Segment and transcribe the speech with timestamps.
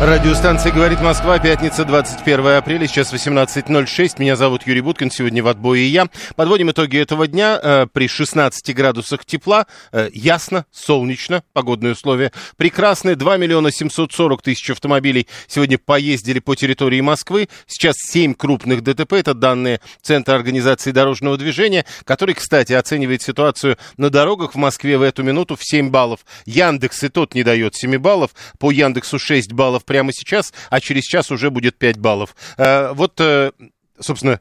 [0.00, 4.14] Радиостанция «Говорит Москва», пятница, 21 апреля, сейчас 18.06.
[4.16, 6.06] Меня зовут Юрий Буткин, сегодня в отбое я.
[6.36, 7.60] Подводим итоги этого дня.
[7.62, 12.32] Э, при 16 градусах тепла, э, ясно, солнечно, погодные условия.
[12.56, 17.50] Прекрасные 2 миллиона 740 тысяч автомобилей сегодня поездили по территории Москвы.
[17.66, 24.08] Сейчас 7 крупных ДТП, это данные Центра организации дорожного движения, который, кстати, оценивает ситуацию на
[24.08, 26.20] дорогах в Москве в эту минуту в 7 баллов.
[26.46, 31.02] Яндекс и тот не дает 7 баллов, по Яндексу 6 баллов прямо сейчас, а через
[31.02, 32.36] час уже будет 5 баллов.
[32.56, 33.50] Э, вот, э,
[33.98, 34.40] собственно,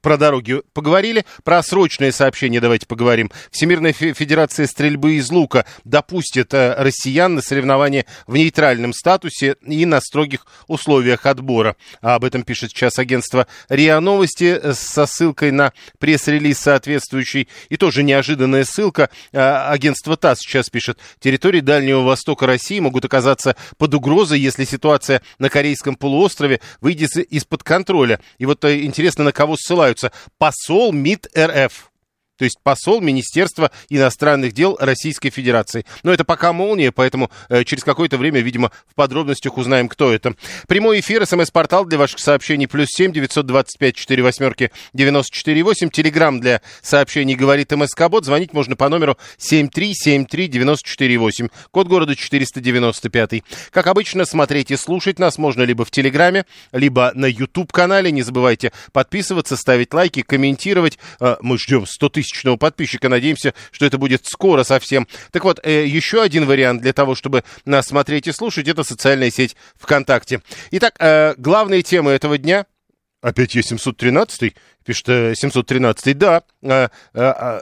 [0.00, 1.24] про дороги поговорили.
[1.44, 3.30] Про срочное сообщение давайте поговорим.
[3.50, 10.00] Всемирная Федерация стрельбы из лука допустит э, россиян на соревнования в нейтральном статусе и на
[10.00, 11.76] строгих условиях отбора.
[12.00, 17.48] Об этом пишет сейчас агентство РИА Новости э, со ссылкой на пресс-релиз соответствующий.
[17.68, 19.10] И тоже неожиданная ссылка.
[19.32, 20.98] Э, агентство ТАСС сейчас пишет.
[21.18, 27.62] Территории Дальнего Востока России могут оказаться под угрозой, если ситуация на Корейском полуострове выйдет из-под
[27.62, 28.20] контроля.
[28.38, 31.89] И вот интересно, на кого ссылаются называются посол МИД РФ
[32.40, 35.84] то есть посол Министерства иностранных дел Российской Федерации.
[36.04, 40.34] Но это пока молния, поэтому э, через какое-то время, видимо, в подробностях узнаем, кто это.
[40.66, 45.62] Прямой эфир, смс-портал для ваших сообщений, плюс семь девятьсот двадцать пять четыре восьмерки девяносто четыре
[45.62, 45.90] восемь.
[45.90, 48.24] Телеграмм для сообщений говорит МСК-бот.
[48.24, 51.48] Звонить можно по номеру семь три семь три девяносто четыре восемь.
[51.72, 53.44] Код города четыреста девяносто пятый.
[53.70, 58.10] Как обычно, смотреть и слушать нас можно либо в Телеграме, либо на YouTube-канале.
[58.10, 60.98] Не забывайте подписываться, ставить лайки, комментировать.
[61.20, 63.08] Э, мы ждем 100 тысяч тысячного подписчика.
[63.08, 65.06] Надеемся, что это будет скоро совсем.
[65.30, 69.30] Так вот, э, еще один вариант для того, чтобы нас смотреть и слушать, это социальная
[69.30, 70.42] сеть ВКонтакте.
[70.70, 72.66] Итак, э, главные темы этого дня.
[73.20, 74.54] Опять я 713
[74.84, 77.60] пишет 713 э, да.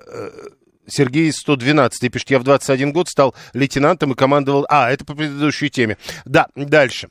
[0.91, 4.65] Сергей 112 пишет, я в 21 год стал лейтенантом и командовал...
[4.71, 5.99] А, это по предыдущей теме.
[6.25, 7.11] Да, дальше.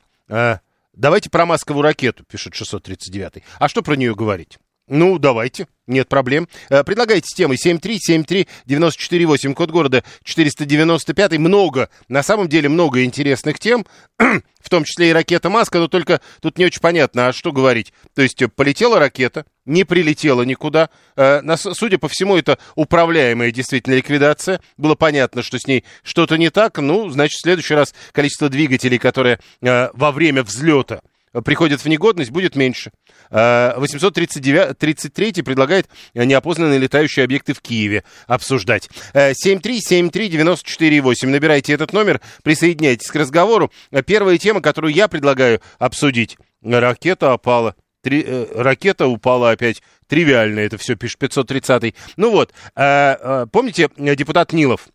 [0.94, 4.58] Давайте про масковую ракету, пишет 639 А что про нее говорить?
[4.88, 5.66] Ну, давайте.
[5.86, 6.48] Нет проблем.
[6.68, 11.38] Э, предлагайте темы 7373948, код города 495.
[11.38, 13.86] Много, на самом деле, много интересных тем,
[14.18, 17.92] в том числе и ракета Маска, но только тут не очень понятно, а что говорить.
[18.14, 20.90] То есть э, полетела ракета, не прилетела никуда.
[21.16, 24.60] Э, судя по всему, это управляемая действительно ликвидация.
[24.76, 26.78] Было понятно, что с ней что-то не так.
[26.78, 31.00] Ну, значит, в следующий раз количество двигателей, которые во время взлета
[31.44, 32.90] приходят в негодность, будет меньше.
[33.30, 38.88] 833 э, предлагает неопознанные летающие объекты в Киеве обсуждать.
[39.14, 41.14] 7373948.
[41.22, 43.72] Э, Набирайте этот номер, присоединяйтесь к разговору.
[44.06, 46.36] Первая тема, которую я предлагаю обсудить.
[46.62, 47.74] Ракета опала.
[48.02, 49.82] Три, э, ракета упала опять.
[50.06, 51.94] Тривиально это все, пишет 530.
[52.16, 54.88] Ну вот, э, э, помните депутат Нилов?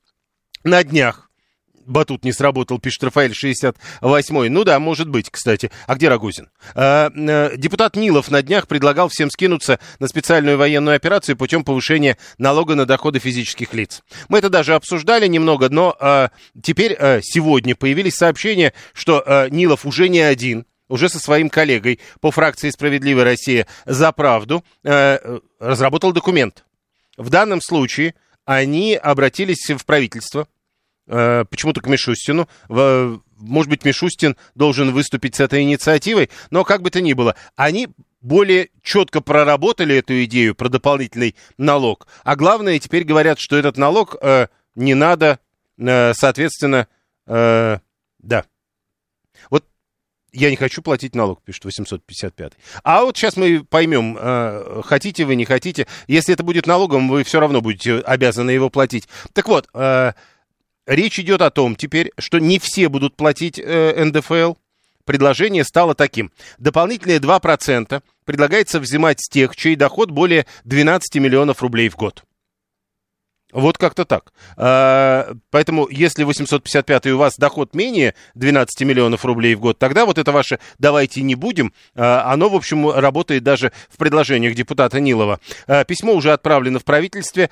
[0.63, 1.29] На днях
[1.85, 4.49] батут не сработал, пишет Рафаэль 68-й.
[4.49, 5.71] Ну да, может быть, кстати.
[5.87, 6.49] А где Рогозин?
[6.75, 12.17] А, а, депутат Нилов на днях предлагал всем скинуться на специальную военную операцию путем повышения
[12.37, 14.01] налога на доходы физических лиц.
[14.29, 16.29] Мы это даже обсуждали немного, но а,
[16.61, 21.99] теперь а, сегодня появились сообщения, что а, Нилов уже не один, уже со своим коллегой
[22.21, 26.65] по фракции «Справедливая Россия за правду» э, разработал документ.
[27.17, 30.47] В данном случае они обратились в правительство,
[31.07, 32.47] э, почему-то к Мишустину.
[32.69, 37.89] Может быть, Мишустин должен выступить с этой инициативой, но как бы то ни было, они
[38.21, 42.07] более четко проработали эту идею про дополнительный налог.
[42.23, 45.39] А главное, теперь говорят, что этот налог э, не надо,
[45.77, 46.87] э, соответственно,
[47.27, 47.79] э,
[48.19, 48.45] да.
[49.49, 49.65] Вот
[50.31, 52.53] я не хочу платить налог, пишет 855.
[52.83, 55.85] А вот сейчас мы поймем, э, хотите вы, не хотите.
[56.07, 59.09] Если это будет налогом, вы все равно будете обязаны его платить.
[59.33, 60.13] Так вот, э,
[60.85, 64.55] Речь идет о том теперь, что не все будут платить э, НДФЛ.
[65.05, 66.31] Предложение стало таким.
[66.57, 72.23] Дополнительные 2% предлагается взимать с тех, чей доход более 12 миллионов рублей в год.
[73.53, 74.33] Вот как-то так.
[74.57, 80.17] А, поэтому, если 855 у вас доход менее 12 миллионов рублей в год, тогда вот
[80.17, 85.39] это ваше «давайте не будем», а, оно, в общем, работает даже в предложениях депутата Нилова.
[85.67, 87.51] А, письмо уже отправлено в правительстве.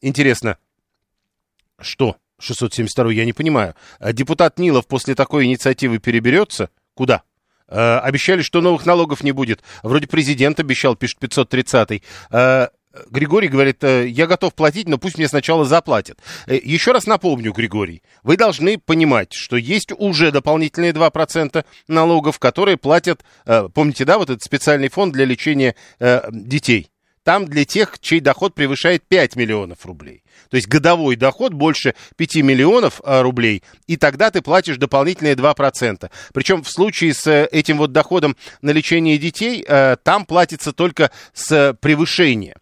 [0.00, 0.56] Интересно,
[1.80, 3.74] что 672 я не понимаю.
[3.98, 6.70] А депутат Нилов после такой инициативы переберется?
[6.94, 7.22] Куда?
[7.68, 9.62] Э, обещали, что новых налогов не будет.
[9.82, 12.02] Вроде президент обещал, пишет 530-й.
[12.30, 12.68] Э,
[13.10, 16.18] Григорий говорит, «Э, я готов платить, но пусть мне сначала заплатят.
[16.46, 22.76] Э, еще раз напомню, Григорий, вы должны понимать, что есть уже дополнительные 2% налогов, которые
[22.76, 25.74] платят, э, помните, да, вот этот специальный фонд для лечения
[26.30, 26.90] детей.
[27.26, 30.22] Там для тех, чей доход превышает 5 миллионов рублей.
[30.48, 36.08] То есть годовой доход больше 5 миллионов рублей, и тогда ты платишь дополнительные 2%.
[36.32, 39.66] Причем в случае с этим вот доходом на лечение детей,
[40.04, 42.58] там платится только с превышения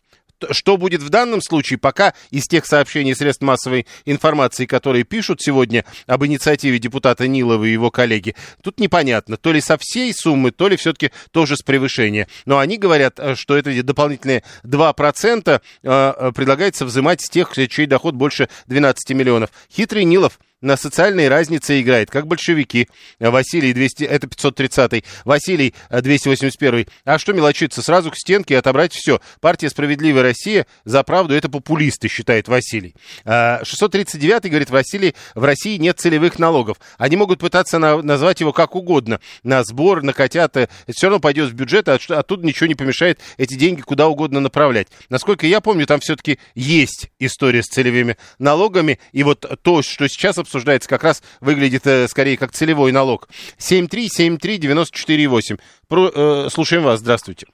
[0.50, 5.84] что будет в данном случае, пока из тех сообщений средств массовой информации, которые пишут сегодня
[6.06, 10.68] об инициативе депутата Нилова и его коллеги, тут непонятно, то ли со всей суммы, то
[10.68, 12.28] ли все-таки тоже с превышения.
[12.46, 17.86] Но они говорят, э, что это дополнительные 2% э, э, предлагается взимать с тех, чей
[17.86, 19.50] доход больше 12 миллионов.
[19.70, 22.88] Хитрый Нилов на социальные разницы играет, как большевики.
[23.20, 27.82] Василий 200, это 530 Василий 281 э, А что мелочиться?
[27.82, 29.20] Сразу к стенке отобрать все.
[29.40, 32.94] Партия «Справедливая Россия» за правду это популисты, считает Василий.
[33.24, 36.78] 639 а, говорит, Василий, в России нет целевых налогов.
[36.96, 39.20] Они могут пытаться на, назвать его как угодно.
[39.42, 40.68] На сбор, на котята.
[40.86, 44.40] Это все равно пойдет в бюджет, а оттуда ничего не помешает эти деньги куда угодно
[44.40, 44.88] направлять.
[45.10, 48.98] Насколько я помню, там все-таки есть история с целевыми налогами.
[49.12, 53.26] И вот то, что сейчас обсуждается, обсуждается, как раз выглядит э, скорее как целевой налог.
[53.58, 55.58] 7373948.
[55.88, 57.48] Про, э, слушаем вас, здравствуйте.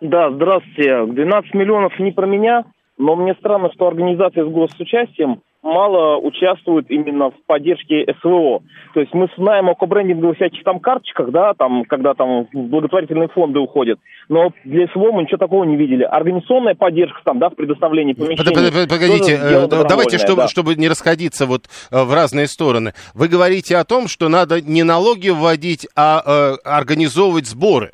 [0.00, 1.06] Да, здравствуйте.
[1.06, 2.64] 12 миллионов не про меня,
[2.98, 8.62] но мне странно, что организация с госучастием мало участвуют именно в поддержке СВО.
[8.94, 13.58] То есть мы знаем о кобрендинговых всяких там карточках, да, там, когда там благотворительные фонды
[13.58, 13.98] уходят,
[14.28, 16.02] но для СВО мы ничего такого не видели.
[16.02, 18.88] Организационная поддержка там, да, в предоставлении помещений...
[18.88, 20.48] Погодите, э, давайте, чтобы, да.
[20.48, 22.92] чтобы не расходиться вот э, в разные стороны.
[23.14, 27.90] Вы говорите о том, что надо не налоги вводить, а э, организовывать сборы.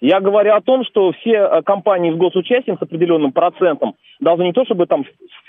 [0.00, 4.52] Я говорю о том, что все э, компании с госучастием с определенным процентом должны не
[4.52, 5.04] то чтобы там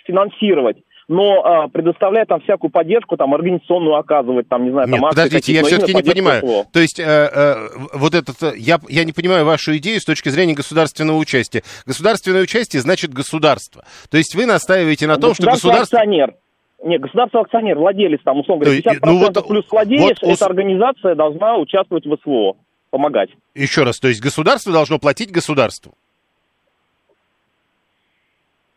[0.05, 0.77] финансировать,
[1.09, 5.53] но а, предоставляет там всякую поддержку, там, организационную оказывать, там, не знаю, там, Нет, подождите,
[5.53, 6.41] я все-таки не понимаю.
[6.41, 6.65] СВО.
[6.71, 7.55] То есть, э, э,
[7.93, 11.63] вот этот, э, я, я не понимаю вашу идею с точки зрения государственного участия.
[11.87, 13.83] Государственное участие значит государство.
[14.11, 15.97] То есть вы настаиваете на том, что государство...
[15.97, 16.35] акционер.
[16.83, 21.15] Нет, государство акционер, владелец, там, условно говоря, 50% ну, вот, плюс владелец, вот, эта организация
[21.15, 22.55] должна участвовать в СВО,
[22.91, 23.31] помогать.
[23.55, 25.95] Еще раз, то есть государство должно платить государству?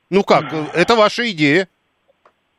[0.09, 1.69] Ну как, это ваша идея.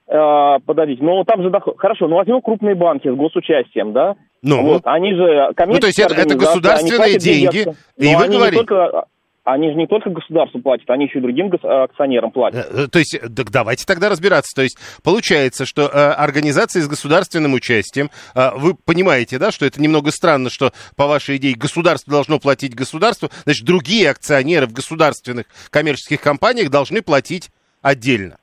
[0.08, 1.76] Э, подождите, ну там же доход...
[1.78, 4.16] Хорошо, ну возьмем крупные банки с госучастием, да?
[4.42, 7.66] Ну, вот, они же коммерческие Ну, то есть это, это государственные деньги,
[7.98, 8.58] и вы они говорите...
[8.58, 9.06] Только,
[9.46, 12.66] они же не только государству платят, они еще и другим акционерам платят.
[12.72, 14.56] Э, то есть, так давайте тогда разбираться.
[14.56, 19.82] То есть, получается, что э, организации с государственным участием, э, вы понимаете, да, что это
[19.82, 25.46] немного странно, что по вашей идее государство должно платить государству, значит, другие акционеры в государственных
[25.70, 27.50] коммерческих компаниях должны платить
[27.82, 28.38] отдельно.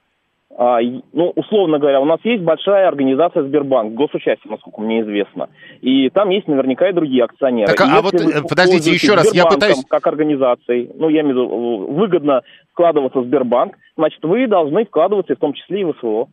[0.62, 0.79] А,
[1.15, 5.49] ну, условно говоря, у нас есть большая организация Сбербанк, госучастие, насколько мне известно.
[5.81, 7.73] И там есть наверняка и другие акционеры.
[7.73, 9.83] Так, а вот, э, подождите, еще раз, я пытаюсь...
[9.89, 12.43] как организацией, ну, я имею в виду, выгодно
[12.73, 16.29] вкладываться в Сбербанк, значит, вы должны вкладываться в том числе и в СВО.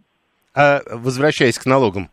[0.53, 2.09] А, возвращаясь к налогам.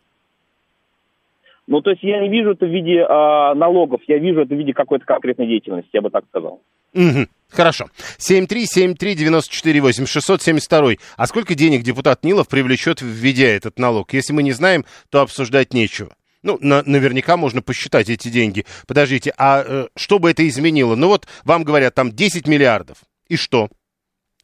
[1.67, 4.57] Ну, то есть я не вижу это в виде а, налогов, я вижу это в
[4.57, 6.61] виде какой-то конкретной деятельности, я бы так сказал.
[6.95, 7.27] Угу.
[7.49, 7.89] Хорошо.
[8.17, 10.93] 7373948, 672.
[11.15, 14.13] А сколько денег депутат Нилов привлечет, введя этот налог?
[14.13, 16.15] Если мы не знаем, то обсуждать нечего.
[16.41, 18.65] Ну, на, наверняка можно посчитать эти деньги.
[18.87, 20.95] Подождите, а э, что бы это изменило?
[20.95, 22.99] Ну вот вам говорят, там 10 миллиардов.
[23.27, 23.69] И что?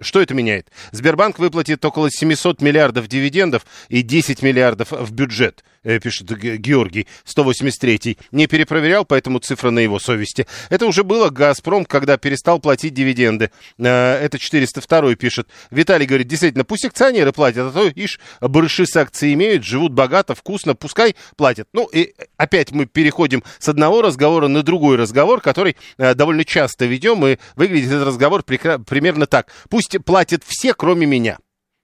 [0.01, 0.71] Что это меняет?
[0.91, 8.17] Сбербанк выплатит около 700 миллиардов дивидендов и 10 миллиардов в бюджет, пишет Георгий, 183-й.
[8.31, 10.47] Не перепроверял, поэтому цифра на его совести.
[10.69, 13.51] Это уже было «Газпром», когда перестал платить дивиденды.
[13.77, 15.47] Э, это 402-й пишет.
[15.71, 20.35] Виталий говорит, действительно, пусть акционеры платят, а то, ишь, барыши с акцией имеют, живут богато,
[20.35, 21.67] вкусно, пускай платят.
[21.73, 26.85] Ну, и опять мы переходим с одного разговора на другой разговор, который э, довольно часто
[26.85, 29.47] ведем, и выглядит этот разговор примерно так.
[29.69, 31.37] Пусть платят все, кроме меня.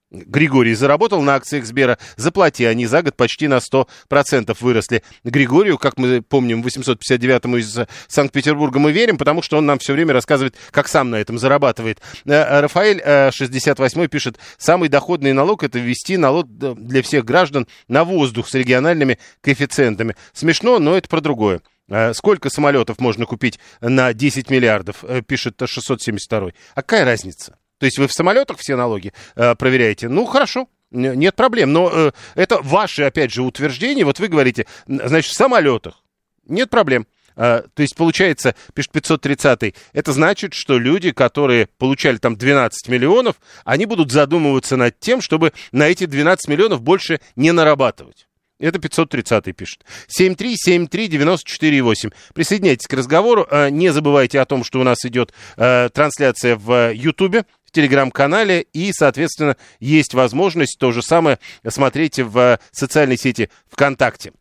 [0.10, 5.04] Григорий заработал на акциях Сбера, заплати, они за год почти на 100% выросли.
[5.26, 10.14] Григорию, как мы помним, 859-му из Санкт-Петербурга мы верим, потому что он нам все время
[10.14, 12.00] рассказывает, как сам на этом зарабатывает.
[12.26, 18.06] Э, Рафаэль, 68-й, э, пишет, самый доходный налог это ввести налог для всех граждан на
[18.06, 20.16] воздух с региональными коэффициентами.
[20.32, 21.62] Смешно, но это про другое.
[21.90, 26.54] Э, сколько самолетов можно купить на 10 миллиардов, пишет 672-й.
[26.76, 27.58] А какая разница?
[27.80, 30.10] То есть вы в самолетах все налоги э, проверяете?
[30.10, 30.68] Ну, хорошо.
[30.92, 31.74] Нет проблем.
[31.74, 34.06] Но э, это ваши, опять же, утверждения.
[34.06, 36.04] Вот вы говорите, значит, в самолетах.
[36.46, 37.08] Нет проблем.
[37.38, 43.36] А, то есть, получается, пишет 530 это значит, что люди, которые получали там 12 миллионов,
[43.64, 48.28] они будут задумываться над тем, чтобы на эти 12 миллионов больше не нарабатывать.
[48.60, 49.86] Это 530 пишет.
[50.20, 52.12] 7373948.
[52.34, 53.46] Присоединяйтесь к разговору.
[53.52, 58.62] А, не забывайте о том, что у нас идет а, трансляция в Ютубе в телеграм-канале,
[58.74, 64.32] и, соответственно, есть возможность то же самое смотреть в социальной сети ВКонтакте.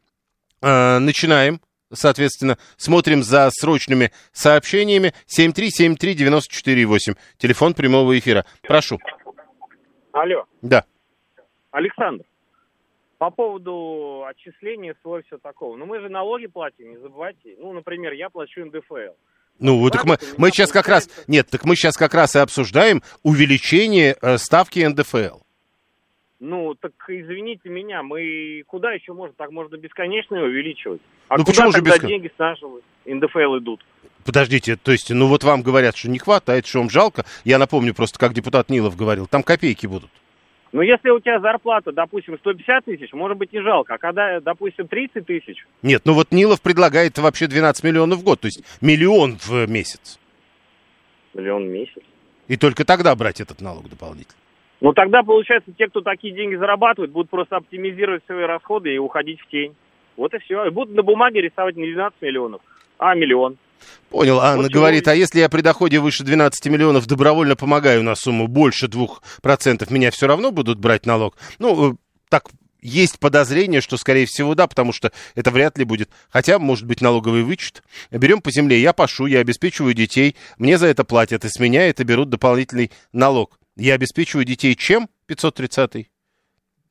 [0.63, 1.61] Начинаем
[1.93, 5.13] соответственно, смотрим за срочными сообщениями.
[5.27, 8.45] 7373948, телефон прямого эфира.
[8.63, 8.99] Прошу.
[10.13, 10.45] Алло.
[10.63, 10.85] Да.
[11.71, 12.25] Александр,
[13.19, 15.77] по поводу отчисления СВО и все такого.
[15.77, 17.55] Ну, мы же налоги платим, не забывайте.
[17.59, 19.15] Ну, например, я плачу НДФЛ.
[19.59, 21.09] Ну, вот так мы, мы сейчас как раз...
[21.29, 25.39] Нет, так мы сейчас как раз и обсуждаем увеличение э, ставки НДФЛ.
[26.39, 29.35] Ну, так извините меня, мы куда еще можно?
[29.39, 31.01] Так можно бесконечно увеличивать.
[31.29, 32.09] А ну, куда почему же тогда бескон...
[32.09, 33.85] деньги с нашего НДФЛ идут?
[34.25, 37.25] Подождите, то есть, ну вот вам говорят, что не хватает, что вам жалко.
[37.45, 40.11] Я напомню просто, как депутат Нилов говорил, там копейки будут.
[40.73, 43.95] Ну, если у тебя зарплата, допустим, 150 тысяч, может быть, не жалко.
[43.95, 45.65] А когда, допустим, 30 тысяч...
[45.83, 50.19] Нет, ну вот Нилов предлагает вообще 12 миллионов в год, то есть миллион в месяц.
[51.35, 52.03] Миллион в месяц?
[52.49, 54.37] И только тогда брать этот налог дополнительно.
[54.81, 59.41] Ну, тогда, получается, те, кто такие деньги зарабатывают, будут просто оптимизировать свои расходы и уходить
[59.41, 59.75] в тень.
[60.17, 60.67] Вот и все.
[60.67, 62.61] И будут на бумаге рисовать не 12 миллионов,
[62.99, 63.57] а миллион.
[64.11, 64.41] Понял.
[64.41, 68.47] Анна вот говорит, а если я при доходе выше 12 миллионов добровольно помогаю на сумму
[68.47, 71.37] больше 2%, меня все равно будут брать налог?
[71.59, 71.97] Ну, э,
[72.29, 72.49] так
[72.81, 76.09] есть подозрение, что, скорее всего, да, потому что это вряд ли будет.
[76.31, 77.83] Хотя, может быть, налоговый вычет.
[78.11, 81.89] Берем по земле, я пашу, я обеспечиваю детей, мне за это платят, и с меня
[81.89, 83.59] это берут дополнительный налог.
[83.77, 85.09] Я обеспечиваю детей чем?
[85.29, 86.09] 530-й.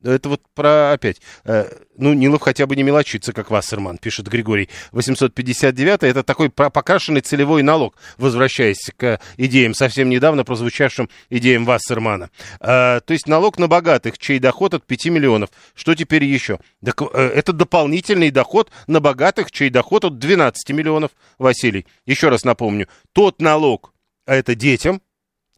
[0.02, 1.20] Это вот про опять.
[1.44, 4.68] Э, ну, Нилов хотя бы не мелочится, как Вассерман, пишет Григорий.
[4.92, 12.30] 859 это такой покрашенный целевой налог, возвращаясь к идеям, совсем недавно прозвучавшим идеям Вассермана.
[12.60, 15.50] Э, то есть налог на богатых, чей доход от 5 миллионов.
[15.74, 16.58] Что теперь еще?
[16.84, 21.86] Так, э, это дополнительный доход на богатых, чей доход от 12 миллионов, Василий.
[22.04, 23.92] Еще раз напомню, тот налог,
[24.26, 25.00] а это детям,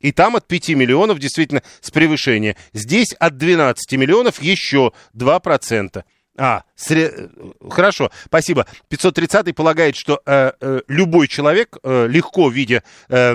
[0.01, 2.57] и там от 5 миллионов действительно с превышения.
[2.73, 6.05] Здесь от 12 миллионов еще 2%.
[6.41, 7.31] А, сре...
[7.69, 8.67] хорошо, спасибо.
[8.89, 13.35] 530 полагает, что э, э, любой человек, э, легко видя э,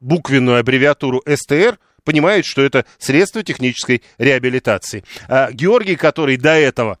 [0.00, 5.04] буквенную аббревиатуру СТР, понимает, что это средство технической реабилитации.
[5.28, 6.98] А Георгий, который до этого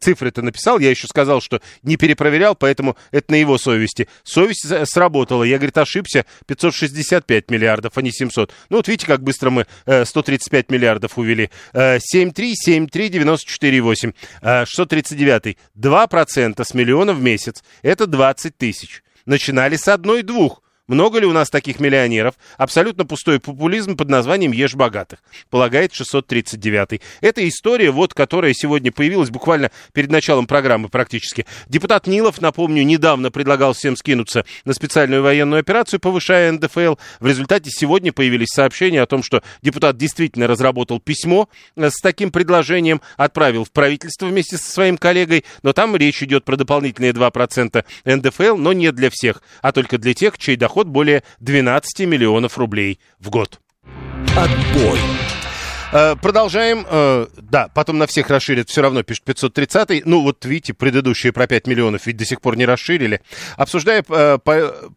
[0.00, 4.08] цифры-то написал, я еще сказал, что не перепроверял, поэтому это на его совести.
[4.22, 8.52] Совесть сработала, я, говорит, ошибся, 565 миллиардов, а не 700.
[8.70, 11.50] Ну вот видите, как быстро мы э, 135 миллиардов увели.
[11.72, 14.14] Э, 7,3, 7,3, 94,8.
[14.42, 19.02] Э, 639, 2% с миллиона в месяц, это 20 тысяч.
[19.24, 20.62] Начинали с одной-двух.
[20.88, 22.34] Много ли у нас таких миллионеров?
[22.56, 25.18] Абсолютно пустой популизм под названием «Ешь богатых»,
[25.50, 27.00] полагает 639-й.
[27.20, 31.44] Это история, вот, которая сегодня появилась буквально перед началом программы практически.
[31.68, 36.94] Депутат Нилов, напомню, недавно предлагал всем скинуться на специальную военную операцию, повышая НДФЛ.
[37.18, 42.30] В результате сегодня появились сообщения о том, что депутат действительно разработал письмо э, с таким
[42.30, 47.84] предложением, отправил в правительство вместе со своим коллегой, но там речь идет про дополнительные 2%
[48.04, 52.58] НДФЛ, но не для всех, а только для тех, чей доход доход более 12 миллионов
[52.58, 53.60] рублей в год.
[54.36, 54.98] Отбой.
[55.98, 56.84] Э, продолжаем.
[56.90, 60.04] Э, да, потом на всех расширят, все равно пишет 530.
[60.04, 63.22] Ну, вот видите, предыдущие про 5 миллионов ведь до сих пор не расширили.
[63.56, 64.38] Обсуждая э,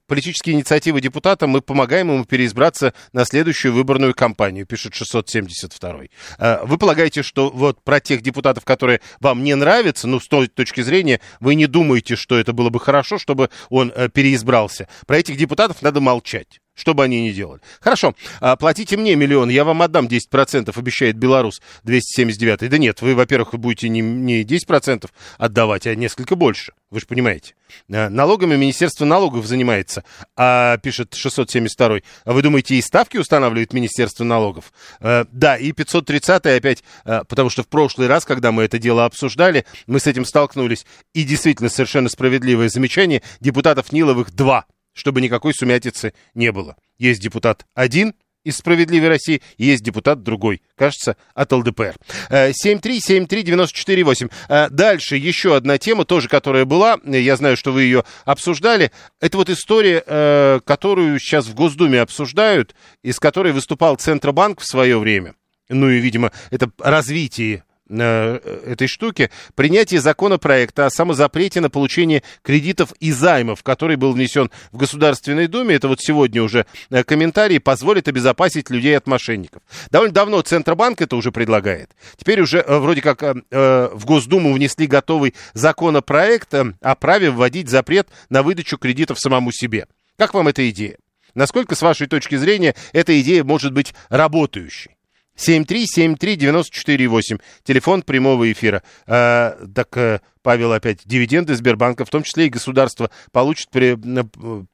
[0.07, 5.99] политические инициативы депутата, мы помогаем ему переизбраться на следующую выборную кампанию, пишет 672.
[6.63, 10.81] Вы полагаете, что вот про тех депутатов, которые вам не нравятся, ну, с той точки
[10.81, 14.89] зрения, вы не думаете, что это было бы хорошо, чтобы он переизбрался?
[15.07, 17.59] Про этих депутатов надо молчать что бы они ни делали.
[17.81, 22.69] Хорошо, а, платите мне миллион, я вам отдам 10%, обещает Беларус 279.
[22.69, 26.73] Да нет, вы, во-первых, будете не, не 10% отдавать, а несколько больше.
[26.89, 27.53] Вы же понимаете.
[27.91, 30.03] А, налогами Министерство налогов занимается,
[30.35, 31.99] а, пишет 672.
[32.25, 34.71] А вы думаете, и ставки устанавливает Министерство налогов?
[34.99, 39.05] А, да, и 530 опять, а, потому что в прошлый раз, когда мы это дело
[39.05, 40.85] обсуждали, мы с этим столкнулись.
[41.13, 43.21] И действительно совершенно справедливое замечание.
[43.39, 44.65] Депутатов Ниловых два
[44.99, 46.75] чтобы никакой сумятицы не было.
[46.97, 51.95] Есть депутат один из «Справедливой России», есть депутат другой, кажется, от ЛДПР.
[52.29, 54.31] 7373948.
[54.47, 58.91] Э, э, дальше еще одна тема, тоже которая была, я знаю, что вы ее обсуждали.
[59.21, 64.99] Это вот история, э, которую сейчас в Госдуме обсуждают, из которой выступал Центробанк в свое
[64.99, 65.35] время.
[65.69, 73.11] ну и, видимо, это развитие этой штуки, принятие законопроекта о самозапрете на получение кредитов и
[73.11, 78.69] займов, который был внесен в Государственной Думе, это вот сегодня уже э, комментарий, позволит обезопасить
[78.69, 79.61] людей от мошенников.
[79.89, 81.91] Довольно давно Центробанк это уже предлагает.
[82.15, 88.43] Теперь уже э, вроде как в Госдуму внесли готовый законопроект о праве вводить запрет на
[88.43, 89.87] выдачу кредитов самому себе.
[90.17, 90.97] Как вам эта идея?
[91.35, 94.98] Насколько, с вашей точки зрения, эта идея может быть работающей?
[95.39, 98.83] 7373948, телефон прямого эфира.
[99.07, 103.95] А, так, э, Павел опять, дивиденды Сбербанка, в том числе и государство, получит, при,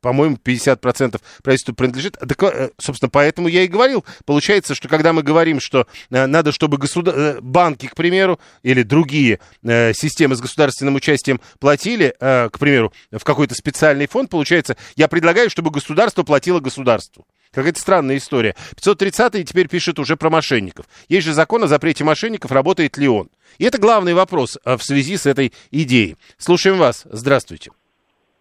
[0.01, 2.17] по-моему, 50% правительству принадлежит.
[2.17, 4.05] Так, э, собственно, поэтому я и говорил.
[4.25, 7.41] Получается, что когда мы говорим, что э, надо, чтобы государ...
[7.41, 14.07] банки, к примеру, или другие системы с государственным участием платили, к примеру, в какой-то специальный
[14.07, 17.25] фонд, получается, я предлагаю, чтобы государство платило государству.
[17.55, 18.53] Какая-то странная история.
[18.75, 20.87] 530-й теперь пишет уже про мошенников.
[21.07, 23.29] Есть же закон о запрете мошенников, работает ли он?
[23.57, 26.17] И это главный вопрос а, в связи с этой идеей.
[26.37, 27.07] Слушаем вас.
[27.09, 27.71] Здравствуйте.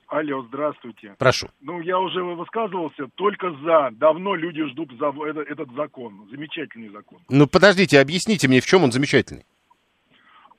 [0.08, 1.14] Алло, здравствуйте.
[1.16, 1.48] Прошу.
[1.60, 3.90] Ну, я уже высказывался только за.
[3.92, 5.12] Давно люди ждут за
[5.48, 6.28] этот закон.
[6.32, 7.20] Замечательный закон.
[7.28, 9.44] Ну, подождите, объясните мне, в чем он замечательный?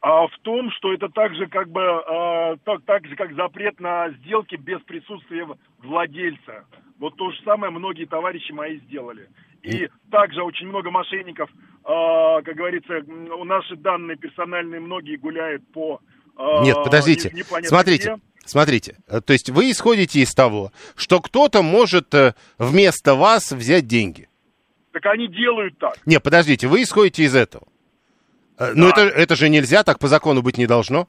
[0.07, 3.79] А в том, что это так же, как бы, э, так, так же, как запрет
[3.79, 5.47] на сделки без присутствия
[5.79, 6.65] владельца.
[6.99, 9.27] Вот то же самое многие товарищи мои сделали.
[9.63, 15.99] И также очень много мошенников, э, как говорится, у наши данные персональные многие гуляют по...
[16.37, 17.31] Э, Нет, подождите,
[17.63, 18.13] смотрите.
[18.13, 18.21] Где.
[18.45, 23.87] Смотрите, э, то есть вы исходите из того, что кто-то может э, вместо вас взять
[23.87, 24.29] деньги.
[24.91, 25.97] Так они делают так.
[26.05, 27.63] Нет, подождите, вы исходите из этого.
[28.57, 29.03] Э, Но да.
[29.03, 31.07] это, это же нельзя, так по закону быть не должно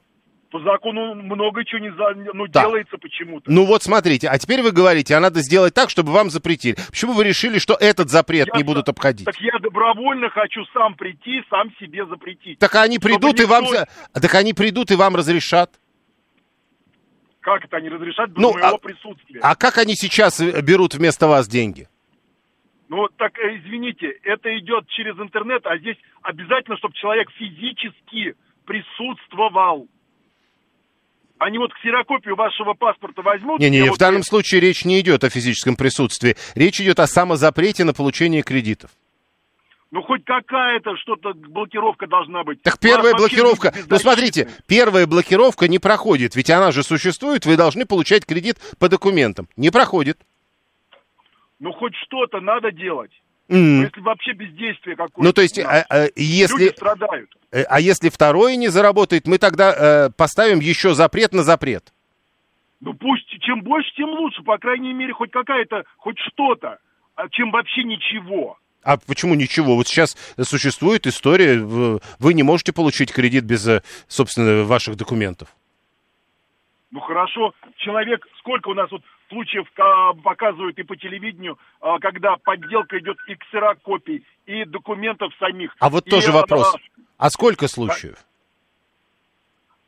[0.51, 2.61] по закону много чего не за, ну, да.
[2.61, 3.51] делается почему-то.
[3.51, 6.75] Ну вот смотрите, а теперь вы говорите, а надо сделать так, чтобы вам запретили.
[6.89, 9.25] Почему вы решили, что этот запрет я, не будут обходить?
[9.25, 12.59] Так я добровольно хочу сам прийти, сам себе запретить.
[12.59, 13.65] Так они придут и вам,
[14.13, 15.71] так они придут и вам разрешат.
[17.41, 19.39] Как это они разрешат без ну, моего а, присутствия?
[19.41, 21.87] А как они сейчас э, берут вместо вас деньги?
[22.89, 29.87] Ну, так, э, извините, это идет через интернет, а здесь обязательно, чтобы человек физически присутствовал.
[31.39, 33.59] Они вот ксерокопию вашего паспорта возьмут...
[33.59, 36.35] Не-не, вот в данном случае речь не идет о физическом присутствии.
[36.55, 38.89] Речь идет о самозапрете на получение кредитов.
[39.91, 42.61] Ну, хоть какая-то что-то, блокировка должна быть.
[42.61, 47.85] Так первая блокировка, ну, смотрите, первая блокировка не проходит, ведь она же существует, вы должны
[47.85, 49.47] получать кредит по документам.
[49.55, 50.17] Не проходит.
[51.59, 53.11] Ну, хоть что-то надо делать.
[53.49, 53.83] Mm.
[53.85, 55.23] Если вообще бездействие какое-то.
[55.23, 56.65] Ну, то есть, а, а, если...
[56.65, 57.29] Люди страдают.
[57.51, 61.93] Э, а если второе не заработает, мы тогда э, поставим еще запрет на запрет.
[62.81, 64.43] Ну, пусть чем больше, тем лучше.
[64.43, 66.77] По крайней мере, хоть какая-то, хоть что-то.
[67.15, 68.57] А чем вообще ничего.
[68.83, 69.75] А почему ничего?
[69.75, 75.49] Вот сейчас существует история, вы не можете получить кредит без, э, собственно, ваших документов.
[76.91, 79.67] Ну хорошо, человек, сколько у нас вот случаев
[80.23, 85.75] показывают и по телевидению, а, когда подделка идет и ксерокопий, и документов самих.
[85.79, 86.75] А вот и, тоже вопрос.
[87.17, 88.17] А сколько случаев?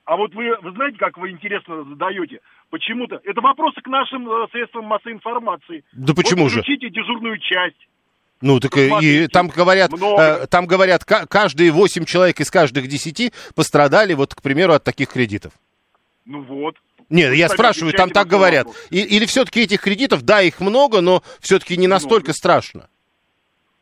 [0.06, 2.39] А вот вы, вы знаете, как вы интересно задаете?
[2.71, 3.21] Почему-то.
[3.23, 5.84] Это вопросы к нашим э, средствам массовой информации.
[5.91, 6.62] Да почему вот же?
[6.62, 7.88] Включите дежурную часть.
[8.41, 14.13] Ну, так и там говорят, э, там говорят, каждые 8 человек из каждых 10 пострадали,
[14.13, 15.54] вот, к примеру, от таких кредитов.
[16.25, 16.75] Ну вот.
[17.10, 18.67] Нет, я спрашиваю, там так говорят.
[18.89, 22.34] И, или все-таки этих кредитов, да, их много, но все-таки не настолько много.
[22.34, 22.89] страшно?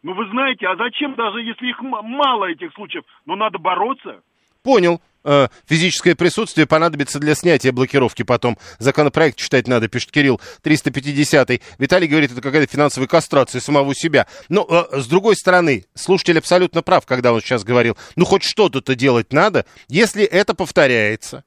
[0.04, 4.22] Ну, вы знаете, а зачем, даже если их мало, этих случаев, но надо бороться?
[4.64, 5.02] Понял.
[5.30, 8.58] Э, физическое присутствие понадобится для снятия блокировки потом.
[8.80, 11.62] Законопроект читать надо, пишет Кирилл 350-й.
[11.78, 14.28] Виталий говорит, это какая-то финансовая кастрация самого себя.
[14.48, 18.96] Но, э, с другой стороны, слушатель абсолютно прав, когда он сейчас говорил, ну, хоть что-то-то
[18.96, 19.66] делать надо.
[19.90, 21.44] Если это повторяется,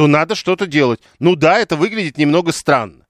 [0.00, 1.00] то надо что-то делать.
[1.18, 3.04] Ну да, это выглядит немного странно.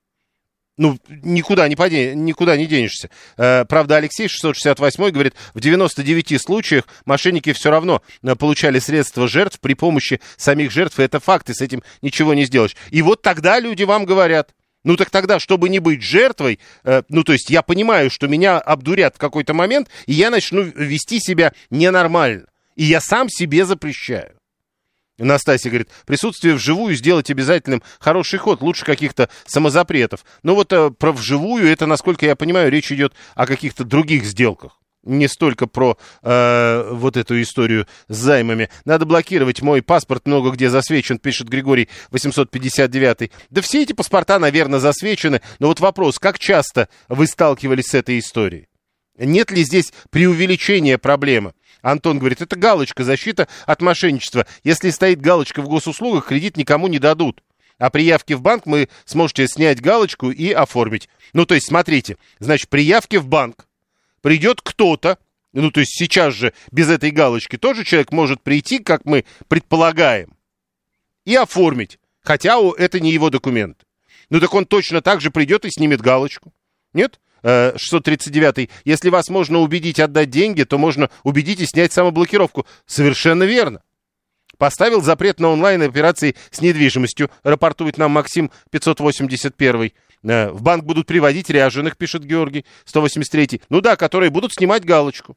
[0.77, 2.17] Ну, никуда не, поде...
[2.17, 3.11] никуда не денешься.
[3.37, 9.61] Э, правда, Алексей 668 говорит, в 99 случаях мошенники все равно э, получали средства жертв
[9.61, 12.75] при помощи самих жертв, и это факт, и с этим ничего не сделаешь.
[12.91, 14.51] И вот тогда люди вам говорят,
[14.83, 18.59] ну так тогда, чтобы не быть жертвой, э, ну то есть я понимаю, что меня
[18.59, 22.47] обдурят в какой-то момент, и я начну вести себя ненормально.
[22.75, 24.40] И я сам себе запрещаю.
[25.25, 30.25] Настасья говорит, присутствие вживую сделать обязательным хороший ход, лучше каких-то самозапретов.
[30.43, 34.81] Но вот э, про вживую, это, насколько я понимаю, речь идет о каких-то других сделках.
[35.03, 38.69] Не столько про э, вот эту историю с займами.
[38.85, 43.31] Надо блокировать мой паспорт, много где засвечен, пишет Григорий 859.
[43.49, 45.41] Да все эти паспорта, наверное, засвечены.
[45.59, 48.69] Но вот вопрос, как часто вы сталкивались с этой историей?
[49.17, 51.55] Нет ли здесь преувеличения проблемы?
[51.83, 54.47] Антон говорит, это галочка, защита от мошенничества.
[54.65, 57.43] Если стоит галочка в госуслугах, кредит никому не дадут.
[57.79, 61.09] А при явке в банк мы сможете снять галочку и оформить.
[61.33, 63.67] Ну, то есть, смотрите, значит, при явке в банк
[64.21, 65.19] придет кто-то,
[65.53, 70.37] ну, то есть сейчас же без этой галочки тоже человек может прийти, как мы предполагаем,
[71.25, 71.99] и оформить.
[72.23, 73.85] Хотя это не его документ.
[74.29, 76.53] Ну, так он точно так же придет и снимет галочку.
[76.93, 77.19] Нет?
[77.43, 78.59] 639.
[78.59, 82.67] Э, Если вас можно убедить отдать деньги, то можно убедить и снять самоблокировку.
[82.87, 83.83] Совершенно верно.
[84.59, 89.93] Поставил запрет на онлайн-операции с недвижимостью, рапортует нам Максим 581.
[90.23, 93.63] Э, в банк будут приводить ряженых, пишет Георгий 183.
[93.71, 95.37] Ну да, которые будут снимать галочку.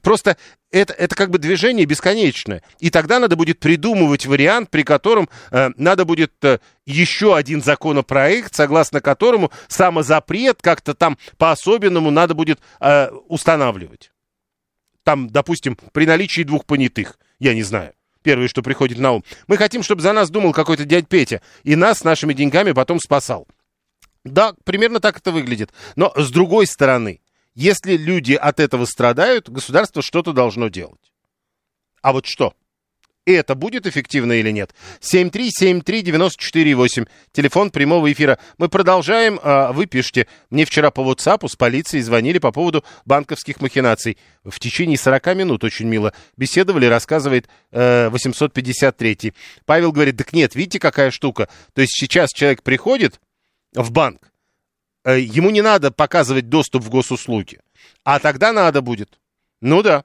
[0.00, 0.36] Просто
[0.70, 2.62] это, это как бы движение бесконечное.
[2.78, 8.54] И тогда надо будет придумывать вариант, при котором э, надо будет э, еще один законопроект,
[8.54, 14.12] согласно которому самозапрет как-то там по-особенному надо будет э, устанавливать.
[15.02, 17.92] Там, допустим, при наличии двух понятых, я не знаю.
[18.22, 19.24] Первое, что приходит на ум.
[19.48, 21.42] Мы хотим, чтобы за нас думал какой-то дядь Петя.
[21.64, 23.48] И нас нашими деньгами потом спасал.
[24.24, 25.72] Да, примерно так это выглядит.
[25.96, 27.20] Но с другой стороны,
[27.54, 31.12] если люди от этого страдают, государство что-то должно делать.
[32.00, 32.54] А вот что?
[33.24, 34.74] И это будет эффективно или нет?
[35.00, 38.40] 7373948, телефон прямого эфира.
[38.58, 40.26] Мы продолжаем, а, вы пишете.
[40.50, 44.18] Мне вчера по WhatsApp с полицией звонили по поводу банковских махинаций.
[44.42, 49.18] В течение 40 минут очень мило беседовали, рассказывает 853.
[49.22, 49.30] Э,
[49.66, 51.48] Павел говорит, так нет, видите, какая штука.
[51.74, 53.20] То есть сейчас человек приходит
[53.72, 54.31] в банк,
[55.10, 57.60] ему не надо показывать доступ в госуслуги,
[58.04, 59.18] а тогда надо будет.
[59.60, 60.04] Ну да,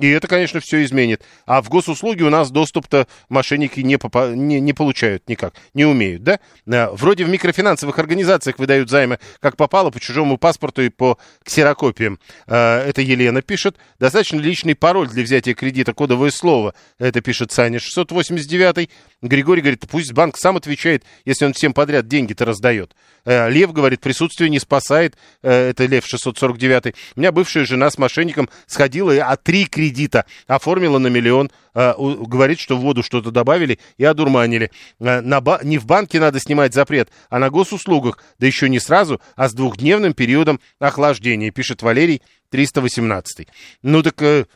[0.00, 1.22] и это, конечно, все изменит.
[1.44, 6.22] А в госуслуги у нас доступ-то мошенники не, попа- не, не получают никак, не умеют,
[6.22, 6.40] да?
[6.66, 12.18] Э, вроде в микрофинансовых организациях выдают займы, как попало, по чужому паспорту и по ксерокопиям.
[12.46, 13.76] Э, это Елена пишет.
[13.98, 16.74] Достаточно личный пароль для взятия кредита, кодовое слово.
[16.98, 18.88] Это пишет Саня 689.
[19.20, 22.96] Григорий говорит, пусть банк сам отвечает, если он всем подряд деньги-то раздает.
[23.26, 25.18] Э, Лев говорит, присутствие не спасает.
[25.42, 26.94] Это Лев 649.
[27.16, 31.94] У меня бывшая жена с мошенником сходила, а три кредита кредита, оформила на миллион, э,
[31.98, 34.70] говорит, что в воду что-то добавили и одурманили.
[35.00, 38.78] Э, на ба- не в банке надо снимать запрет, а на госуслугах, да еще не
[38.78, 43.48] сразу, а с двухдневным периодом охлаждения, пишет Валерий 318.
[43.82, 44.20] Ну так...
[44.22, 44.46] Э,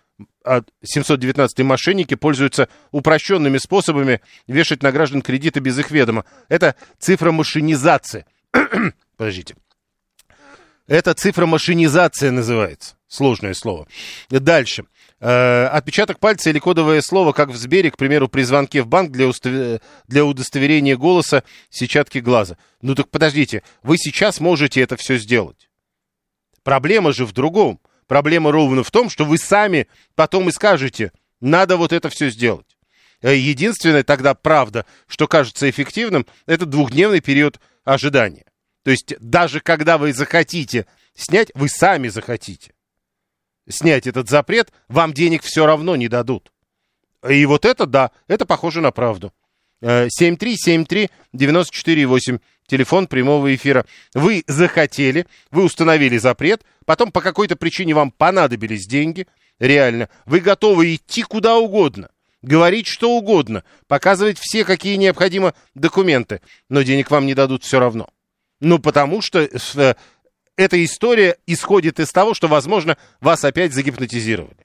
[0.85, 6.25] 719 мошенники пользуются упрощенными способами вешать на граждан кредиты без их ведома.
[6.49, 8.27] Это цифра машинизации.
[9.17, 9.57] Подождите.
[10.87, 12.95] Это цифра машинизация называется.
[13.09, 13.89] Сложное слово.
[14.29, 14.85] Дальше.
[15.27, 19.11] Э, отпечаток пальца или кодовое слово, как в Сбере, к примеру, при звонке в банк
[19.11, 19.81] для, устав...
[20.07, 22.59] для удостоверения голоса сетчатки глаза.
[22.83, 25.71] Ну так подождите, вы сейчас можете это все сделать.
[26.63, 27.81] Проблема же в другом.
[28.07, 31.11] Проблема ровно в том, что вы сами потом и скажете,
[31.41, 32.77] надо вот это все сделать.
[33.23, 38.45] Э, единственное тогда правда, что кажется эффективным, это двухдневный период ожидания.
[38.83, 40.85] То есть даже когда вы захотите
[41.15, 42.74] снять, вы сами захотите
[43.69, 46.53] снять этот запрет, вам денег все равно не дадут.
[47.29, 49.33] И вот это, да, это похоже на правду.
[49.83, 53.87] 7373948, э, телефон прямого эфира.
[54.15, 59.27] Вы захотели, вы установили запрет, потом по какой-то причине вам понадобились деньги,
[59.59, 60.09] реально.
[60.27, 62.11] Вы готовы идти куда угодно,
[62.43, 68.09] говорить что угодно, показывать все, какие необходимы документы, но денег вам не дадут все равно.
[68.61, 69.95] Ну, потому что э,
[70.57, 74.65] эта история исходит из того, что, возможно, вас опять загипнотизировали.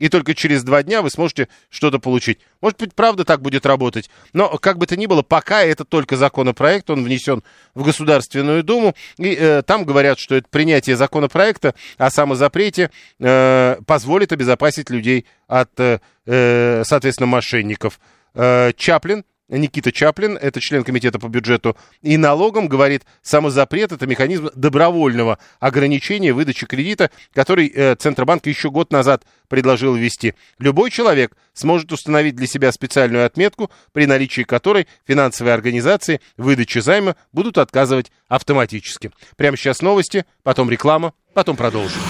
[0.00, 2.38] И только через два дня вы сможете что-то получить.
[2.62, 4.08] Может быть, правда так будет работать.
[4.32, 7.42] Но, как бы то ни было, пока это только законопроект, он внесен
[7.74, 8.96] в Государственную Думу.
[9.18, 15.78] И э, там говорят, что это принятие законопроекта о самозапрете э, позволит обезопасить людей от,
[15.78, 18.00] э, э соответственно, мошенников.
[18.34, 19.24] Э, Чаплин
[19.58, 26.32] Никита Чаплин, это член комитета по бюджету и налогам, говорит, самозапрет– это механизм добровольного ограничения
[26.32, 30.34] выдачи кредита, который э, Центробанк еще год назад предложил ввести.
[30.58, 37.16] Любой человек сможет установить для себя специальную отметку, при наличии которой финансовые организации выдачи займа
[37.32, 39.10] будут отказывать автоматически.
[39.36, 42.00] Прямо сейчас новости, потом реклама, потом продолжим.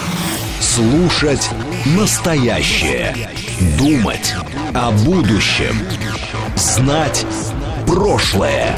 [0.60, 1.50] Слушать
[1.96, 3.14] настоящее.
[3.60, 4.34] Думать
[4.74, 5.76] о будущем.
[6.56, 7.26] Знать
[7.86, 8.74] прошлое.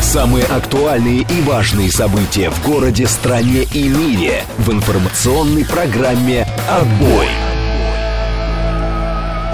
[0.00, 7.53] Самые актуальные и важные события в городе, стране и мире в информационной программе «Отбой».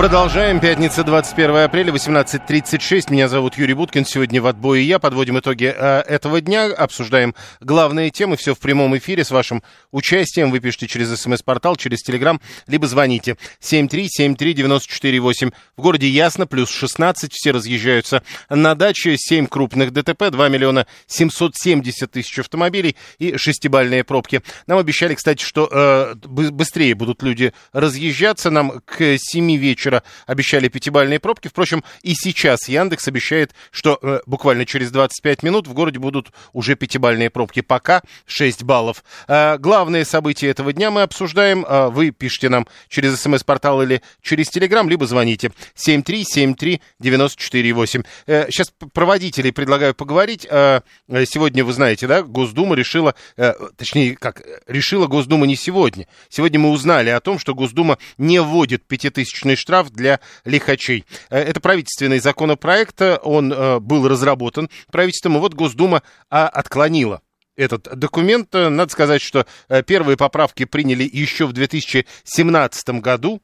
[0.00, 0.60] Продолжаем.
[0.60, 3.12] Пятница, 21 апреля, 18.36.
[3.12, 4.06] Меня зовут Юрий Буткин.
[4.06, 4.98] Сегодня в отбое я.
[4.98, 6.72] Подводим итоги э, этого дня.
[6.72, 8.38] Обсуждаем главные темы.
[8.38, 10.50] Все в прямом эфире с вашим участием.
[10.52, 15.52] Вы пишите через смс-портал, через телеграм, либо звоните 7373948.
[15.76, 17.30] В городе Ясно, плюс 16.
[17.34, 19.18] Все разъезжаются на даче.
[19.18, 24.40] 7 крупных ДТП, 2 миллиона 770 тысяч автомобилей и шестибальные пробки.
[24.66, 28.48] Нам обещали, кстати, что э, быстрее будут люди разъезжаться.
[28.50, 31.48] Нам к 7 вечера вечера обещали пятибальные пробки.
[31.48, 36.76] Впрочем, и сейчас Яндекс обещает, что э, буквально через 25 минут в городе будут уже
[36.76, 37.60] пятибальные пробки.
[37.60, 39.02] Пока 6 баллов.
[39.28, 41.66] Э, главные события этого дня мы обсуждаем.
[41.66, 48.06] Э, вы пишите нам через смс-портал или через телеграм, либо звоните 7373948.
[48.26, 50.46] Э, сейчас проводителей предлагаю поговорить.
[50.50, 50.80] Э,
[51.26, 56.06] сегодня, вы знаете, да, Госдума решила, э, точнее, как, решила Госдума не сегодня.
[56.28, 61.04] Сегодня мы узнали о том, что Госдума не вводит пятитысячный штраф штраф для лихачей.
[61.30, 67.22] Э, это правительственный законопроект, он э, был разработан правительством, и вот Госдума а, отклонила
[67.56, 68.52] этот документ.
[68.52, 73.42] Надо сказать, что э, первые поправки приняли еще в 2017 году.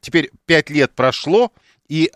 [0.00, 1.52] Теперь пять лет прошло,
[1.88, 2.10] и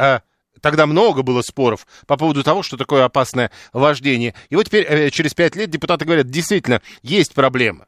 [0.60, 4.34] Тогда много было споров по поводу того, что такое опасное вождение.
[4.50, 7.86] И вот теперь, через пять лет, депутаты говорят, действительно, есть проблема.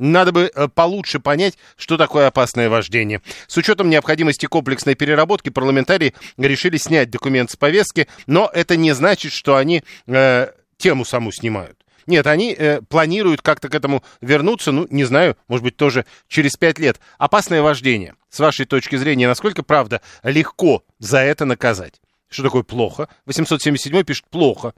[0.00, 3.20] Надо бы э, получше понять, что такое опасное вождение.
[3.46, 9.32] С учетом необходимости комплексной переработки парламентарии решили снять документ с повестки, но это не значит,
[9.32, 11.76] что они э, тему саму снимают.
[12.06, 16.56] Нет, они э, планируют как-то к этому вернуться, ну, не знаю, может быть, тоже через
[16.56, 16.98] пять лет.
[17.18, 22.00] Опасное вождение, с вашей точки зрения, насколько, правда, легко за это наказать?
[22.30, 23.08] Что такое плохо?
[23.26, 24.72] 877 пишет плохо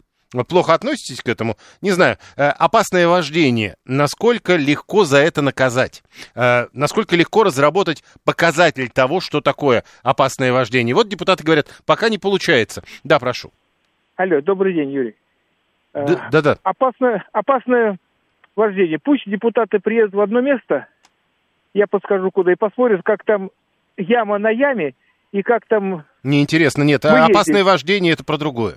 [0.44, 1.56] плохо относитесь к этому.
[1.80, 6.02] Не знаю, э, опасное вождение, насколько легко за это наказать?
[6.34, 10.94] Э, насколько легко разработать показатель того, что такое опасное вождение?
[10.94, 12.82] Вот депутаты говорят, пока не получается.
[13.04, 13.52] Да, прошу.
[14.16, 15.16] Алло, добрый день, Юрий.
[15.94, 16.56] Э, да-да.
[16.62, 17.98] Опасное, опасное
[18.56, 18.98] вождение.
[18.98, 20.86] Пусть депутаты приедут в одно место,
[21.74, 23.50] я подскажу куда, и посмотрят, как там
[23.96, 24.94] яма на яме,
[25.32, 26.04] и как там...
[26.22, 28.76] Неинтересно, нет, а опасное вождение это про другое.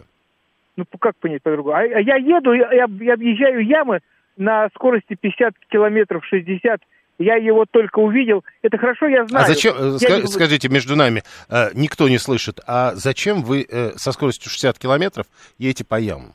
[0.77, 1.75] Ну, как понять по-другому?
[1.75, 3.99] А, а я еду, я, я объезжаю ямы
[4.37, 6.81] на скорости 50 километров, 60
[7.17, 8.43] я его только увидел.
[8.61, 9.45] Это хорошо, я знаю.
[9.45, 13.65] А зачем, э, я ска- скажите, между нами, э, никто не слышит, а зачем вы
[13.69, 16.33] э, со скоростью 60 километров едете по ямам?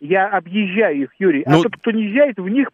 [0.00, 1.42] Я объезжаю их, Юрий.
[1.44, 2.68] А ну, а тот, кто не езжает, в них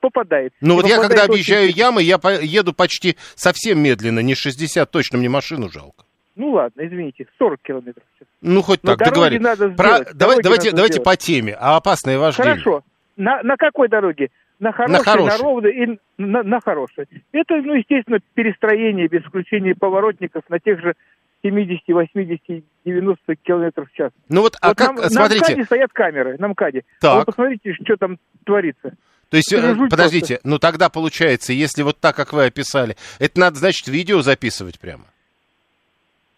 [0.00, 0.52] попадает.
[0.60, 1.76] Ну вот я когда объезжаю очень...
[1.76, 6.04] ямы, я по- еду почти совсем медленно, не 60 точно, мне машину жалко.
[6.34, 8.04] Ну ладно, извините, 40 километров.
[8.40, 9.42] Ну хоть Но так, договорились.
[9.42, 10.04] Надо Про...
[10.14, 11.56] Давай, давайте, надо давайте по теме.
[11.58, 12.52] А опасное вождение?
[12.52, 12.82] Хорошо.
[13.16, 14.30] На, на какой дороге?
[14.58, 15.38] На хорошей, на, хорошей.
[15.38, 17.06] на ровной и на, на хорошей.
[17.32, 20.94] Это, ну, естественно, перестроение без включения поворотников на тех же
[21.42, 24.12] 70, 80, 90 километров в час.
[24.28, 25.40] Ну вот, а вот как, на, смотрите...
[25.40, 26.84] На МКАДе стоят камеры, на МКАДе.
[27.00, 27.18] Так.
[27.18, 28.94] Вы посмотрите, что там творится.
[29.30, 30.48] То есть, э, подождите, просто.
[30.48, 35.04] ну тогда получается, если вот так, как вы описали, это надо, значит, видео записывать прямо?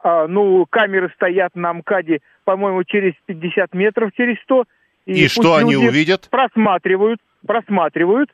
[0.05, 4.64] А, ну, камеры стоят на МКАДе, по-моему, через 50 метров, через 100.
[5.07, 6.29] И, и что они увидят?
[6.31, 8.31] Просматривают, просматривают.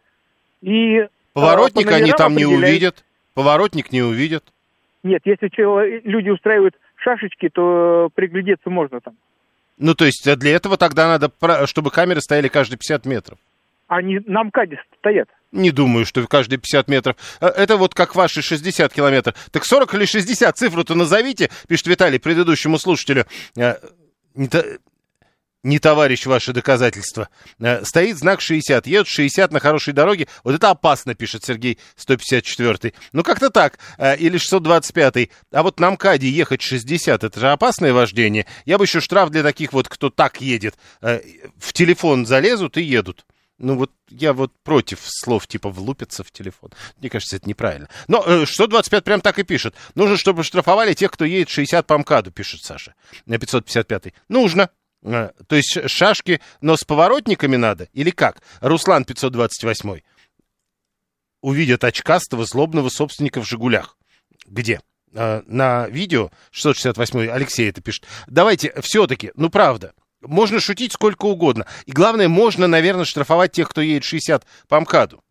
[0.63, 3.05] И а, Поворотник а, они там не увидят.
[3.35, 4.43] Поворотник не увидят.
[5.05, 5.49] Нет, если
[6.07, 9.15] люди устраивают шашечки, то приглядеться можно там.
[9.79, 11.31] Ну, то есть для этого тогда надо,
[11.67, 13.39] чтобы камеры стояли каждые 50 метров.
[13.90, 15.29] Они на МКАДе стоят.
[15.50, 17.16] Не думаю, что каждые 50 метров.
[17.40, 19.35] Э, это вот как ваши 60 километров.
[19.50, 23.26] Так 40 или 60 цифру-то назовите, пишет Виталий предыдущему слушателю.
[23.57, 23.74] Э,
[24.37, 24.64] не, то,
[25.64, 27.31] не товарищ ваше доказательство.
[27.59, 28.87] Э, стоит знак 60.
[28.87, 30.29] Едут 60 на хорошей дороге.
[30.44, 32.92] Вот это опасно, пишет Сергей 154.
[33.12, 33.81] Ну, как-то так.
[33.98, 35.31] Или 625.
[35.50, 38.46] А вот на МКАДе ехать 60, это же опасное вождение.
[38.66, 40.76] Я бы еще штраф для таких вот, кто так едет.
[41.00, 43.24] В телефон залезут и едут.
[43.61, 46.70] Ну вот я вот против слов типа влупиться в телефон.
[46.99, 47.90] Мне кажется, это неправильно.
[48.09, 49.75] Но э, 625 прям так и пишет.
[49.94, 52.94] Нужно, чтобы штрафовали тех, кто едет 60 по МКАДу, пишет Саша.
[53.27, 54.14] На 555.
[54.29, 54.70] Нужно.
[55.03, 57.88] Э, то есть шашки, но с поворотниками надо?
[57.92, 58.40] Или как?
[58.62, 60.01] Руслан 528.
[61.42, 63.99] Увидят очкастого злобного собственника в «Жигулях».
[64.46, 64.81] Где?
[65.12, 68.07] Э, на видео 668 Алексей это пишет.
[68.27, 71.67] Давайте все-таки, ну правда, можно шутить сколько угодно.
[71.87, 75.23] И главное, можно, наверное, штрафовать тех, кто едет 60 по МКАДу.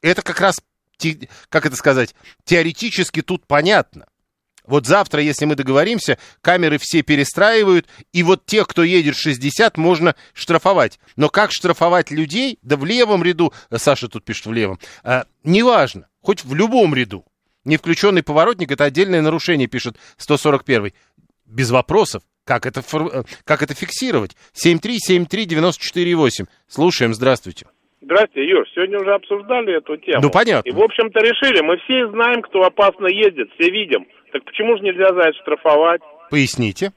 [0.00, 0.60] Это как раз,
[1.48, 4.06] как это сказать, теоретически тут понятно.
[4.64, 10.14] Вот завтра, если мы договоримся, камеры все перестраивают, и вот тех, кто едет 60, можно
[10.34, 11.00] штрафовать.
[11.16, 12.58] Но как штрафовать людей?
[12.62, 17.24] Да в левом ряду, Саша тут пишет в левом, а, неважно, хоть в любом ряду.
[17.64, 20.92] Не включенный поворотник– это отдельное нарушение, пишет 141
[21.44, 22.22] Без вопросов.
[22.44, 24.36] Как это, э, как это фиксировать?
[24.54, 26.46] 7373948.
[26.66, 27.66] Слушаем, здравствуйте.
[28.00, 28.66] Здравствуйте, Юр.
[28.74, 30.22] Сегодня уже обсуждали эту тему.
[30.22, 30.68] Ну, понятно.
[30.68, 31.60] И, в общем-то, решили.
[31.62, 34.06] Мы все знаем, кто опасно ездит, все видим.
[34.32, 36.02] Так почему же нельзя за это штрафовать?
[36.30, 36.92] Поясните.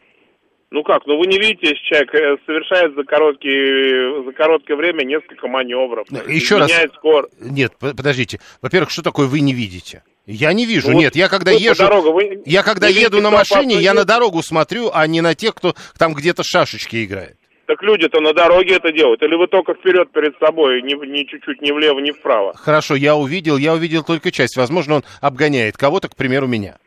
[0.72, 5.06] Ну как, ну вы не видите, если человек э, совершает за, короткий, за короткое время
[5.06, 6.08] несколько маневров.
[6.28, 6.72] Еще раз.
[6.96, 7.30] Скор...
[7.40, 8.40] Нет, подождите.
[8.62, 10.04] Во-первых, что такое вы не видите?
[10.26, 13.76] Я не вижу, ну, нет, я когда езжу, дорогу, вы я когда еду на машине,
[13.76, 17.38] я на дорогу смотрю, а не на тех, кто там где-то шашечки играет.
[17.68, 21.62] Так люди-то на дороге это делают, или вы только вперед перед собой, ни, ни чуть-чуть
[21.62, 22.54] ни влево, ни вправо?
[22.56, 26.78] Хорошо, я увидел, я увидел только часть, возможно, он обгоняет кого-то, к примеру, меня.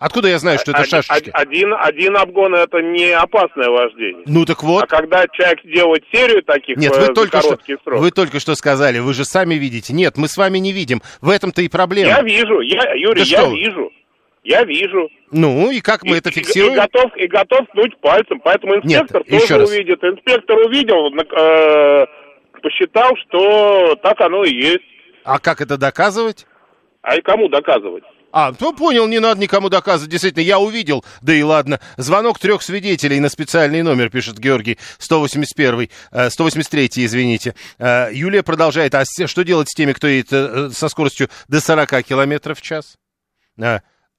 [0.00, 1.30] Откуда я знаю, что это один, шашечки?
[1.34, 4.22] Один, один обгон это не опасное вождение.
[4.24, 4.84] Ну так вот.
[4.84, 8.00] А когда человек делает серию таких Нет, вы только что, срок.
[8.00, 9.92] Вы только что сказали, вы же сами видите.
[9.92, 11.02] Нет, мы с вами не видим.
[11.20, 12.08] В этом-то и проблема.
[12.08, 13.52] Я вижу, я, Юрий, да я что?
[13.52, 13.92] вижу.
[14.42, 15.10] Я вижу.
[15.32, 16.72] Ну, и как мы и, это фиксируем?
[16.72, 18.40] И, и, готов, и готов ткнуть пальцем.
[18.42, 19.70] Поэтому инспектор Нет, тоже раз.
[19.70, 20.02] увидит.
[20.02, 22.06] Инспектор увидел, э,
[22.62, 24.80] посчитал, что так оно и есть.
[25.24, 26.46] А как это доказывать?
[27.02, 28.04] А и кому доказывать?
[28.32, 30.10] А, ну понял, не надо никому доказывать.
[30.10, 31.80] Действительно, я увидел, да и ладно.
[31.96, 35.90] Звонок трех свидетелей на специальный номер, пишет Георгий, 181,
[36.30, 37.54] 183, э, извините.
[37.78, 42.02] Э, Юлия продолжает, а что делать с теми, кто едет э, со скоростью до 40
[42.04, 42.96] километров в час?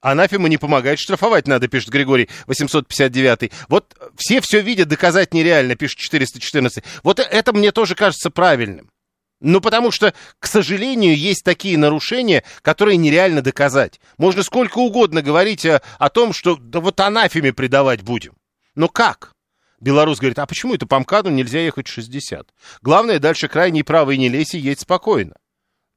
[0.02, 3.52] Анафема не помогает, штрафовать надо, пишет Григорий 859.
[3.70, 6.84] Вот все все видят, доказать нереально, пишет 414.
[7.04, 8.90] Вот это мне тоже кажется правильным.
[9.42, 14.00] Ну, потому что, к сожалению, есть такие нарушения, которые нереально доказать.
[14.20, 18.34] Можно сколько угодно говорить о, о том, что да вот анафеме предавать будем.
[18.76, 19.34] Но как?
[19.80, 22.50] Белорус говорит, а почему это по МКАДу нельзя ехать 60?
[22.84, 25.34] Главное, дальше крайней правой не лезь и едь спокойно.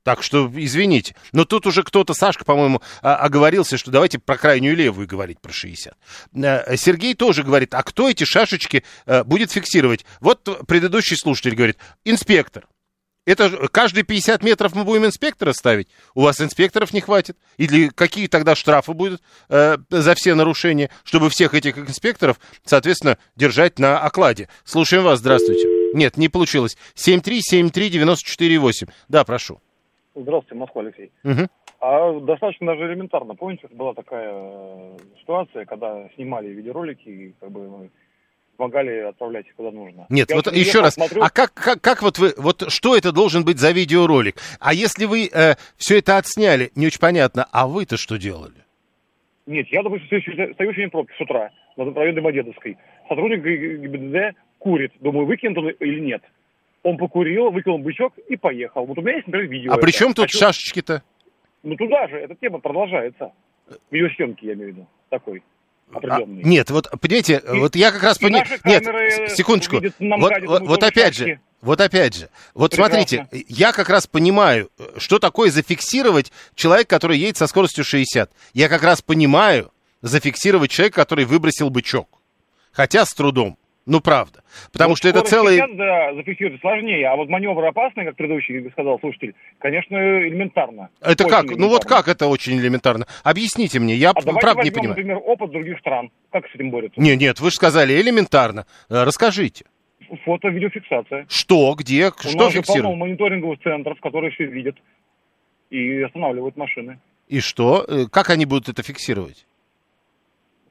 [0.05, 1.15] Так что, извините.
[1.33, 5.95] Но тут уже кто-то, Сашка, по-моему, оговорился, что давайте про крайнюю левую говорить, про 60.
[6.35, 10.05] Э, Сергей тоже говорит, а кто эти шашечки э, будет фиксировать?
[10.21, 12.67] Вот предыдущий слушатель говорит, инспектор.
[13.27, 15.89] Это каждые 50 метров мы будем инспектора ставить?
[16.15, 17.37] У вас инспекторов не хватит?
[17.57, 23.79] Или какие тогда штрафы будут э, за все нарушения, чтобы всех этих инспекторов, соответственно, держать
[23.79, 24.49] на окладе?
[24.65, 25.67] Слушаем вас, здравствуйте.
[25.95, 26.77] Нет, не получилось.
[26.97, 28.91] 7373948.
[29.09, 29.59] Да, прошу.
[30.15, 31.11] Здравствуйте, Москва, Алексей.
[31.25, 31.49] Угу.
[31.81, 33.35] А достаточно даже элементарно.
[33.35, 37.91] Помните, была такая э, ситуация, когда снимали видеоролики, и как бы
[38.57, 40.07] помогали отправлять куда нужно.
[40.09, 41.23] Нет, Я вот еще раз, смотрю...
[41.23, 44.37] а как, как, как вот вы, вот что это должен быть за видеоролик?
[44.61, 48.65] А если вы э, все это отсняли, не очень понятно, а вы-то что делали?
[49.47, 50.23] Нет, я, допустим,
[50.55, 52.79] стою в пробке с утра на районе Домодедовской.
[53.09, 54.93] Сотрудник ГИБДД курит.
[55.01, 56.23] Думаю, выкинет он или нет.
[56.83, 58.87] Он покурил, выкинул бычок и поехал.
[58.87, 59.73] Вот у меня есть, например, видео.
[59.73, 59.85] А это.
[59.85, 60.39] при чем тут Хочу...
[60.39, 61.03] шашечки-то?
[61.63, 63.33] Ну туда же, эта тема продолжается.
[63.91, 65.43] Видеосъемки, я имею в виду, такой.
[65.93, 68.47] А, нет, вот, понимаете, и, вот я как раз понимаю...
[68.65, 68.85] Нет,
[69.37, 69.81] секундочку.
[69.99, 73.07] Вот, вот, вот опять же, вот опять же, вот Прекрасно.
[73.07, 78.31] смотрите, я как раз понимаю, что такое зафиксировать человека, который едет со скоростью 60.
[78.53, 82.09] Я как раз понимаю зафиксировать человека, который выбросил бычок.
[82.73, 83.57] Хотя с трудом.
[83.87, 84.43] Ну, правда.
[84.73, 85.57] Потому вот что это целый...
[85.57, 90.89] Сейчас, да, зафиксировать сложнее, а вот маневр опасный, как предыдущий сказал слушатель, конечно, элементарно.
[91.03, 91.45] Это как?
[91.45, 91.61] Элементарно.
[91.61, 93.07] Ну вот как это очень элементарно?
[93.23, 94.89] Объясните мне, я а правда возьмем, не понимаю.
[94.89, 96.11] например, опыт других стран.
[96.31, 96.99] Как с этим борются?
[96.99, 98.67] Нет, нет, вы же сказали элементарно.
[98.89, 99.67] Э, расскажите.
[100.25, 101.27] Фото-видеофиксация.
[101.29, 102.85] Что, где, У что нас фиксируют?
[102.85, 104.77] полно мониторинговых центров, которые все видят
[105.71, 107.01] и останавливают машины.
[107.29, 107.85] И что?
[107.87, 109.47] Э, как они будут это фиксировать?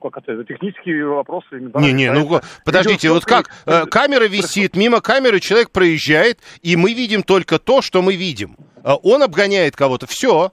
[0.09, 1.59] Как это, технические вопросы.
[1.75, 7.23] Не-не, ну подождите, вот как, э, камера висит, мимо камеры человек проезжает, и мы видим
[7.23, 8.57] только то, что мы видим.
[8.83, 10.51] Э, он обгоняет кого-то, все.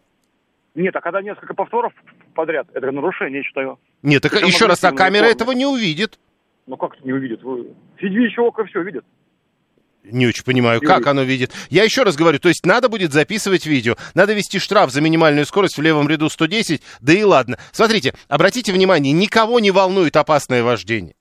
[0.74, 1.92] Нет, а когда несколько повторов
[2.34, 3.78] подряд, это нарушение, я считаю.
[4.02, 5.32] Нет, так еще раз, а камера формы.
[5.32, 6.18] этого не увидит.
[6.66, 7.40] Ну как это не увидит?
[8.00, 9.04] Сидящее око все видит.
[10.04, 11.52] Не очень понимаю, как оно видит.
[11.68, 13.96] Я еще раз говорю, то есть надо будет записывать видео.
[14.14, 17.58] Надо вести штраф за минимальную скорость в левом ряду 110, да и ладно.
[17.72, 21.14] Смотрите, обратите внимание, никого не волнует опасное вождение.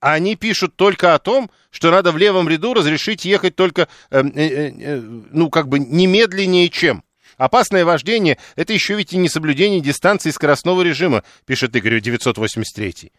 [0.00, 4.70] Они пишут только о том, что надо в левом ряду разрешить ехать только, э, э,
[4.70, 7.02] э, ну, как бы немедленнее, чем.
[7.36, 13.12] Опасное вождение– это еще ведь и несоблюдение дистанции скоростного режима, пишет Игорь 983.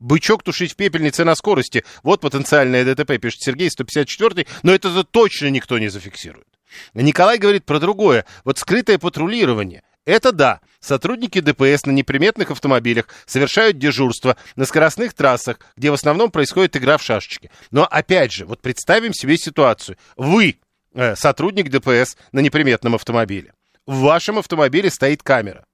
[0.00, 1.84] Бычок тушить в пепельнице на скорости.
[2.02, 6.46] Вот потенциальное ДТП, пишет Сергей, 154 но это точно никто не зафиксирует.
[6.94, 8.24] Николай говорит про другое.
[8.44, 9.82] Вот скрытое патрулирование.
[10.04, 16.30] Это да, сотрудники ДПС на неприметных автомобилях совершают дежурство на скоростных трассах, где в основном
[16.30, 17.50] происходит игра в шашечки.
[17.70, 19.98] Но опять же, вот представим себе ситуацию.
[20.16, 20.60] Вы
[20.94, 23.52] э, сотрудник ДПС на неприметном автомобиле.
[23.86, 25.66] в вашем автомобиле стоит камера.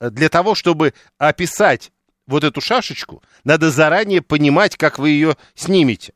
[0.00, 1.92] Для того, чтобы описать
[2.28, 6.12] вот эту шашечку, надо заранее понимать, как вы ее снимете.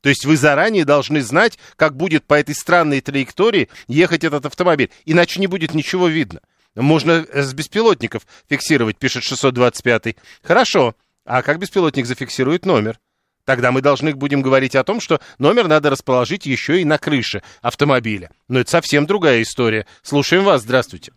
[0.00, 4.90] То есть вы заранее должны знать, как будет по этой странной траектории ехать этот автомобиль.
[5.04, 6.40] Иначе не будет ничего видно.
[6.74, 10.16] Можно с беспилотников фиксировать, пишет 625.
[10.42, 10.94] Хорошо.
[11.24, 12.98] А как беспилотник зафиксирует номер?
[13.44, 17.42] Тогда мы должны будем говорить о том, что номер надо расположить еще и на крыше
[17.60, 18.30] автомобиля.
[18.48, 19.86] Но это совсем другая история.
[20.02, 20.62] Слушаем вас.
[20.62, 21.12] Здравствуйте.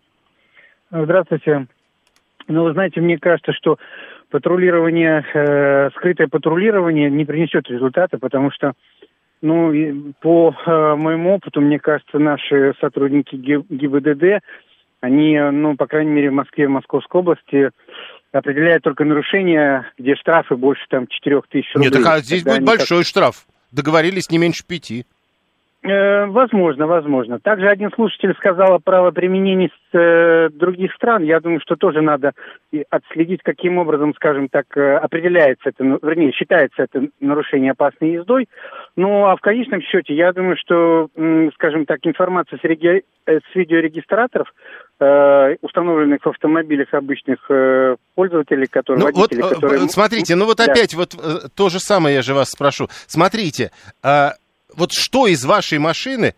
[0.92, 1.68] Здравствуйте.
[2.48, 3.78] Ну, вы знаете, мне кажется, что
[4.30, 8.74] патрулирование, э, скрытое патрулирование не принесет результата, потому что,
[9.42, 14.44] ну, по э, моему опыту, мне кажется, наши сотрудники ГИБДД,
[15.02, 17.70] они, ну, по крайней мере, в Москве, в Московской области
[18.32, 21.92] определяют только нарушения, где штрафы больше там 4 тысяч рублей.
[21.92, 23.08] Нет, так а здесь будет большой как...
[23.08, 23.46] штраф.
[23.72, 25.06] Договорились не меньше пяти.
[25.86, 27.40] Э, возможно, возможно.
[27.40, 31.24] Также один слушатель сказал о правоприменении с э, других стран.
[31.24, 32.34] Я думаю, что тоже надо
[32.90, 38.50] отследить, каким образом, скажем так, э, определяется это, ну, вернее, считается это нарушение опасной ездой.
[38.96, 41.10] Ну, а в конечном счете, я думаю, что,
[41.54, 43.04] скажем так, информация с, реги...
[43.28, 44.48] Э, с видеорегистраторов,
[45.00, 49.90] э, установленных в автомобилях обычных э, пользователей, которые ну, водители, вот, которые...
[49.90, 50.66] Смотрите, ну вот да.
[50.66, 51.16] опять вот
[51.56, 52.88] то же самое я же вас спрошу.
[53.08, 53.72] Смотрите,
[54.04, 54.30] э,
[54.74, 56.36] вот что из вашей машины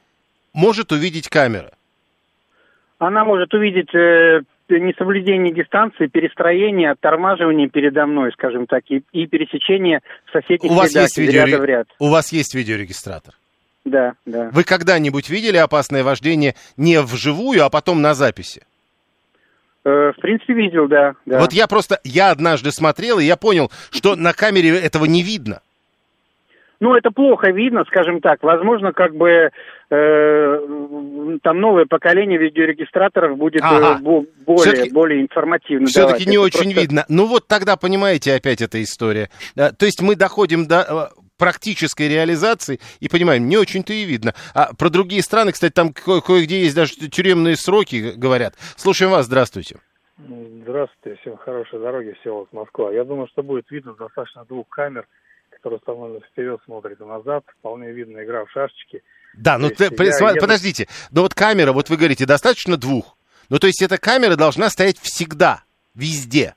[0.54, 1.72] может увидеть камера?
[3.00, 10.02] Она может увидеть э, несоблюдение дистанции, перестроение, оттормаживание передо мной, скажем так, и, и пересечение
[10.32, 11.46] соседних у вас есть видео...
[11.46, 11.88] ряда в ряд.
[12.00, 13.36] У вас есть видеорегистратор?
[13.86, 14.50] Да, да.
[14.52, 18.64] Вы когда-нибудь видели опасное вождение не вживую, а потом на записи?
[19.86, 21.40] Э, в принципе, видел, да, да.
[21.40, 25.62] Вот я просто, я однажды смотрел, и я понял, что на камере этого не видно.
[26.80, 28.44] Ну, это плохо видно, скажем так.
[28.44, 29.50] Возможно, как бы
[29.90, 34.00] э, там новое поколение видеорегистраторов будет э, ага.
[34.00, 35.88] э, более, более информативно.
[35.88, 36.82] Все-таки не это очень просто...
[36.82, 37.06] видно.
[37.10, 39.30] Ну вот тогда понимаете опять эта история.
[39.56, 44.36] То есть мы доходим до э, практической реализации и понимаем, не очень-то и видно.
[44.54, 48.54] А про другие страны, кстати, там ко- кое-где есть даже тюремные сроки, говорят.
[48.76, 49.78] Слушаем вас, здравствуйте.
[50.20, 52.92] Здравствуйте, всем хорошей дороги, всего с Москва.
[52.92, 55.08] Я думаю, что будет видно достаточно двух камер–
[55.68, 59.03] который установлен вперед, смотрит и назад, вполне видно игра в шашечки.
[59.38, 61.07] Да, ну ты, при, я, подождите, я...
[61.11, 63.18] но вот камера, вот вы говорите, достаточно двух.
[63.49, 65.63] Ну то есть эта камера должна стоять всегда,
[65.93, 66.55] везде.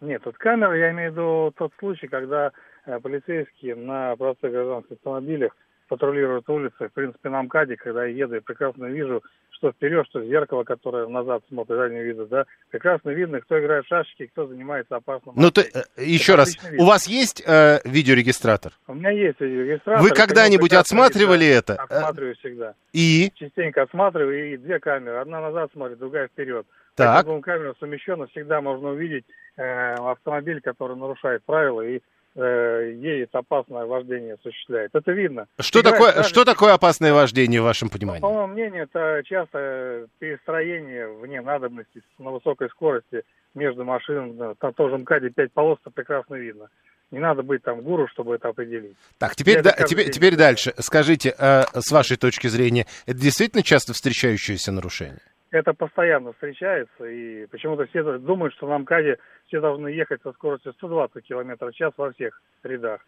[0.00, 2.52] Нет, тут камера, я имею в виду тот случай, когда
[2.84, 5.56] э, полицейские на простых гражданских автомобилях
[5.88, 6.88] патрулируют улицы.
[6.88, 9.22] В принципе, на МКАДе, когда я еду, я прекрасно вижу,
[9.54, 13.88] что вперед, что зеркало, которое назад смотрит, заднего вида, да, прекрасно видно, кто играет в
[13.88, 15.34] шашки, кто занимается опасным.
[15.36, 18.72] Ну, ты, э, еще раз, у вас есть э, видеорегистратор?
[18.86, 20.02] У меня есть видеорегистратор.
[20.02, 21.74] Вы когда-нибудь отсматривали видно, это?
[21.74, 22.74] Осматриваю всегда.
[22.92, 23.30] И?
[23.34, 25.16] Частенько осматриваю, и две камеры.
[25.16, 26.66] Одна назад смотрит, другая вперед.
[26.94, 27.24] Так.
[27.24, 29.24] Когда камера совмещена, всегда можно увидеть
[29.56, 32.00] э, автомобиль, который нарушает правила, и
[32.36, 34.90] едет опасное вождение осуществляет.
[34.92, 35.46] Это видно.
[35.60, 36.28] Что такое, даже...
[36.28, 38.20] что такое опасное вождение в вашем понимании?
[38.20, 43.22] По моему мнению, это часто перестроение вне надобности на высокой скорости
[43.54, 44.54] между машинами.
[44.60, 46.68] На том же МКАДе 5 полос, это прекрасно видно.
[47.10, 48.96] Не надо быть там гуру, чтобы это определить.
[49.18, 50.74] Так, теперь, да, теперь, теперь дальше.
[50.78, 55.20] Скажите, э, с вашей точки зрения, это действительно часто встречающееся нарушение?
[55.54, 60.72] Это постоянно встречается, и почему-то все думают, что на МКАДе все должны ехать со скоростью
[60.74, 63.00] 120 км в час во всех рядах.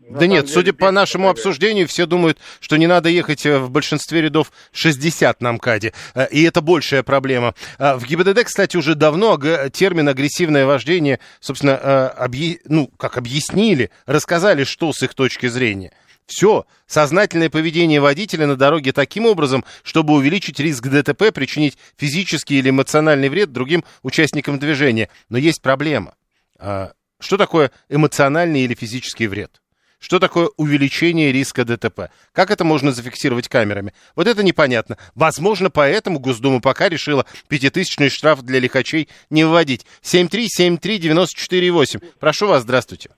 [0.00, 1.38] На да нет, деле, судя по нашему дорога.
[1.38, 6.26] обсуждению, все думают, что не надо ехать э, в большинстве рядов 60 на МКАДе, э,
[6.30, 7.54] и это большая проблема.
[7.78, 9.38] Э, в ГИБДД, кстати, уже давно
[9.70, 12.60] термин агрессивное вождение, собственно, объ...
[12.64, 15.92] ну, как объяснили, рассказали, что с их точки зрения.
[16.30, 22.70] Все, сознательное поведение водителя на дороге таким образом, чтобы увеличить риск ДТП, причинить физический или
[22.70, 25.08] эмоциональный вред другим участникам движения.
[25.28, 26.14] Но есть проблема.
[26.56, 29.60] А, что такое эмоциональный или физический вред?
[29.98, 32.12] Что такое увеличение риска ДТП?
[32.30, 33.92] Как это можно зафиксировать камерами?
[34.14, 34.98] Вот это непонятно.
[35.16, 39.84] Возможно, поэтому Госдума пока решила пятитысячный штраф для лихачей не вводить.
[40.02, 42.04] 7373948.
[42.20, 43.10] Прошу вас, здравствуйте.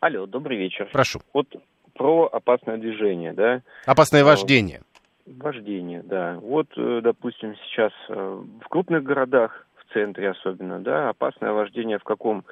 [0.00, 0.90] Алло, добрый вечер.
[0.92, 1.22] Прошу.
[1.32, 1.46] Вот
[1.94, 3.62] про опасное движение, да.
[3.86, 4.82] Опасное вождение.
[5.26, 6.38] Вождение, да.
[6.40, 12.04] Вот, э, допустим, сейчас э, в крупных городах, в центре особенно, да, опасное вождение в
[12.04, 12.44] каком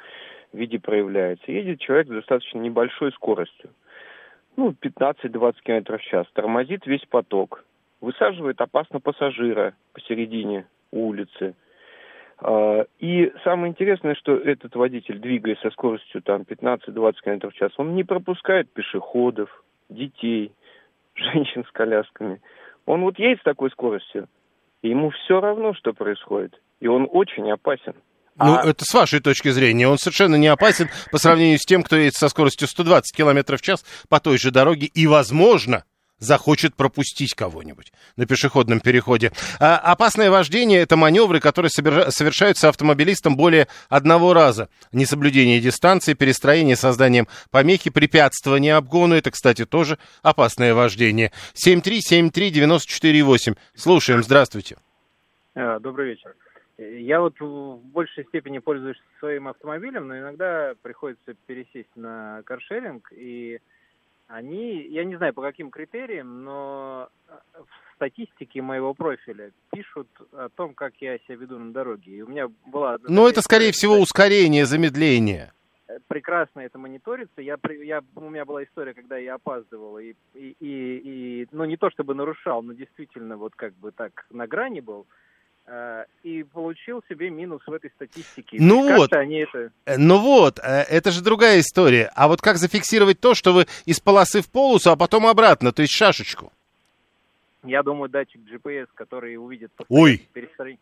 [0.52, 1.50] виде проявляется.
[1.50, 3.70] Едет человек с достаточно небольшой скоростью,
[4.56, 7.64] ну, 15-20 км в час, тормозит весь поток,
[8.00, 11.54] высаживает опасно пассажира посередине улицы–
[12.42, 17.94] и самое интересное, что этот водитель, двигаясь со скоростью там 15-20 км в час, он
[17.94, 19.50] не пропускает пешеходов,
[19.88, 20.52] детей,
[21.14, 22.40] женщин с колясками.
[22.86, 24.28] Он вот едет с такой скоростью,
[24.82, 26.58] И ему все равно, что происходит.
[26.80, 27.94] И он очень опасен.
[28.36, 28.62] Ну, а...
[28.64, 29.86] это с вашей точки зрения.
[29.86, 33.60] Он совершенно не опасен по сравнению с тем, кто едет со скоростью 120 км в
[33.60, 34.86] час по той же дороге.
[34.86, 35.84] И, возможно,
[36.20, 39.32] захочет пропустить кого-нибудь на пешеходном переходе.
[39.58, 44.68] А, опасное вождение– это маневры, которые совершаются автомобилистом более одного раза.
[44.92, 51.32] Несоблюдение дистанции, перестроение созданием помехи, препятствование обгону– это, кстати, тоже опасное вождение.
[51.54, 53.56] 7373948.
[53.74, 54.76] Слушаем, здравствуйте.
[55.54, 56.36] А, добрый вечер.
[56.78, 63.60] Я вот в большей степени пользуюсь своим автомобилем, но иногда приходится пересесть на каршеринг, и
[64.30, 70.48] они, я не знаю по каким критериям, но э, в статистике моего профиля пишут о
[70.48, 72.12] том, как я себя веду на дороге.
[72.12, 72.98] И у меня была...
[73.02, 75.52] Ну, это, скорее всего, ускорение, замедление.
[75.88, 77.42] Э, прекрасно это мониторится.
[77.42, 81.00] Я, я, у меня была история, когда я опаздывал, и, и, и,
[81.40, 85.06] и, ну, не то чтобы нарушал, но действительно вот как бы так на грани был.
[85.72, 88.56] Э, и получил себе минус в этой статистике.
[88.58, 89.70] Ну вот, они это...
[89.84, 92.10] Э, ну вот, э, это же другая история.
[92.16, 95.82] А вот как зафиксировать то, что вы из полосы в полосу, а потом обратно, то
[95.82, 96.52] есть шашечку?
[97.62, 100.26] Я думаю, датчик GPS, который увидит Ой.
[100.32, 100.80] перестроение.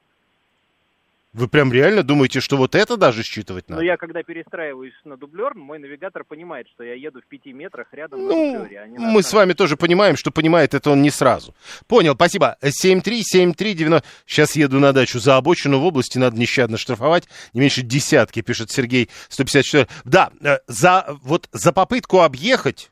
[1.35, 3.83] Вы прям реально думаете, что вот это даже считывать надо?
[3.83, 7.89] Ну, я когда перестраиваюсь на дублер, мой навигатор понимает, что я еду в пяти метрах
[7.93, 8.81] рядом ну, на дублере.
[8.81, 11.55] А мы с вами тоже понимаем, что понимает это он не сразу.
[11.87, 12.57] Понял, спасибо.
[12.63, 14.03] 73739.
[14.25, 15.21] Сейчас еду на дачу.
[15.21, 17.29] За обочину в области надо нещадно штрафовать.
[17.53, 19.87] Не меньше десятки, пишет Сергей 154.
[20.05, 22.91] Да, э, за, вот за попытку объехать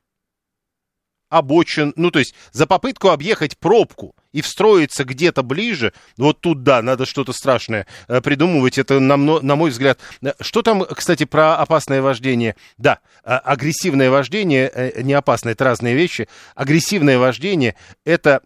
[1.38, 6.82] обочин, ну то есть за попытку объехать пробку и встроиться где-то ближе, вот тут да,
[6.82, 9.98] надо что-то страшное э, придумывать, это на, на мой взгляд.
[10.22, 12.56] Э, что там, кстати, про опасное вождение?
[12.76, 16.28] Да, а, агрессивное вождение, э, не опасное, это разные вещи.
[16.54, 18.42] Агрессивное вождение это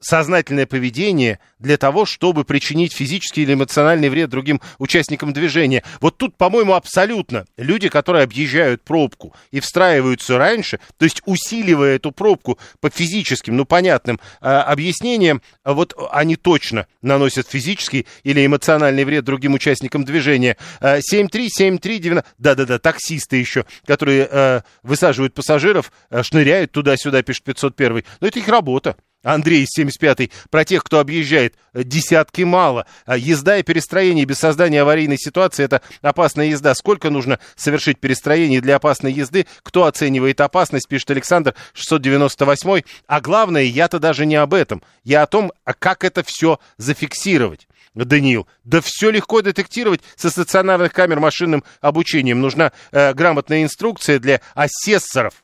[0.00, 5.82] сознательное поведение для того, чтобы причинить физический или эмоциональный вред другим участникам движения.
[6.00, 12.12] Вот тут, по-моему, абсолютно люди, которые объезжают пробку и встраиваются раньше, то есть усиливая эту
[12.12, 19.24] пробку по физическим, ну, понятным э, объяснениям, вот они точно наносят физический или эмоциональный вред
[19.24, 20.56] другим участникам движения.
[20.80, 28.04] Э, 73739, да-да-да, таксисты еще, которые э, высаживают пассажиров, э, шныряют туда-сюда, пишет 501.
[28.20, 28.96] Но это их работа.
[29.24, 32.86] Андрей из 75-й, про тех, кто объезжает, э, десятки мало.
[33.04, 36.74] А езда и перестроение без создания аварийной ситуации– это опасная езда.
[36.74, 39.46] Сколько нужно совершить перестроений для опасной езды?
[39.62, 44.82] Кто оценивает опасность, пишет Александр 698 А главное, я-то даже не об этом.
[45.02, 47.66] Я о том, а как это все зафиксировать.
[47.94, 52.40] Даниил, да все легко детектировать со стационарных камер машинным обучением.
[52.40, 55.42] Нужна э, грамотная инструкция для асессоров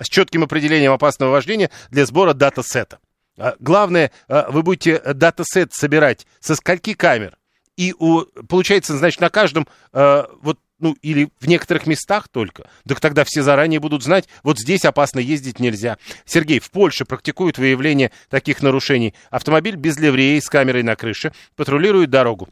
[0.00, 2.98] с четким определением опасного вождения для сбора датасета.
[3.38, 7.38] А, главное, а, вы будете датасет собирать со скольки камер.
[7.76, 12.68] И у, получается, значит, на каждом, э, вот, ну, или в некоторых местах только.
[12.88, 15.96] Так тогда все заранее будут знать, вот здесь опасно ездить нельзя.
[16.24, 19.14] Сергей, в Польше практикуют выявление таких нарушений.
[19.30, 22.48] Автомобиль без ливреи с камерой на крыше патрулирует дорогу.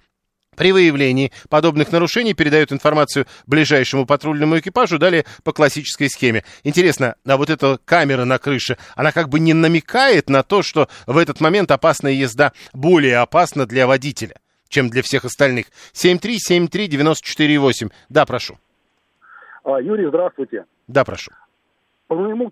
[0.57, 6.43] При выявлении подобных нарушений передают информацию ближайшему патрульному экипажу, далее по классической схеме.
[6.65, 10.89] Интересно, а вот эта камера на крыше, она как бы не намекает на то, что
[11.07, 14.37] в этот момент опасная езда более опасна для водителя,
[14.69, 15.67] чем для всех остальных.
[15.93, 17.93] 7373948.
[18.09, 18.59] Да, прошу.
[19.65, 20.65] А, Юрий, здравствуйте.
[20.89, 21.33] Да, прошу.
[22.07, 22.51] По моему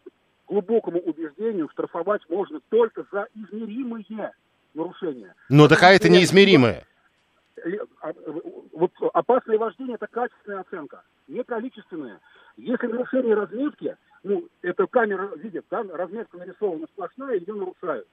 [0.48, 4.32] глубокому убеждению, штрафовать можно только за измеримые
[4.74, 5.34] нарушения.
[5.48, 6.84] Но такая это неизмеримое.
[8.00, 8.12] А,
[8.72, 12.20] вот опасное вождение– это качественная оценка, не количественная.
[12.56, 18.06] Если нарушение разметки, ну, это камера видит, да, разметка нарисована сплошная, ее нарушают.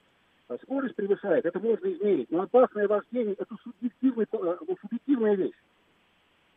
[0.47, 2.31] А скорость превышает, это можно измерить.
[2.31, 5.55] Но опасное вождение– это э, субъективная вещь.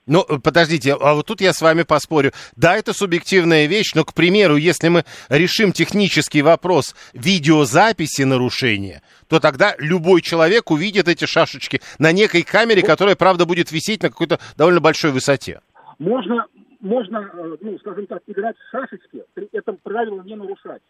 [0.07, 2.33] Ну, подождите, а вот тут я с вами поспорю.
[2.57, 9.41] Да, это субъективная вещь, но, к примеру, если мы решим технический вопрос видеозаписи нарушения, то
[9.41, 14.39] тогда любой человек увидит эти шашечки на некой камере, которая, правда, будет висеть на какой-то
[14.59, 15.61] довольно большой высоте.
[15.99, 16.47] Можно,
[16.81, 20.83] можно, э, ну, скажем так, играть в шашечки, при этом правила не нарушать.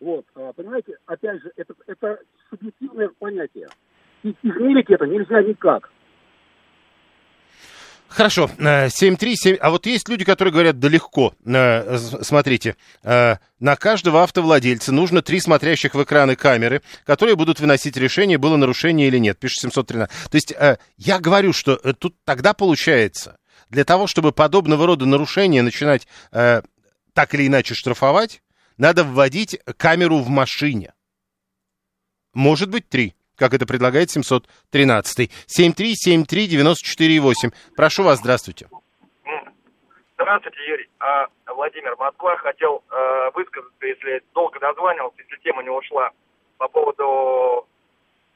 [0.00, 3.68] Вот, а, понимаете, опять же, это, это субъективное понятие.
[4.22, 5.90] И измерить это нельзя никак.
[8.08, 9.54] Хорошо, 737.
[9.54, 11.34] Э, а вот есть люди, которые говорят, да легко.
[11.44, 17.96] Э, смотрите, э, на каждого автовладельца нужно три смотрящих в экраны камеры, которые будут выносить
[17.96, 20.30] решение, было нарушение или нет, пишет 713.
[20.30, 20.54] То есть
[20.96, 23.38] я говорю, что тут тогда получается,
[23.68, 28.42] для того, чтобы подобного рода нарушения начинать так или иначе штрафовать,
[28.78, 30.94] надо вводить камеру в машине.
[32.32, 33.14] Может быть, три.
[33.38, 35.30] Как это предлагает 713.
[35.46, 37.52] 7373948.
[37.76, 38.68] Прошу вас, здравствуйте.
[40.14, 40.88] Здравствуйте, Юрий.
[40.98, 46.10] А, Владимир Москва хотел э, высказаться, если долго дозванивался, если тема не ушла,
[46.58, 47.68] по поводу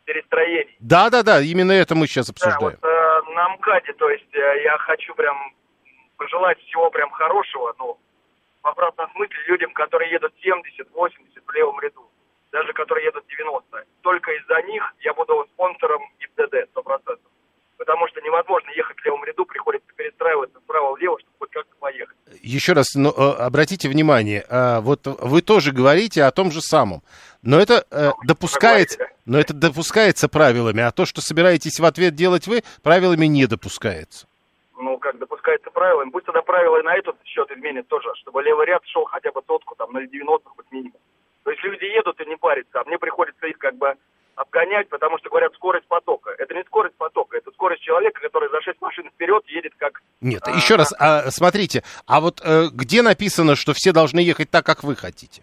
[0.05, 0.77] перестроений.
[0.79, 2.61] Да, да, да, именно это мы сейчас обсуждаем.
[2.61, 5.37] Да, вот э, на МКАДе, то есть э, я хочу прям
[6.17, 7.99] пожелать всего прям хорошего, ну,
[8.63, 12.09] в обратном смысле людям, которые едут 70, 80 в левом ряду,
[12.53, 13.85] даже которые едут 90.
[14.03, 17.19] Только из-за них я буду спонсором ИПДД 100%.
[17.79, 22.17] Потому что невозможно ехать в левом ряду, приходится перестраиваться справа-влево, чтобы хоть как-то поехать.
[22.41, 27.03] Еще раз, ну, э, обратите внимание, а, вот вы тоже говорите о том же самом.
[27.43, 32.15] Но это э, ну, допускается, но это допускается правилами, а то, что собираетесь в ответ
[32.15, 34.27] делать вы, правилами не допускается
[34.83, 38.67] ну, как допускается правилами, пусть тогда правила и на этот счет изменят тоже, чтобы левый
[38.67, 41.01] ряд шел хотя бы сотку, там, 0,90 хоть минимум.
[41.45, 43.95] То есть люди едут и не парятся, а мне приходится их как бы
[44.35, 46.31] обгонять, потому что говорят скорость потока.
[46.39, 50.01] Это не скорость потока, это скорость человека, который за 6 машин вперед едет как...
[50.21, 54.51] Нет, а, еще раз, а, смотрите, а вот э, где написано, что все должны ехать
[54.51, 55.43] так, как вы хотите?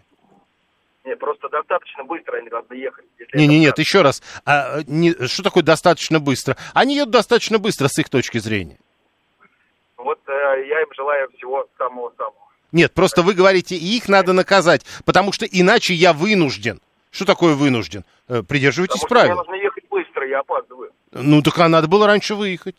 [1.03, 3.05] Нет, просто достаточно быстро они должны ехать.
[3.33, 4.21] Не, не, нет, еще раз.
[4.45, 6.55] А, не, что такое достаточно быстро?
[6.73, 8.77] Они едут достаточно быстро с их точки зрения.
[9.97, 12.48] Вот э, я им желаю всего самого-самого.
[12.71, 16.79] Нет, просто вы говорите, их надо наказать, потому что иначе я вынужден.
[17.11, 18.05] Что такое вынужден?
[18.27, 19.33] Э, придерживайтесь правил.
[19.33, 20.91] Мне нужно ехать быстро, я опаздываю.
[21.11, 22.75] Ну, так а надо было раньше выехать.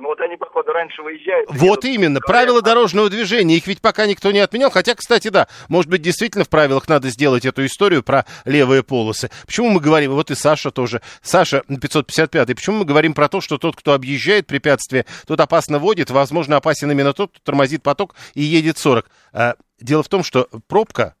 [0.00, 1.50] Ну вот они, походу, раньше выезжают.
[1.52, 4.70] Вот именно, правила дорожного движения, их ведь пока никто не отменял.
[4.70, 9.30] Хотя, кстати, да, может быть, действительно в правилах надо сделать эту историю про левые полосы.
[9.44, 13.58] Почему мы говорим, вот и Саша тоже, Саша 555, почему мы говорим про то, что
[13.58, 18.42] тот, кто объезжает препятствие, тот опасно водит, возможно, опасен именно тот, кто тормозит поток и
[18.42, 19.10] едет 40.
[19.32, 21.14] А, дело в том, что пробка,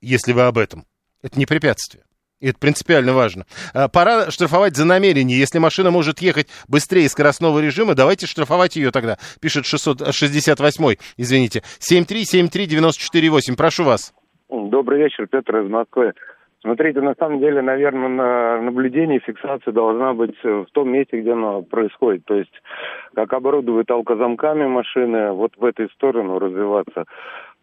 [0.00, 0.86] если вы об этом,
[1.22, 2.04] это не препятствие.
[2.40, 3.44] И это принципиально важно.
[3.74, 5.38] А, пора штрафовать за намерение.
[5.38, 9.16] Если машина может ехать быстрее скоростного режима, давайте штрафовать ее тогда.
[9.40, 11.62] Пишет 668, извините.
[11.80, 13.56] 7373948.
[13.56, 14.14] Прошу вас.
[14.48, 16.12] Добрый вечер, Петр из Москвы.
[16.62, 21.60] Смотрите, на самом деле, наверное, на наблюдение фиксация должна быть в том месте, где она
[21.62, 22.24] происходит.
[22.24, 22.52] То есть,
[23.14, 27.04] как оборудуют алкозамками машины, вот в этой сторону развиваться.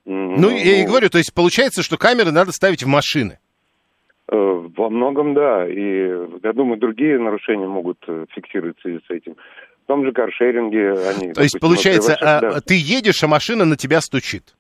[0.06, 3.40] Ну, ну я и говорю, то есть получается, что камеры надо ставить в машины.
[4.32, 4.36] Э,
[4.76, 5.68] во многом, да.
[5.68, 6.10] И
[6.44, 9.36] я думаю, другие нарушения могут э, фиксироваться с этим.
[9.84, 11.34] В том же каршеринге они...
[11.34, 12.60] То есть, получается, а, да.
[12.60, 14.56] ты едешь, а машина на тебя стучит?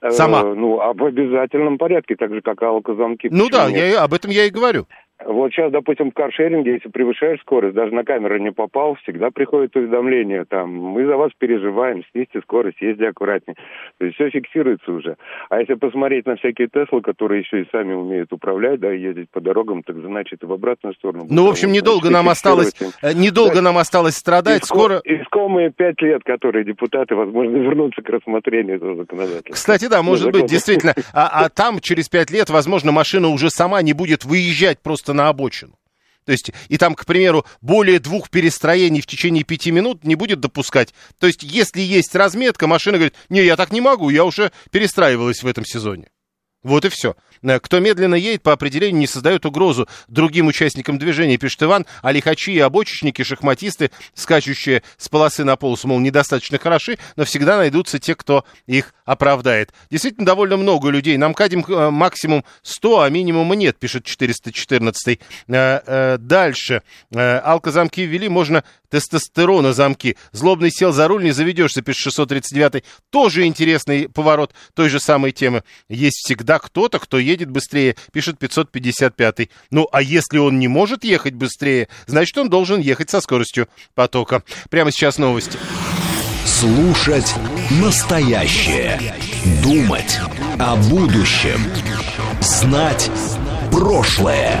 [0.00, 0.40] Э, Сама?
[0.40, 3.28] Э, ну, а в обязательном порядке, так же, как и алкозамки.
[3.30, 4.86] Ну да, я, об этом я и говорю.
[5.26, 9.74] Вот сейчас, допустим, в каршеринге, если превышаешь скорость, даже на камеру не попал, всегда приходит
[9.76, 13.56] уведомление, там, мы за вас переживаем, снизьте скорость, езди аккуратнее.
[13.98, 15.16] То есть все фиксируется уже.
[15.48, 19.40] А если посмотреть на всякие Теслы, которые еще и сами умеют управлять, да, ездить по
[19.40, 21.26] дорогам, так значит и в обратную сторону.
[21.28, 23.62] Ну, в общем, недолго нам осталось, э, недолго да.
[23.62, 25.00] нам осталось страдать, Иско, скоро...
[25.04, 29.54] Искомые пять лет, которые депутаты, возможно, вернутся к рассмотрению этого законодательства.
[29.54, 30.94] Кстати, да, может быть, действительно.
[31.12, 35.28] А, а там через пять лет, возможно, машина уже сама не будет выезжать просто на
[35.28, 35.78] обочину.
[36.24, 40.40] То есть, и там, к примеру, более двух перестроений в течение пяти минут не будет
[40.40, 40.94] допускать.
[41.18, 45.42] То есть, если есть разметка, машина говорит, не, я так не могу, я уже перестраивалась
[45.42, 46.08] в этом сезоне.
[46.64, 47.14] Вот и все.
[47.42, 52.10] Э, кто медленно едет, по определению не создает угрозу другим участникам движения, пишет Иван, а
[52.10, 57.98] лихачи и обочечники, шахматисты, скачущие с полосы на полосу, мол, недостаточно хороши, но всегда найдутся
[57.98, 59.72] те, кто их оправдает.
[59.90, 61.18] Действительно, довольно много людей.
[61.18, 65.20] Нам кадим э, максимум 100, а минимума нет, пишет 414.
[65.48, 66.82] Э, дальше.
[67.14, 68.64] Алкозамки ввели, можно
[68.94, 70.16] тестостерона замки.
[70.30, 72.84] Злобный сел за руль, не заведешься, пишет 639.
[73.10, 75.64] Тоже интересный поворот той же самой темы.
[75.88, 79.48] Есть всегда кто-то, кто едет быстрее, пишет 555.
[79.70, 84.44] Ну, а если он не может ехать быстрее, значит, он должен ехать со скоростью потока.
[84.70, 85.58] Прямо сейчас новости.
[86.46, 87.34] Слушать
[87.70, 89.16] настоящее.
[89.64, 90.20] Думать
[90.60, 91.60] о будущем.
[92.40, 93.10] Знать
[93.72, 94.60] прошлое.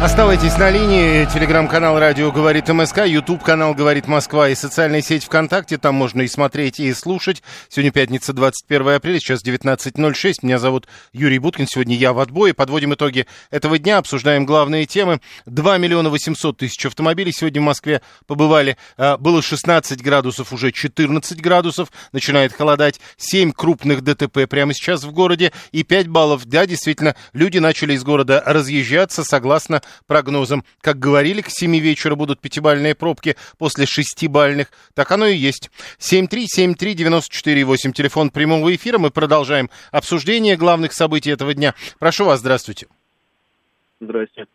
[0.00, 1.24] Оставайтесь на линии.
[1.24, 5.76] Телеграм-канал «Радио говорит МСК», YouTube-канал «Говорит Москва» и социальная сеть ВКонтакте.
[5.76, 7.42] Там можно и смотреть, и слушать.
[7.68, 10.34] Сегодня пятница, 21 апреля, сейчас 19.06.
[10.42, 11.66] Меня зовут Юрий Буткин.
[11.66, 12.54] Сегодня я в отбое.
[12.54, 15.20] Подводим итоги этого дня, обсуждаем главные темы.
[15.46, 18.76] 2 миллиона 800 тысяч автомобилей сегодня в Москве побывали.
[18.96, 21.88] А, было 16 градусов, уже 14 градусов.
[22.12, 23.00] Начинает холодать.
[23.16, 26.44] 7 крупных ДТП прямо сейчас в городе и 5 баллов.
[26.44, 30.64] Да, действительно, люди начали из города разъезжаться согласно прогнозам.
[30.80, 34.70] Как говорили, к 7 вечера будут пятибальные пробки после шестибальных.
[34.94, 35.70] Так оно и есть.
[35.98, 38.98] 7373948, телефон прямого эфира.
[38.98, 41.74] Мы продолжаем обсуждение главных событий этого дня.
[41.98, 42.86] Прошу вас, здравствуйте.
[44.00, 44.46] Здрасте.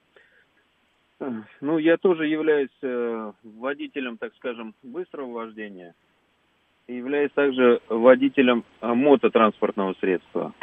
[1.61, 5.93] Ну, я тоже являюсь э, водителем, так скажем, быстрого вождения.
[6.87, 10.53] И являюсь также водителем э, мототранспортного средства.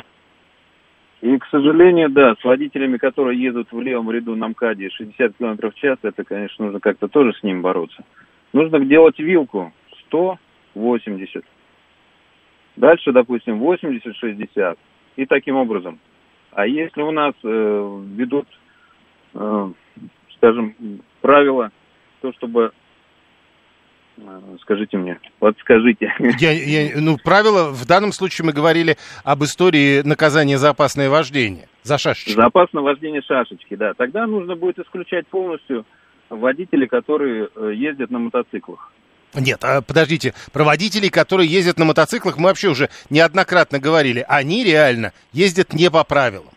[1.22, 5.70] И, к сожалению, да, с водителями, которые едут в левом ряду на МКАДе 60 км
[5.70, 8.04] в час, это, конечно, нужно как-то тоже с ним бороться.
[8.54, 9.72] Нужно делать вилку
[10.06, 11.44] 180.
[12.76, 14.78] Дальше, допустим, 80-60.
[15.16, 15.98] И таким образом.
[16.52, 18.46] А если у нас э, ведут,
[19.34, 19.72] э,
[20.36, 20.74] скажем,
[21.20, 21.70] правила,
[22.22, 22.72] то чтобы
[24.62, 26.12] скажите мне, вот скажите.
[26.38, 31.68] Я, я, ну, правило, в данном случае мы говорили об истории наказания за опасное вождение,
[31.82, 32.32] за шашечки.
[32.32, 33.94] За опасное вождение шашечки, да.
[33.94, 35.84] Тогда нужно будет исключать полностью
[36.28, 38.92] водителей, которые э, ездят на мотоциклах.
[39.34, 44.24] Нет, а подождите, про водителей, которые ездят на мотоциклах, мы вообще уже неоднократно говорили.
[44.28, 46.50] Они реально ездят не по правилам.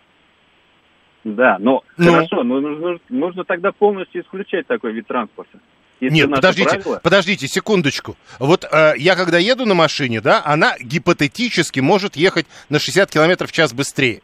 [1.24, 2.11] Да, но ну?
[2.11, 5.59] хорошо, но нужно, нужно тогда полностью исключать такой вид транспорта.
[5.99, 6.99] Если Нет, подождите, правила...
[7.01, 8.17] подождите, секундочку.
[8.39, 13.47] Вот э, я когда еду на машине, да, она гипотетически может ехать на 60 км
[13.47, 14.21] в час быстрее.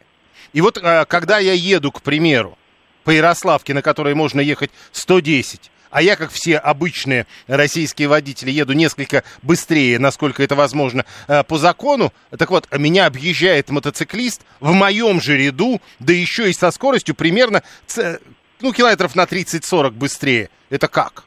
[0.52, 2.58] И вот э, когда я еду, к примеру,
[3.04, 8.74] по Ярославке, на которой можно ехать 110, а я, как все обычные российские водители, еду
[8.74, 12.12] несколько быстрее, насколько это возможно, э, по закону.
[12.36, 17.62] Так вот, меня объезжает мотоциклист в моем же ряду, да еще и со скоростью примерно,
[18.60, 20.50] ну, километров на 30-40 быстрее.
[20.68, 21.24] Это как?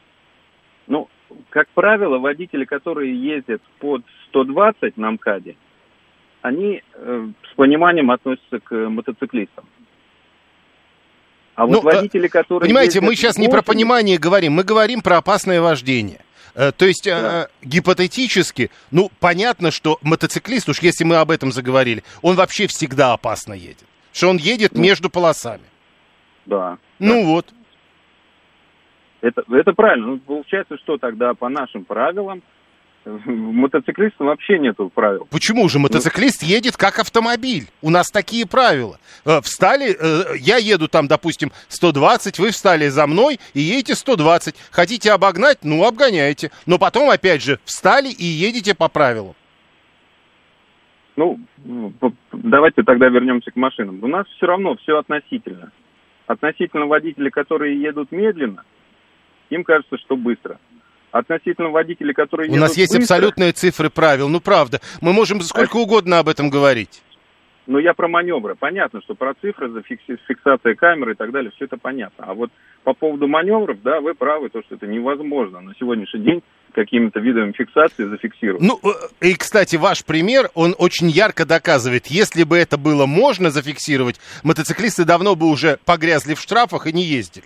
[0.87, 1.07] Ну,
[1.49, 5.55] как правило, водители, которые ездят под 120 на МКАДе,
[6.41, 9.65] они э, с пониманием относятся к мотоциклистам.
[11.55, 12.67] А вот ну, э, водители, которые...
[12.67, 13.39] Понимаете, мы сейчас 80...
[13.39, 16.19] не про понимание говорим, мы говорим про опасное вождение.
[16.55, 17.47] Э, то есть, да.
[17.49, 23.13] э, гипотетически, ну, понятно, что мотоциклист, уж если мы об этом заговорили, он вообще всегда
[23.13, 23.85] опасно едет.
[24.11, 25.63] Что он едет ну, между полосами.
[26.45, 26.77] Да.
[26.99, 27.25] Ну да.
[27.27, 27.53] вот.
[29.23, 30.07] Это, это правильно.
[30.07, 32.41] Ну, получается, что тогда по нашим правилам
[33.05, 35.27] мотоциклистам вообще нету правил.
[35.31, 37.67] Почему же мотоциклист ну, едет как автомобиль?
[37.81, 38.99] У нас такие правила.
[39.25, 44.55] Э, встали, э, я еду там, допустим, 120, вы встали за мной и едете 120.
[44.71, 45.59] Хотите обогнать?
[45.63, 46.51] Ну, обгоняйте.
[46.65, 49.35] Но потом, опять же, встали и едете по правилам.
[51.15, 51.39] Ну,
[52.33, 54.03] давайте тогда вернемся к машинам.
[54.03, 55.71] У нас все равно все относительно.
[56.27, 58.63] Относительно водителей, которые едут медленно,
[59.53, 60.59] им кажется, что быстро.
[61.11, 64.29] Относительно водителей, которые У нас есть быстро, абсолютные цифры правил.
[64.29, 64.79] Ну, правда.
[65.01, 65.81] Мы можем сколько а...
[65.81, 67.03] угодно об этом говорить.
[67.65, 68.55] Ну, я про маневры.
[68.55, 72.25] Понятно, что про цифры, за фиксация камеры и так далее, все это понятно.
[72.27, 72.51] А вот
[72.83, 76.43] по поводу маневров, да, вы правы, то, что это невозможно на сегодняшний день
[76.73, 78.61] какими-то видами фиксации зафиксировать.
[78.61, 83.51] Ну, э, и, кстати, ваш пример, он очень ярко доказывает, если бы это было можно
[83.51, 87.45] зафиксировать, мотоциклисты давно бы уже погрязли в штрафах и не ездили.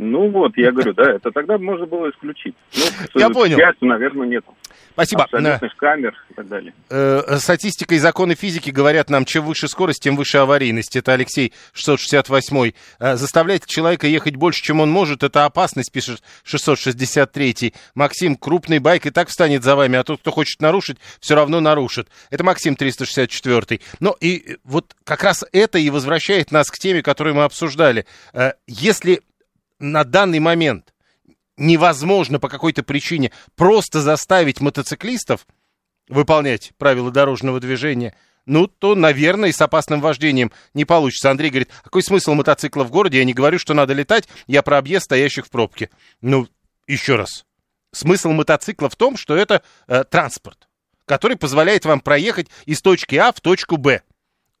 [0.00, 2.54] Ну вот, я говорю, да, это тогда можно было исключить.
[2.76, 3.58] Ну, я понял.
[3.58, 4.44] Счастью, наверное, нет.
[4.92, 5.24] Спасибо.
[5.24, 6.72] Абсолютных камер и так далее.
[6.88, 10.94] Э, статистика и законы физики говорят нам, чем выше скорость, тем выше аварийность.
[10.94, 12.72] Это Алексей 668.
[13.00, 17.74] Э, заставлять человека ехать больше, чем он может, это опасность, пишет 663.
[17.96, 21.58] Максим, крупный байк и так встанет за вами, а тот, кто хочет нарушить, все равно
[21.58, 22.08] нарушит.
[22.30, 23.80] Это Максим 364.
[23.98, 28.06] Ну и вот как раз это и возвращает нас к теме, которую мы обсуждали.
[28.32, 29.22] Э, если
[29.78, 30.92] на данный момент
[31.56, 35.46] невозможно по какой-то причине просто заставить мотоциклистов
[36.08, 38.14] выполнять правила дорожного движения,
[38.46, 41.30] ну, то, наверное, и с опасным вождением не получится.
[41.30, 43.18] Андрей говорит, «А какой смысл мотоцикла в городе?
[43.18, 45.90] Я не говорю, что надо летать, я про объезд стоящих в пробке.
[46.22, 46.48] Ну,
[46.86, 47.44] еще раз.
[47.92, 50.68] Смысл мотоцикла в том, что это э, транспорт,
[51.04, 54.02] который позволяет вам проехать из точки А в точку Б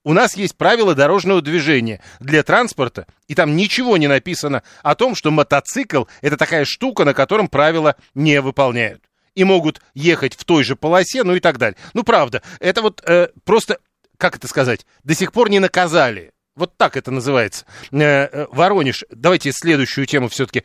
[0.08, 5.14] у нас есть правила дорожного движения для транспорта, и там ничего не написано о том,
[5.14, 9.02] что мотоцикл– это такая штука, на котором правила не выполняют.
[9.34, 11.76] И могут ехать в той же полосе, ну и так далее.
[11.92, 13.80] Ну, правда, это вот э, просто,
[14.16, 17.66] как это сказать, до сих пор не наказали Вот так это называется.
[17.90, 19.04] Воронеж.
[19.10, 20.64] Давайте следующую тему все-таки.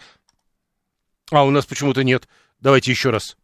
[1.32, 2.30] А, у нас почему-то нет.
[2.62, 3.36] Давайте еще раз.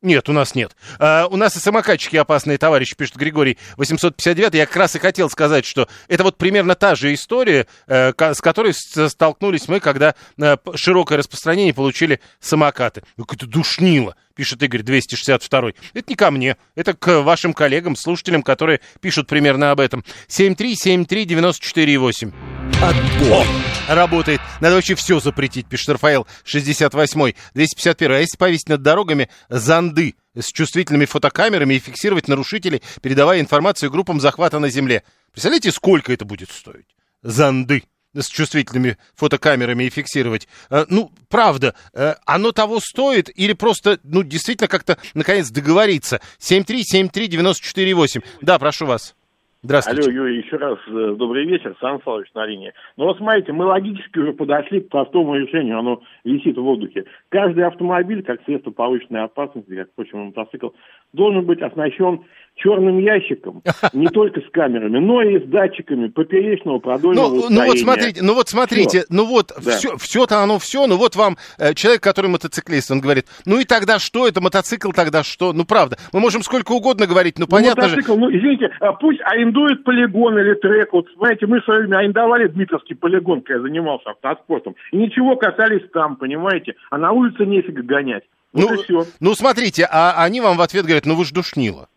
[0.00, 0.76] Нет, у нас нет.
[1.00, 4.54] А, у нас и самокатчики опасные товарищи, пишет Григорий 859.
[4.54, 8.40] Я как раз и хотел сказать, что это вот примерно та же история, э, с
[8.40, 13.02] которой столкнулись мы, когда э, широкое распространение получили самокаты.
[13.16, 15.72] Ну, какое-то душнило пишет Игорь 262.
[15.94, 20.04] Это не ко мне, это к вашим коллегам, слушателям, которые пишут примерно об этом.
[20.28, 22.32] 7373948.
[22.80, 23.44] Отбой.
[23.88, 24.40] Работает.
[24.60, 30.52] Надо вообще все запретить, пишет Рафаэл 68 251 А если повесить над дорогами занды с
[30.52, 35.02] чувствительными фотокамерами и фиксировать нарушителей, передавая информацию группам захвата на земле?
[35.32, 36.86] Представляете, сколько это будет стоить?
[37.22, 37.82] Занды
[38.20, 40.48] с чувствительными фотокамерами и фиксировать.
[40.70, 46.20] Э, ну, правда, э, оно того стоит или просто, ну, действительно как-то, наконец, договориться?
[46.38, 48.22] 7373948.
[48.42, 49.14] Да, прошу вас.
[49.60, 50.02] Здравствуйте.
[50.02, 52.72] Алло, Юрий, еще раз э, добрый вечер, Сан Саныч на линии.
[52.96, 57.06] Ну вот смотрите, мы логически уже подошли к простому решению, оно висит в воздухе.
[57.28, 60.68] Каждый автомобиль, как средство повышенной опасности, как, впрочем, мотоцикл,
[61.12, 62.22] должен быть оснащен
[62.58, 67.78] черным ящиком, не только с камерами, но и с датчиками поперечного продольного ну, ну вот
[67.78, 69.06] смотрите, ну вот смотрите, все.
[69.10, 69.70] ну вот да.
[69.72, 73.64] все, все-то оно все, ну вот вам э, человек, который мотоциклист, он говорит, ну и
[73.64, 75.52] тогда что, это мотоцикл тогда что?
[75.52, 78.20] Ну правда, мы можем сколько угодно говорить, ну, ну понятно мотоцикл, же.
[78.20, 82.48] ну извините, а пусть арендует полигон или трек, вот знаете, мы в свое время арендовали
[82.48, 87.82] Дмитровский полигон, когда я занимался автоспортом, и ничего касались там, понимаете, а на улице нефига
[87.82, 88.24] гонять.
[88.52, 91.88] Вот ну, ну смотрите, а они вам в ответ говорят, ну вы ж душнило.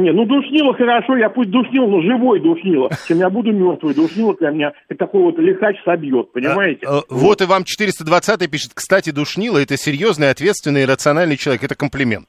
[0.00, 3.94] Не, ну душнило хорошо, я пусть душнил, но живой душнило, чем я буду мертвый.
[3.94, 6.86] Душнило для меня такой вот лихач собьет, понимаете?
[6.86, 7.42] А, а, вот.
[7.42, 12.28] и вам 420 пишет, кстати, душнило это серьезный, ответственный, рациональный человек, это комплимент.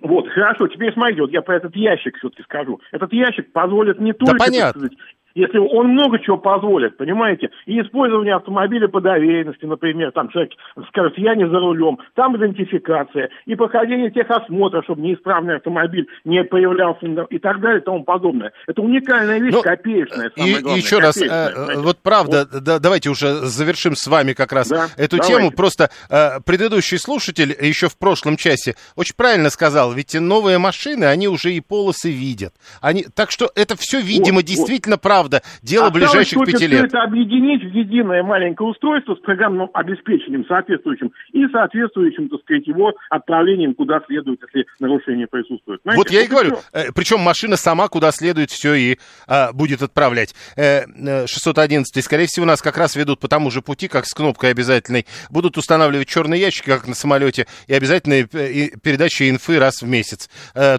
[0.00, 2.80] Вот, хорошо, теперь смотрите, вот я про этот ящик все-таки скажу.
[2.92, 4.86] Этот ящик позволит не только, да понятно.
[4.86, 4.98] Сказать,
[5.34, 10.52] если он много чего позволит, понимаете, и использование автомобиля по доверенности, например, там человек
[10.88, 17.06] скажет, я не за рулем, там идентификация, и прохождение техосмотра, чтобы неисправный автомобиль не появлялся
[17.06, 18.52] и так далее и тому подобное.
[18.66, 20.80] Это уникальная вещь, ну, копеечная, самое и, главное.
[20.80, 22.62] Еще раз, э, вот правда, вот.
[22.62, 25.36] Да, давайте уже завершим с вами как раз да, эту давайте.
[25.36, 25.50] тему.
[25.52, 31.28] Просто э, предыдущий слушатель еще в прошлом часе очень правильно сказал, ведь новые машины, они
[31.28, 32.54] уже и полосы видят.
[32.80, 35.02] Они, так что это все, видимо, вот, действительно вот.
[35.02, 36.84] правда правда дело Осталось ближайших пяти лет.
[36.86, 42.92] это объединить в единое маленькое устройство с программным обеспечением соответствующим и соответствующим, так сказать, его
[43.10, 45.80] отправлением куда следует, если нарушение присутствует.
[45.82, 46.56] Знаете, вот я и говорю.
[46.56, 46.64] Все.
[46.72, 50.34] Э, Причем машина сама куда следует все и а, будет отправлять.
[50.56, 54.50] 611, э, скорее всего, нас как раз ведут по тому же пути, как с кнопкой
[54.50, 55.06] обязательной.
[55.28, 60.30] Будут устанавливать черные ящики, как на самолете, и обязательные передачи инфы раз в месяц.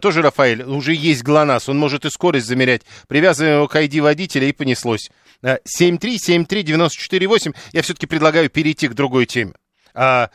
[0.02, 2.82] Тоже, Рафаэль, уже есть ГЛОНАСС, он может и скорость замерять.
[3.08, 5.12] Привязываем его к ID водителя, победителя и понеслось.
[5.44, 7.52] 7373948.
[7.52, 9.54] Э, Я все-таки предлагаю перейти к другой теме.
[9.94, 10.30] А,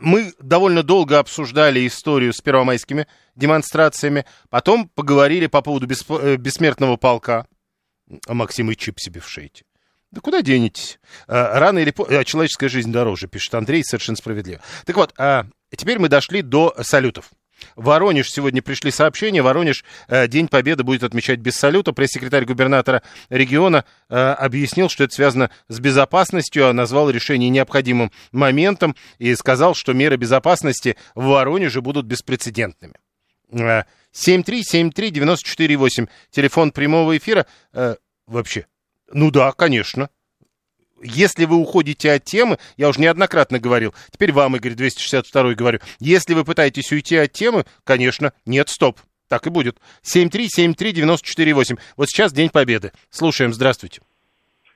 [0.00, 3.06] мы довольно долго обсуждали историю с первомайскими
[3.36, 7.46] демонстрациями, потом поговорили по поводу э, бессмертного полка.
[8.26, 9.64] А Максим и чип себе в шейте.
[10.10, 10.98] Да куда денетесь?
[11.26, 12.24] А, рано или поздно...
[12.24, 14.60] Человеческая жизнь дороже, пишет Андрей, совершенно справедливо.
[14.86, 15.14] Так вот,
[15.76, 17.30] теперь мы дошли до салютов.
[17.76, 19.42] Воронеж сегодня пришли сообщения.
[19.42, 21.92] Воронеж э, День Победы будет отмечать без салюта.
[21.92, 28.96] Пресс-секретарь губернатора региона э, объяснил, что это связано с безопасностью, а назвал решение необходимым моментом
[29.18, 32.94] и сказал, что меры безопасности в Воронеже будут беспрецедентными.
[33.52, 37.46] 7373948, э, телефон прямого эфира.
[38.26, 38.66] Вообще,
[39.12, 40.08] ну да, конечно
[41.02, 46.34] если вы уходите от темы, я уже неоднократно говорил, теперь вам, Игорь 262 говорю, если
[46.34, 49.00] вы пытаетесь уйти от темы, конечно, нет, стоп.
[49.28, 49.78] Так и будет.
[50.02, 51.78] 7373948.
[51.96, 52.92] Вот сейчас День Победы.
[53.08, 54.02] Слушаем, здравствуйте.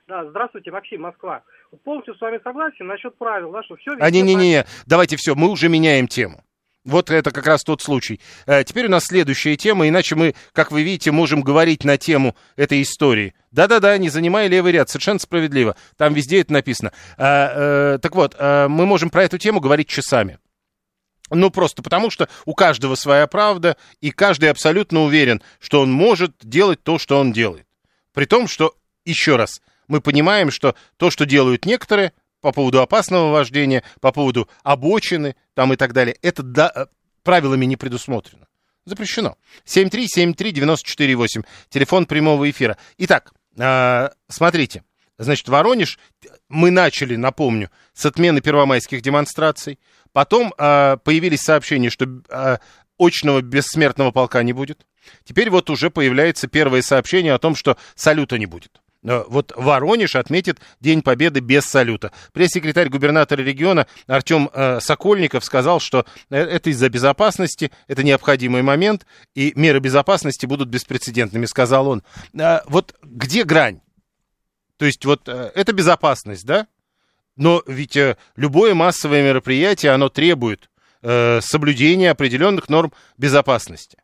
[0.07, 1.43] Да, здравствуйте, Максим, Москва.
[1.83, 3.91] Полностью с вами согласен насчет правил, да, что все...
[3.99, 6.43] А, не-не-не, давайте все, мы уже меняем тему.
[6.87, 8.21] Вот это как раз тот случай.
[8.45, 12.33] Э, теперь у нас следующая тема, иначе мы, как вы видите, можем говорить на тему
[12.55, 13.35] этой истории.
[13.51, 15.75] Да-да-да, не занимая левый ряд, совершенно справедливо.
[15.97, 16.93] Там везде это написано.
[17.17, 20.39] А, э, так вот, э, мы можем про эту тему говорить часами.
[21.29, 26.35] Ну, просто потому что у каждого своя правда, и каждый абсолютно уверен, что он может
[26.41, 27.67] делать то, что он делает.
[28.13, 29.59] При том, что, еще раз,
[29.89, 35.73] мы понимаем, что то, что делают некоторые, по поводу опасного вождения, по поводу обочины там
[35.73, 36.85] и так далее, это да, э,
[37.23, 38.45] правилами не предусмотрено.
[38.85, 39.37] Запрещено.
[39.65, 42.77] 7373948, телефон прямого эфира.
[42.99, 44.83] Итак, э, смотрите,
[45.17, 45.97] значит, Воронеж,
[46.47, 49.79] мы начали, напомню, с отмены первомайских демонстраций,
[50.11, 52.05] потом э, появились сообщения, что
[52.99, 54.85] очного бессмертного полка не будет.
[55.23, 58.79] Теперь вот уже появляется первое сообщение о том, что салюта не будет.
[59.03, 62.11] Вот Воронеж отметит День Победы без салюта.
[62.33, 69.05] Пресс-секретарь губернатора региона Артем э, Сокольников сказал, что э, это из-за безопасности, это необходимый момент,
[69.35, 72.03] и меры безопасности будут беспрецедентными, сказал он.
[72.33, 73.81] Э, вот где грань?
[74.77, 76.67] То есть вот э, это безопасность, да?
[77.35, 80.69] Но ведь э, любое массовое мероприятие, оно требует
[81.01, 83.97] э, соблюдения определенных норм безопасности.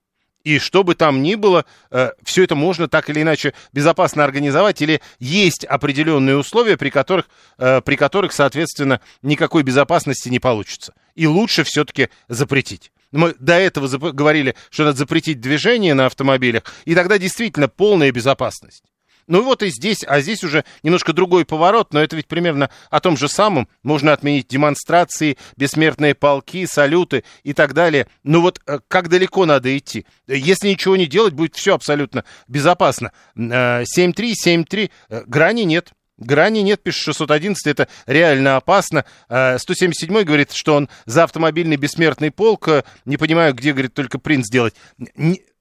[0.44, 4.82] И что бы там ни было, э, все это можно так или иначе безопасно организовать,
[4.82, 10.94] или есть определенные условия, при которых, э, при которых соответственно, никакой безопасности не получится.
[11.16, 12.92] И лучше все-таки запретить.
[13.12, 18.84] Мы до этого говорили, что надо запретить движение на автомобилях, и тогда действительно полная безопасность.
[19.28, 23.00] Ну вот и здесь, а здесь уже немножко другой поворот, но это ведь примерно о
[23.00, 23.68] том же самом.
[23.82, 28.08] Можно отменить демонстрации, бессмертные полки, салюты и так далее.
[28.24, 30.06] Ну вот э, как далеко надо идти?
[30.28, 33.12] Если ничего не делать, будет все абсолютно безопасно.
[33.38, 35.92] 7-3, э, э, грани нет.
[36.18, 39.04] Грани нет, пишет 611, это реально опасно.
[39.28, 42.70] 177 говорит, что он за автомобильный бессмертный полк.
[43.06, 44.76] Не понимаю, где, говорит, только принц делать.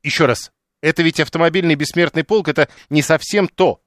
[0.03, 0.53] Еще раз,
[0.83, 3.81] это ведь автомобильный бессмертный полк, это не совсем то.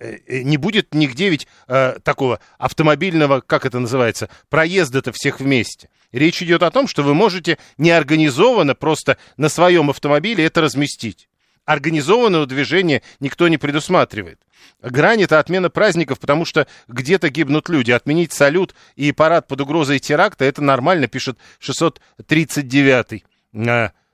[0.00, 5.90] Э, э, не будет нигде ведь э, такого автомобильного, как это называется, проезда-то всех вместе.
[6.10, 11.28] Речь идет о том, что вы можете неорганизованно просто на своем автомобиле это разместить.
[11.66, 14.40] Организованного движения никто не предусматривает.
[14.82, 17.92] Грань это отмена праздников, потому что где-то гибнут люди.
[17.92, 23.24] Отменить салют и парад под угрозой теракта это нормально, пишет 639-й.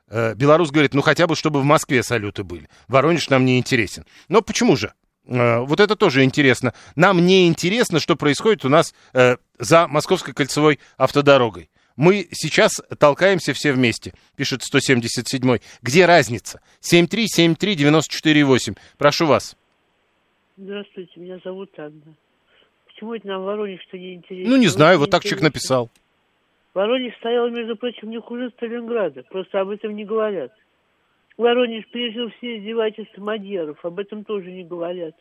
[0.08, 2.68] Э, белорус говорит, ну хотя бы, чтобы в Москве салюты были.
[2.88, 4.06] Воронеж нам не интересен.
[4.28, 4.92] Но почему же?
[5.26, 6.74] Э, вот это тоже интересно.
[6.94, 11.68] Нам не интересно, что происходит у нас э, за Московской кольцевой автодорогой.
[11.96, 15.62] Мы сейчас толкаемся все вместе, пишет 177-й.
[15.82, 16.60] Где разница?
[16.82, 18.76] 7373948.
[18.98, 19.56] Прошу вас.
[20.58, 22.14] Здравствуйте, меня зовут Анна.
[22.86, 24.50] Почему это нам Воронеж-то не интересно?
[24.50, 25.90] Ну, не знаю, вот так человек написал.
[26.76, 30.52] Воронеж стоял, между прочим, не хуже Сталинграда, просто об этом не говорят.
[31.38, 35.14] Воронеж пережил все издевательства мадьяров, об этом тоже не говорят.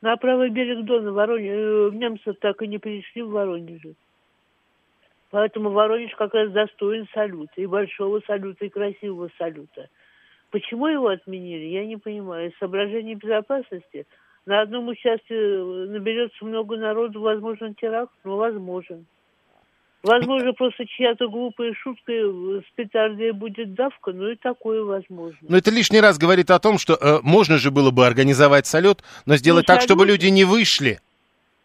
[0.00, 3.94] На правый берег Дона Воронеж, э, немцы так и не перешли в Воронеже.
[5.30, 9.88] Поэтому Воронеж как раз достоин салюта, и большого салюта, и красивого салюта.
[10.50, 12.50] Почему его отменили, я не понимаю.
[12.50, 14.04] Из соображений безопасности
[14.46, 19.06] на одном участке наберется много народу, возможен теракт, но возможен.
[20.02, 25.38] Возможно, просто чья-то глупая шутка с петардой будет давка, но и такое возможно.
[25.42, 29.02] Но это лишний раз говорит о том, что э, можно же было бы организовать салют,
[29.26, 29.90] но сделать ну, так, салют...
[29.90, 31.00] чтобы люди не вышли.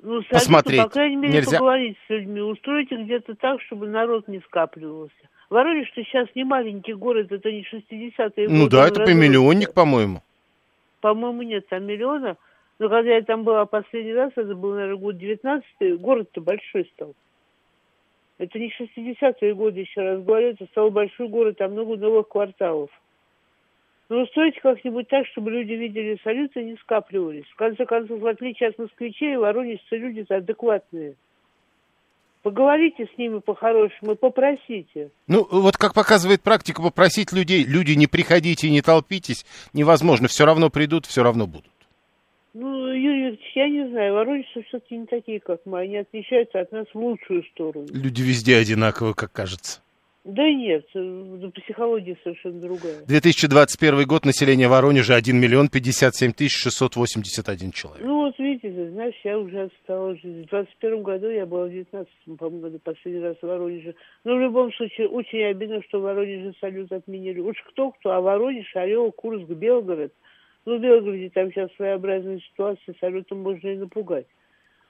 [0.01, 0.81] Ну, салюту, посмотреть.
[0.81, 1.59] по крайней мере, Нельзя.
[1.59, 5.13] поговорить с людьми, устройте где-то так, чтобы народ не скапливался.
[5.51, 8.49] Воронеж-то сейчас не маленький город, это не 60-е годы.
[8.49, 10.23] Ну да, это по миллионник, по-моему.
[11.01, 12.37] По-моему, нет, там миллиона.
[12.79, 17.13] Но когда я там была последний раз, это был, наверное, год 19 город-то большой стал.
[18.43, 22.89] Это не 60-е годы, еще раз говорю, это стал большой город, там много новых кварталов.
[24.09, 27.45] Но ну, устроить как-нибудь так, чтобы люди видели салюты и не скапливались.
[27.45, 31.15] В конце концов, в отличие от москвичей, воронежцы люди-то адекватные.
[32.41, 35.09] Поговорите с ними по-хорошему, попросите.
[35.27, 40.27] Ну, вот как показывает практика, попросить людей, люди не приходите и не толпитесь, невозможно.
[40.27, 41.71] Все равно придут, все равно будут.
[42.53, 46.85] Ну, Юрий я не знаю, воронежцы все-таки не такие, как мы, они отличаются от нас
[46.93, 47.87] в лучшую сторону.
[47.91, 49.81] Люди везде одинаковые, как кажется.
[50.23, 53.03] Да нет, э, психология совершенно другая.
[53.07, 58.05] 2021 год, население Воронежа 1 миллион 57 тысяч 681 человек.
[58.05, 60.43] Ну вот видите, знаешь, я уже отстала жизнь.
[60.43, 63.95] В 21 году я была в 19 по-моему, году последний раз в Воронеже.
[64.23, 67.39] Но в любом случае, очень обидно, что в Воронеже салют отменили.
[67.39, 70.13] Уж кто-кто, а Воронеж, Орел, Курск, Белгород–
[70.65, 74.27] ну, Белгороде там сейчас своеобразная ситуация, салютом можно и напугать.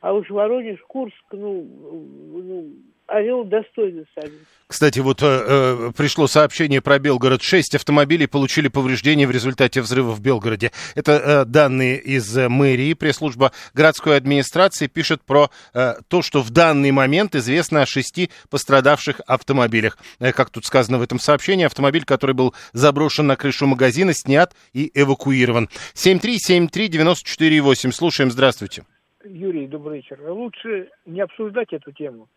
[0.01, 2.74] А уж Воронеж, Курск, ну, ну
[3.08, 4.41] Орел достойный салют.
[4.68, 7.41] Кстати, вот э, э, пришло сообщение про Белгород.
[7.43, 10.72] Шесть автомобилей получили повреждения в результате взрыва в Белгороде.
[10.95, 12.93] Это э, данные из э, мэрии.
[12.93, 19.22] Пресс-служба городской администрации пишет про э, то, что в данный момент известно о шести пострадавших
[19.28, 19.97] автомобилях.
[20.20, 24.56] Э, как тут сказано в этом сообщении, автомобиль, который был заброшен на крышу магазина, снят
[24.72, 25.70] и эвакуирован.
[25.93, 27.91] 7373948.
[27.91, 28.86] Слушаем, здравствуйте.
[29.26, 30.20] Юрий, добрый вечер.
[30.28, 32.28] Лучше не обсуждать эту тему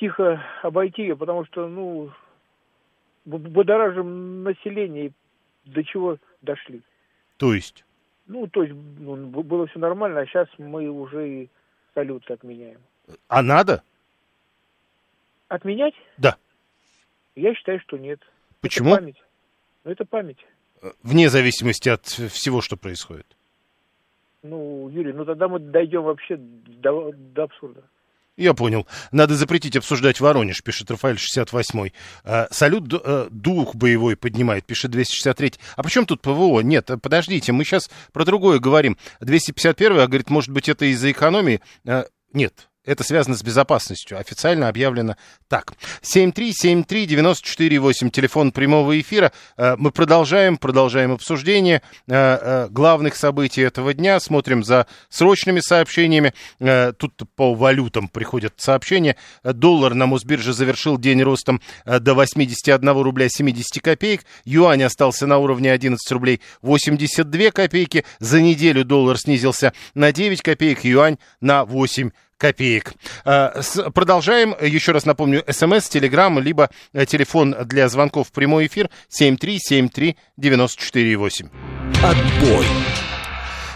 [0.00, 2.10] тихо обойти ее, потому что, ну,
[3.26, 5.12] будоражим население,
[5.66, 6.82] до чего дошли.
[7.36, 7.84] То есть?
[8.26, 11.50] Ну, то есть ну, было все нормально, а сейчас мы уже и
[11.94, 12.80] салют отменяем.
[13.28, 13.82] А надо?
[15.48, 15.94] Отменять?
[16.16, 16.36] Да.
[17.34, 18.20] Я считаю, что нет.
[18.60, 18.90] Почему?
[18.90, 19.22] Это память.
[19.84, 20.46] Ну, это память.
[21.02, 23.26] Вне зависимости от всего, что происходит.
[24.42, 27.82] Ну, Юрий, ну тогда мы дойдем вообще до, до абсурда.
[28.40, 28.86] Я понял.
[29.12, 31.92] Надо запретить обсуждать Воронеж, пишет Рафаэль 68-й.
[32.24, 36.60] А, салют а, дух боевой поднимает, пишет 263 А при чем тут ПВО?
[36.60, 38.96] Нет, подождите, мы сейчас про другое говорим.
[39.20, 41.60] 251-й, а говорит, может быть, это из-за экономии?
[41.86, 44.18] А, нет, это связано с безопасностью.
[44.18, 45.16] Официально объявлено
[45.48, 45.72] так.
[46.02, 49.32] 7373948, телефон прямого эфира.
[49.56, 54.18] Э, мы продолжаем, продолжаем обсуждение э, э, главных событий этого дня.
[54.18, 56.32] Смотрим за срочными сообщениями.
[56.98, 59.16] Тут по валютам приходят сообщения.
[59.44, 64.24] Доллар на Мосбирже завершил день ростом до 81 рубля 70 копеек.
[64.44, 68.04] Юань остался на уровне 11 рублей 82 копейки.
[68.18, 72.10] За неделю доллар снизился на 9 копеек, юань на 8
[72.40, 72.94] копеек.
[73.24, 73.52] А,
[73.94, 74.54] продолжаем.
[74.60, 80.14] Еще раз напомню, смс, телеграм, либо э, телефон для звонков в прямой эфир 7373948.
[82.02, 82.66] Отбой.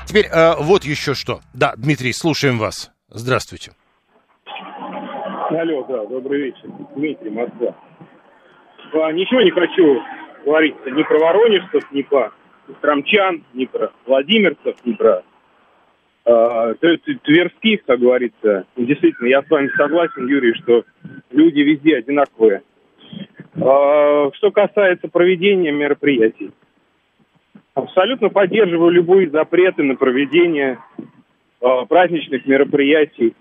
[0.07, 1.41] Теперь а, вот еще что.
[1.53, 2.91] Да, Дмитрий, слушаем вас.
[3.09, 3.73] Здравствуйте.
[5.51, 6.69] Алло, да, добрый вечер.
[6.97, 7.77] Дмитрий, Москва.
[8.95, 10.03] А, ничего не хочу
[10.45, 12.33] говорить ни про воронежцев, ни про
[12.79, 15.23] Стромчан, ни про Владимирцев, ни про
[16.25, 18.65] Тверских, как говорится.
[18.77, 20.85] Действительно, я с вами согласен, Юрий, что
[21.31, 22.63] люди везде одинаковые.
[23.57, 26.51] Э, что касается проведения мероприятий,
[27.75, 30.79] абсолютно поддерживаю любые запреты на проведение
[31.61, 33.35] э, праздничных мероприятий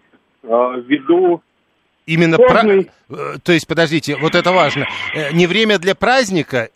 [0.44, 0.48] э,
[0.86, 1.42] ввиду
[2.06, 2.64] Именно про...
[2.66, 2.84] Э,
[3.44, 4.86] то есть, подождите, вот это важно.
[5.16, 6.70] Э, не время для праздника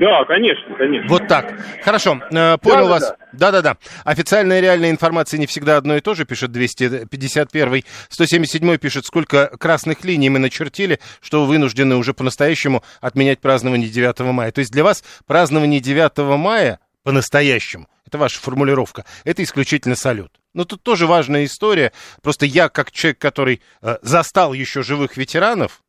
[0.00, 1.08] да, конечно, конечно.
[1.08, 1.54] Вот так.
[1.84, 3.14] Хорошо, э, понял да, вас.
[3.32, 3.76] Да-да-да.
[4.04, 10.02] Официальная реальная информация не всегда одно и то же, пишет 251 177 пишет, сколько красных
[10.02, 14.50] линий мы начертили, что вынуждены уже по-настоящему отменять празднование 9 мая.
[14.52, 20.32] То есть для вас празднование 9 мая по-настоящему, это ваша формулировка, это исключительно салют.
[20.54, 21.92] Но тут тоже важная история.
[22.22, 25.82] Просто я, как человек, который э, застал еще живых ветеранов,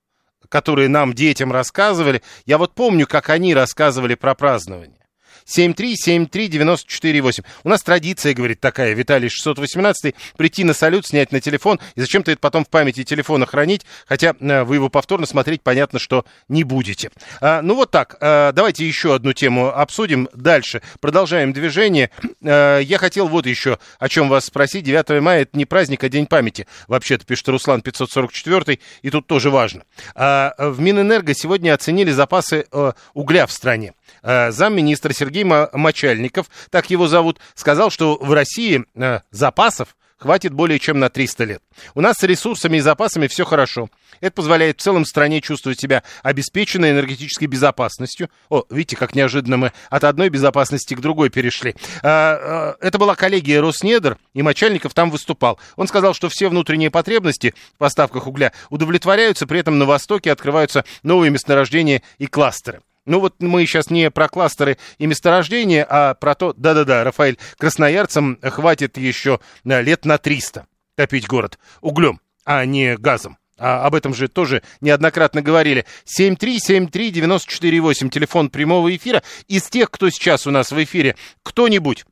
[0.51, 2.21] которые нам, детям, рассказывали.
[2.45, 5.00] Я вот помню, как они рассказывали про празднование.
[5.45, 7.43] 7373948.
[7.63, 12.31] У нас традиция, говорит такая, Виталий 618, прийти на салют, снять на телефон, и зачем-то
[12.31, 16.63] это потом в памяти телефона хранить, хотя э, вы его повторно смотреть, понятно, что не
[16.63, 17.11] будете.
[17.39, 20.81] А, ну вот так, а, давайте еще одну тему обсудим дальше.
[20.99, 22.09] Продолжаем движение.
[22.43, 24.83] А, я хотел вот еще о чем вас спросить.
[24.83, 26.67] 9 мая это не праздник, а день памяти.
[26.87, 29.83] Вообще-то пишет Руслан 544, и тут тоже важно.
[30.15, 33.93] А, в Минэнерго сегодня оценили запасы а, угля в стране.
[34.23, 40.77] А, замминистра Сергей Мочальников, так его зовут, сказал, что в России э, запасов хватит более
[40.79, 41.63] чем на 300 лет.
[41.95, 43.89] У нас с ресурсами и запасами все хорошо.
[44.19, 48.29] Это позволяет в целом стране чувствовать себя обеспеченной энергетической безопасностью.
[48.49, 51.75] О, видите, как неожиданно мы от одной безопасности к другой перешли.
[52.03, 55.59] А, это была коллегия Роснедр, и Мочальников там выступал.
[55.75, 60.85] Он сказал, что все внутренние потребности в поставках угля удовлетворяются, при этом на Востоке открываются
[61.01, 62.81] новые месторождения и кластеры.
[63.05, 68.37] Ну вот мы сейчас не про кластеры и месторождения, а про то, да-да-да, Рафаэль, красноярцам
[68.41, 73.37] хватит еще э, лет на 300 топить город углем, а не газом.
[73.57, 75.85] А об этом же тоже неоднократно говорили.
[76.05, 79.23] 7373948, телефон прямого эфира.
[79.47, 82.05] Из тех, кто сейчас у нас в эфире, кто-нибудь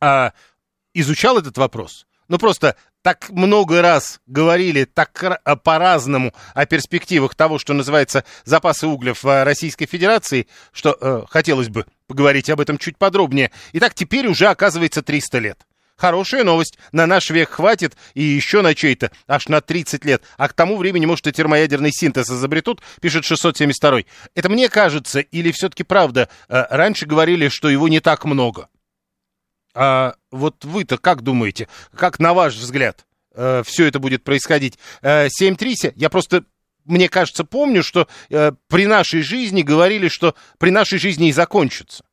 [0.00, 0.32] а,
[0.94, 2.06] изучал этот вопрос?
[2.32, 8.86] Ну, просто так много раз говорили так э, по-разному о перспективах того, что называется запасы
[8.86, 13.50] угля в э, Российской Федерации, что э, хотелось бы поговорить об этом чуть подробнее.
[13.74, 15.66] Итак, теперь уже оказывается 300 лет.
[15.98, 16.78] Хорошая новость.
[16.90, 20.22] На наш век хватит и еще на чей-то, аж на 30 лет.
[20.38, 24.04] А к тому времени, может, и термоядерный синтез изобретут, пишет 672.
[24.34, 28.68] Это мне кажется, или все-таки правда, э, раньше говорили, что его не так много.
[29.74, 34.78] А вот вы-то как думаете, как на ваш взгляд э, все это будет происходить?
[35.00, 36.44] Э, 7.3, я просто
[36.84, 42.04] мне кажется, помню, что э, при нашей жизни говорили, что при нашей жизни и закончится.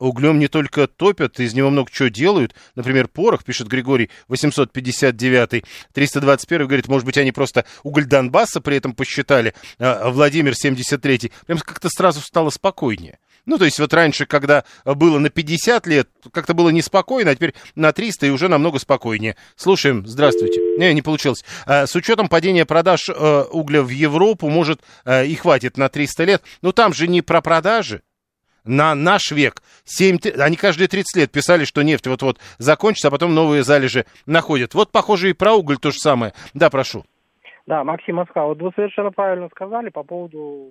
[0.00, 2.54] Углем не только топят, из него много чего делают.
[2.74, 8.94] Например, порох, пишет Григорий 859 321 говорит, может быть, они просто уголь Донбасса при этом
[8.94, 9.54] посчитали.
[9.78, 13.18] А Владимир 73 Прям как-то сразу стало спокойнее.
[13.46, 17.54] Ну, то есть вот раньше, когда было на 50 лет, как-то было неспокойно, а теперь
[17.74, 19.36] на 300 и уже намного спокойнее.
[19.56, 20.60] Слушаем, здравствуйте.
[20.78, 21.44] Не, не получилось.
[21.66, 26.24] А, с учетом падения продаж а, угля в Европу, может, а, и хватит на 300
[26.24, 26.42] лет.
[26.62, 28.02] Но там же не про продажи.
[28.64, 29.62] На наш век.
[29.84, 34.72] 7, они каждые 30 лет писали, что нефть вот-вот закончится, а потом новые залежи находят.
[34.72, 36.32] Вот, похоже, и про уголь то же самое.
[36.54, 37.04] Да, прошу.
[37.66, 40.70] Да, Максим Москва, вот вы совершенно правильно сказали по поводу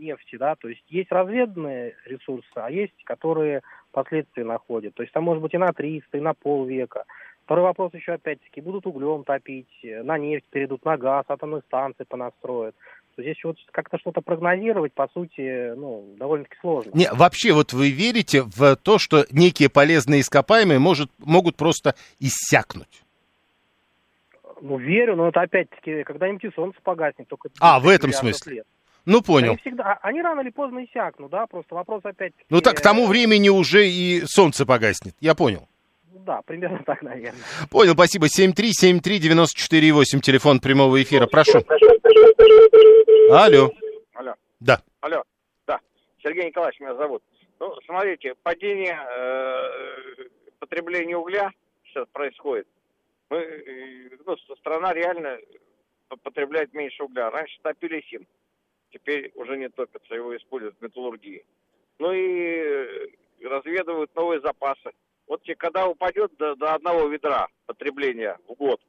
[0.00, 3.62] нефти, да, то есть есть разведанные ресурсы, а есть, которые
[3.92, 4.94] последствия находят.
[4.94, 7.04] То есть там может быть и на 300, и на полвека.
[7.44, 12.74] Второй вопрос еще опять-таки, будут углем топить, на нефть перейдут, на газ, атомные станции понастроят.
[13.16, 16.92] То здесь вот как-то что-то прогнозировать, по сути, ну, довольно-таки сложно.
[16.94, 23.02] Не, вообще, вот вы верите в то, что некие полезные ископаемые может, могут просто иссякнуть?
[24.62, 27.26] Ну, верю, но это опять-таки, когда-нибудь и солнце погаснет.
[27.28, 28.56] Только а, в этом смысле?
[28.56, 28.66] Лет.
[29.10, 29.48] Ну, понял.
[29.50, 33.08] Они, всегда, они рано или поздно иссякнут, да, просто вопрос опять Ну, так к тому
[33.08, 35.66] времени уже и солнце погаснет, я понял.
[36.24, 37.42] Да, примерно так, наверное.
[37.70, 38.26] Понял, спасибо.
[38.26, 41.58] 7373948, телефон прямого эфира, прошу.
[43.32, 43.72] Алло.
[44.14, 44.34] Алло.
[44.60, 44.80] Да.
[45.00, 45.24] Алло,
[45.66, 45.80] да.
[46.22, 47.24] Сергей Николаевич меня зовут.
[47.58, 50.22] Ну, смотрите, падение э,
[50.60, 51.50] потребления угля
[51.84, 52.68] сейчас происходит.
[53.28, 55.36] Мы, э, ну, страна реально
[56.22, 57.28] потребляет меньше угля.
[57.30, 58.24] Раньше топили им,
[58.92, 61.44] теперь уже не топятся, его используют в металлургии.
[61.98, 63.06] Ну и э,
[63.42, 64.90] разведывают новые запасы.
[65.26, 68.80] Вот когда упадет до, до одного ведра потребления в год,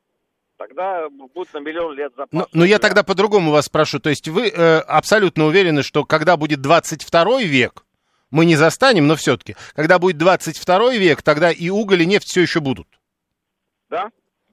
[0.57, 2.31] тогда будет на миллион лет запас.
[2.31, 3.99] Но, ну, но ну, я тогда по-другому вас спрошу.
[3.99, 7.85] То есть вы э, абсолютно уверены, что когда будет 22 век,
[8.31, 12.41] мы не застанем, но все-таки, когда будет 22 век, тогда и уголь, и нефть все
[12.41, 12.87] еще будут?
[13.89, 14.09] Да.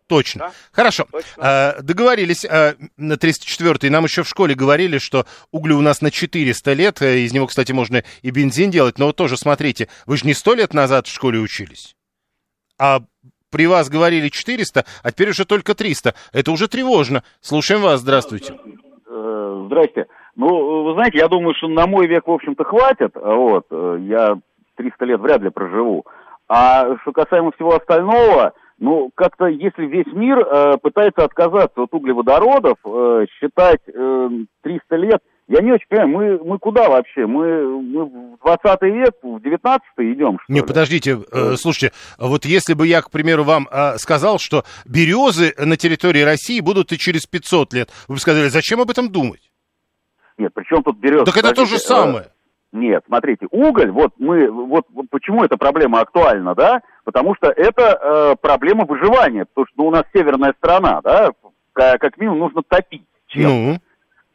[0.09, 0.47] Точно.
[0.47, 0.53] Да?
[0.73, 1.07] Хорошо.
[1.13, 1.43] Точно.
[1.43, 3.91] Э, договорились э, на 304-й.
[3.91, 7.03] Нам еще в школе говорили, что углю у нас на 400 лет.
[7.03, 8.99] Э, из него, кстати, можно и бензин делать.
[8.99, 11.95] Но вот тоже смотрите, вы же не сто лет назад в школе учились.
[12.81, 13.01] А
[13.51, 16.15] при вас говорили 400, а теперь уже только 300.
[16.33, 17.23] Это уже тревожно.
[17.41, 18.01] Слушаем вас.
[18.01, 18.55] Здравствуйте.
[19.67, 20.07] Здрасте.
[20.37, 23.13] Ну, вы знаете, я думаю, что на мой век, в общем-то, хватит.
[23.15, 23.67] Вот.
[23.71, 24.39] Я
[24.77, 26.05] 300 лет вряд ли проживу.
[26.49, 32.79] А что касаемо всего остального, ну, как-то, если весь мир э, пытается отказаться от углеводородов,
[32.85, 34.29] э, считать э,
[34.63, 37.27] 300 лет, я не очень понимаю, мы, мы куда вообще?
[37.27, 40.67] Мы, мы в 20 век, в 19 идем, что Не, ли?
[40.67, 45.77] подождите, э, слушайте, вот если бы я, к примеру, вам э, сказал, что березы на
[45.77, 49.51] территории России будут и через 500 лет, вы бы сказали, зачем об этом думать?
[50.37, 51.25] Нет, при чем тут березы?
[51.25, 52.27] Так это то же э, самое.
[52.73, 56.83] Нет, смотрите, уголь, вот мы, вот, вот почему эта проблема актуальна, да?
[57.05, 61.31] Потому что это э, проблема выживания, потому что ну, у нас северная страна, да,
[61.73, 63.51] как, минимум нужно топить чем.
[63.51, 63.79] Ну.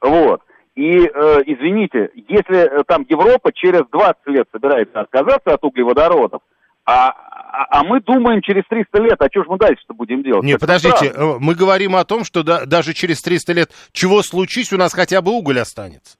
[0.01, 0.41] Вот.
[0.75, 6.41] И, э, извините, если э, там Европа через 20 лет собирается отказаться от углеводородов,
[6.85, 10.43] а, а, а мы думаем через 300 лет, а что же мы дальше-то будем делать?
[10.43, 11.11] Нет, подождите.
[11.15, 14.93] Э, мы говорим о том, что да, даже через 300 лет, чего случись, у нас
[14.93, 16.17] хотя бы уголь останется.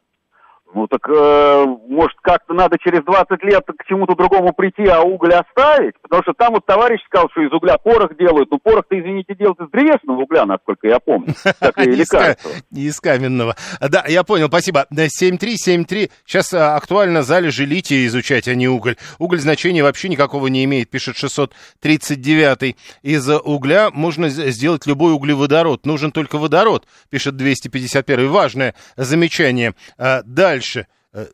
[0.76, 5.36] Ну так, э, может, как-то надо через 20 лет к чему-то другому прийти, а уголь
[5.36, 5.94] оставить?
[6.02, 8.50] Потому что там вот товарищ сказал, что из угля порох делают.
[8.50, 11.36] Ну, порох-то, извините, делают из древесного угля, насколько я помню.
[11.60, 12.50] Как и лекарство.
[12.72, 13.56] Из каменного.
[13.88, 14.88] Да, я понял, спасибо.
[14.90, 16.10] 7373.
[16.26, 18.96] Сейчас а, актуально залежи лития изучать, а не уголь.
[19.20, 22.76] Уголь значения вообще никакого не имеет, пишет 639.
[23.04, 25.86] Из угля можно сделать любой углеводород.
[25.86, 28.30] Нужен только водород, пишет 251.
[28.30, 29.76] Важное замечание.
[30.00, 30.88] А, дальше дальше.
[31.14, 31.28] Э,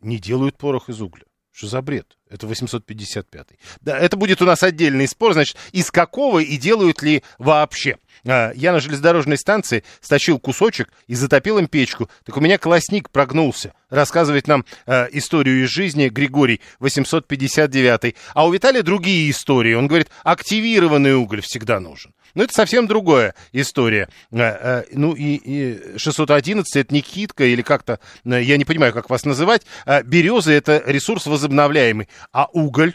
[0.00, 1.24] не делают порох из угля.
[1.52, 2.16] Что за бред?
[2.30, 3.48] Это 855.
[3.82, 7.98] Да, это будет у нас отдельный спор, значит, из какого и делают ли вообще.
[8.26, 12.08] А, я на железнодорожной станции стащил кусочек и затопил им печку.
[12.24, 13.74] Так у меня колосник прогнулся.
[13.90, 18.14] Рассказывает нам э, историю из жизни Григорий 859.
[18.32, 19.74] А у Виталия другие истории.
[19.74, 22.14] Он говорит, активированный уголь всегда нужен.
[22.34, 24.08] Но это совсем другая история.
[24.32, 29.24] А, ну и, и 611 это не китка или как-то, я не понимаю, как вас
[29.24, 29.62] называть.
[30.04, 32.08] Березы это ресурс возобновляемый.
[32.32, 32.94] А уголь?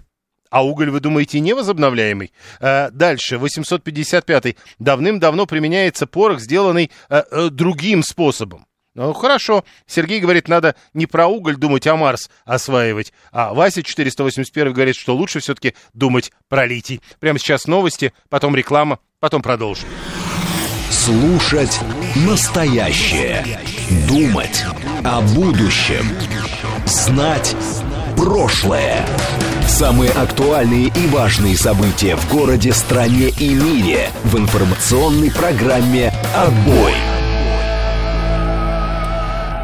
[0.49, 2.31] А уголь, вы думаете, невозобновляемый?
[2.61, 4.57] А, дальше, 855-й.
[4.79, 6.91] Давным-давно применяется порох, сделанный
[7.51, 8.65] другим способом.
[8.95, 9.63] Ну, хорошо.
[9.85, 13.13] Сергей говорит, надо не про уголь думать, а Марс осваивать.
[13.31, 17.01] А Вася 481 говорит, что лучше все-таки думать про литий.
[17.19, 19.87] Прямо сейчас новости, потом реклама, потом продолжим.
[20.91, 21.79] Слушать
[22.15, 23.59] настоящее.
[24.07, 24.63] Думать
[25.03, 26.07] о будущем.
[26.85, 27.55] Знать
[28.15, 29.05] прошлое.
[29.67, 37.16] Самые актуальные и важные события в городе, стране и мире в информационной программе «Отбой».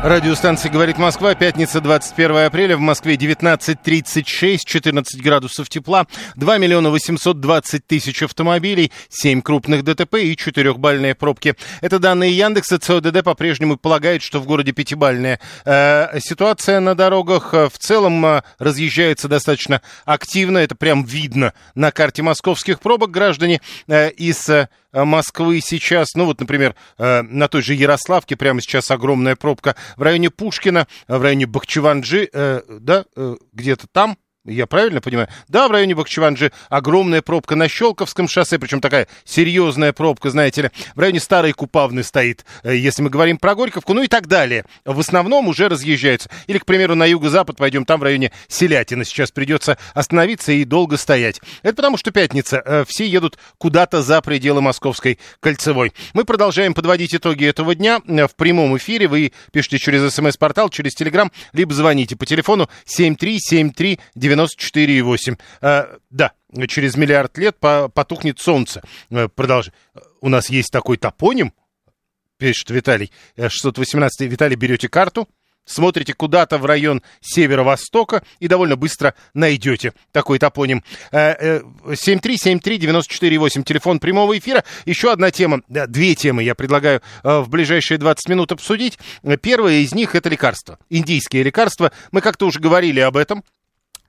[0.04, 7.88] Радиостанция «Говорит Москва», пятница, 21 апреля, в Москве 19.36, 14 градусов тепла, 2 миллиона 820
[7.88, 11.56] тысяч автомобилей, 7 крупных ДТП и 4-бальные пробки.
[11.80, 15.40] Это данные Яндекса, ЦОДД по-прежнему полагает, что в городе пятибальная.
[15.64, 22.24] Э, ситуация на дорогах в целом э, разъезжается достаточно активно, это прям видно на карте
[22.24, 23.12] московских пробок.
[23.12, 28.62] Граждане э, из э, Москвы сейчас, ну вот, например, э, на той же Ярославке прямо
[28.62, 34.68] сейчас огромная пробка в районе Пушкина, в районе Бахчеванджи, э, да, э, где-то там, я
[34.68, 35.30] правильно понимаю?
[35.48, 40.70] Да, в районе Бахчеванджи огромная пробка на Щелковском шоссе, причем такая серьезная пробка, знаете ли.
[40.96, 44.66] В районе Старой Купавны стоит, э, если мы говорим про Горьковку, ну и так далее.
[44.84, 46.30] В основном уже разъезжаются.
[46.48, 50.98] Или, к примеру, на юго-запад пойдем, там в районе Селятина сейчас придется остановиться и долго
[50.98, 51.40] стоять.
[51.62, 52.62] Это потому, что пятница.
[52.66, 55.94] Э, все едут куда-то за пределы Московской кольцевой.
[56.14, 59.08] Мы продолжаем подводить итоги этого дня э, в прямом эфире.
[59.08, 64.00] Вы пишите через смс-портал, через телеграм, либо звоните по телефону 7373
[64.34, 65.40] 94,8.
[65.62, 66.32] А, да,
[66.68, 68.82] через миллиард лет потухнет солнце.
[69.10, 69.74] Э, Продолжи.
[70.22, 71.54] У нас есть такой топоним,
[72.38, 75.28] пишет Виталий, 618 э, Виталий, берете карту,
[75.66, 80.84] смотрите куда-то в район северо-востока и довольно быстро найдете такой топоним.
[81.12, 84.64] 7373948, э, телефон прямого эфира.
[84.86, 89.00] Еще одна тема, две темы я предлагаю в ближайшие 20 минут обсудить.
[89.42, 91.92] Первая из них это лекарства, индийские лекарства.
[92.12, 93.44] Мы как-то уже говорили об этом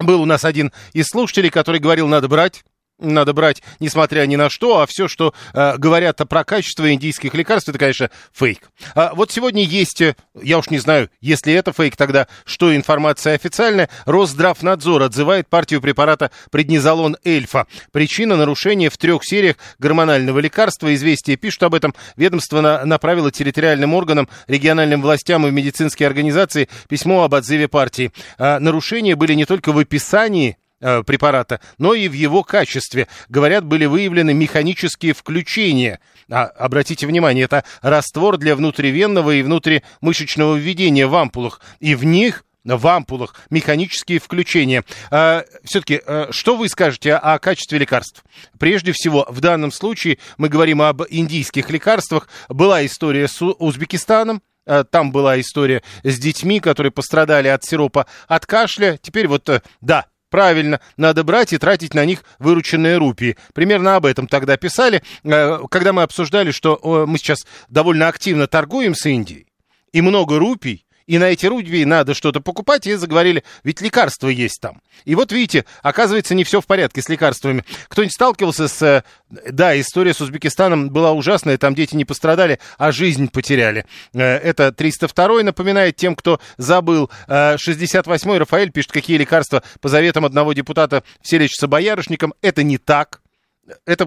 [0.07, 2.65] был у нас один из слушателей, который говорил, надо брать
[2.99, 7.69] надо брать, несмотря ни на что, а все, что э, говорят про качество индийских лекарств,
[7.69, 8.71] это, конечно, фейк.
[8.95, 13.35] А вот сегодня есть, э, я уж не знаю, если это фейк, тогда что информация
[13.35, 17.67] официальная, Росздравнадзор отзывает партию препарата преднизолон Эльфа.
[17.93, 20.95] Причина нарушения в трех сериях гормонального лекарства.
[20.95, 21.95] Известия пишут об этом.
[22.17, 28.13] Ведомство на, направило территориальным органам, региональным властям и медицинские организации письмо об отзыве партии.
[28.39, 33.09] А нарушения были не только в описании препарата, но и в его качестве.
[33.29, 36.01] Говорят, были выявлены механические включения.
[36.31, 41.61] А, обратите внимание, это раствор для внутривенного и внутримышечного введения в ампулах.
[41.81, 44.85] И в них в ампулах, механические включения.
[45.11, 48.25] А, все-таки, а, что вы скажете о, качестве лекарств?
[48.59, 52.29] Прежде всего, в данном случае мы говорим об индийских лекарствах.
[52.49, 58.47] Была история с Узбекистаном, а, там была история с детьми, которые пострадали от сиропа от
[58.47, 58.99] кашля.
[59.01, 63.37] Теперь вот, э, да, Правильно, надо брать и тратить на них вырученные рупии.
[63.53, 68.97] Примерно об этом тогда писали, э, когда мы обсуждали, что мы сейчас довольно активно торгуем
[68.97, 69.47] с Индией,
[69.93, 74.61] и много рупий, и на эти рупии надо что-то покупать, и заговорили, ведь лекарства есть
[74.61, 74.81] там.
[75.05, 77.65] И вот видите, оказывается, не все в порядке с лекарствами.
[77.89, 78.83] Кто-нибудь сталкивался с...
[78.83, 83.87] Э, да, история с Узбекистаном была ужасная, там дети не пострадали, а жизнь потеряли.
[84.13, 87.11] Э, это 302 напоминает тем, кто забыл.
[87.29, 92.35] 68-й э, Рафаэль пишет, какие лекарства по заветам одного депутата все лечатся боярышником.
[92.41, 93.21] Это не так.
[93.87, 94.07] Это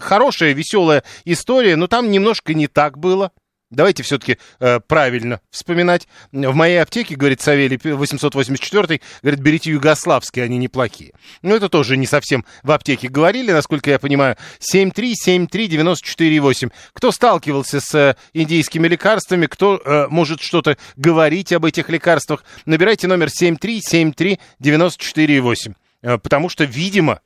[0.00, 3.32] хорошая, веселая история, но там немножко не так было.
[3.72, 6.06] Давайте все-таки э, правильно вспоминать.
[6.30, 11.14] В моей аптеке, говорит Савелий 884, говорит, берите югославские, они неплохие.
[11.40, 14.36] Но это тоже не совсем в аптеке говорили, насколько я понимаю.
[14.60, 16.70] 7373948.
[16.92, 23.08] Кто сталкивался с э, индийскими лекарствами, кто э, может что-то говорить об этих лекарствах, набирайте
[23.08, 25.74] номер 7373948.
[26.02, 27.22] Э, потому что, видимо,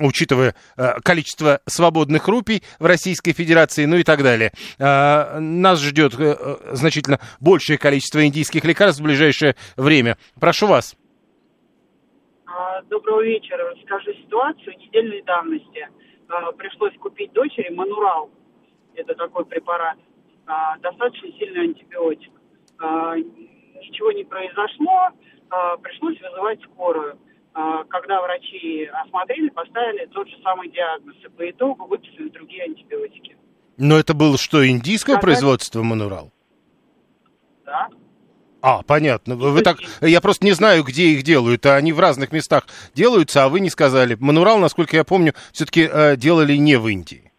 [0.00, 4.52] учитывая э, количество свободных рупий в Российской Федерации, ну и так далее.
[4.78, 10.16] Э, нас ждет э, значительно большее количество индийских лекарств в ближайшее время.
[10.38, 10.96] Прошу вас.
[12.46, 13.70] А, доброго вечера.
[13.74, 15.88] Расскажу ситуацию недельной давности.
[16.28, 18.30] А, пришлось купить дочери Манурал.
[18.94, 19.98] Это такой препарат.
[20.46, 22.32] А, достаточно сильный антибиотик.
[22.78, 25.08] Ничего не произошло.
[25.80, 27.18] Пришлось вызывать скорую а,
[27.88, 33.36] когда врачи осмотрели, поставили тот же самый диагноз, и по итогу выписали другие антибиотики.
[33.78, 35.22] Но это было что, индийское Сказать...
[35.22, 36.32] производство Манурал?
[37.64, 37.88] Да.
[38.62, 39.36] А, понятно.
[39.36, 41.64] Вы так, я просто не знаю, где их делают.
[41.66, 44.16] А они в разных местах делаются, а вы не сказали.
[44.18, 47.32] Манурал, насколько я помню, все-таки э, делали не в Индии.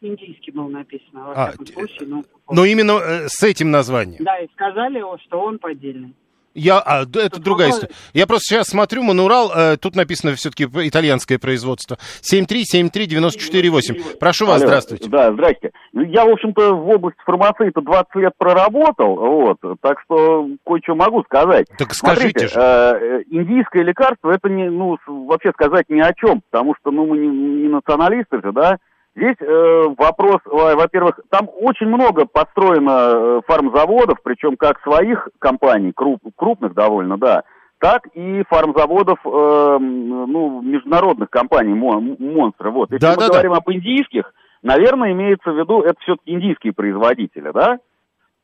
[0.00, 2.08] Индийский был написано, во а, случае.
[2.08, 4.24] Но, но именно э, с этим названием.
[4.24, 6.14] Да, и сказали, что он поддельный.
[6.54, 7.92] Я, а, это тут другая история.
[8.12, 11.96] Я просто сейчас смотрю, Манурал, э, тут написано все-таки итальянское производство.
[12.22, 14.18] 7373948.
[14.18, 15.08] Прошу вас, Алло, здравствуйте.
[15.08, 15.70] Да, здрасте.
[15.92, 21.22] Ну, я, в общем-то, в области фармации-то 20 лет проработал, вот, так что кое-что могу
[21.24, 21.66] сказать.
[21.78, 22.60] Так скажите Смотрите, же.
[22.60, 27.18] Э, индийское лекарство, это не, ну, вообще сказать ни о чем, потому что, ну, мы
[27.18, 28.78] не, не националисты же, да,
[29.14, 36.22] Здесь э, вопрос, во-первых, там очень много построено э, фармзаводов, причем как своих компаний, круп,
[36.34, 37.42] крупных довольно, да,
[37.78, 42.70] так и фармзаводов, э, ну, международных компаний, монстры.
[42.70, 42.90] Вот.
[42.90, 43.58] Если да, мы да, говорим да.
[43.58, 44.32] об индийских,
[44.62, 47.78] наверное, имеется в виду, это все-таки индийские производители, да?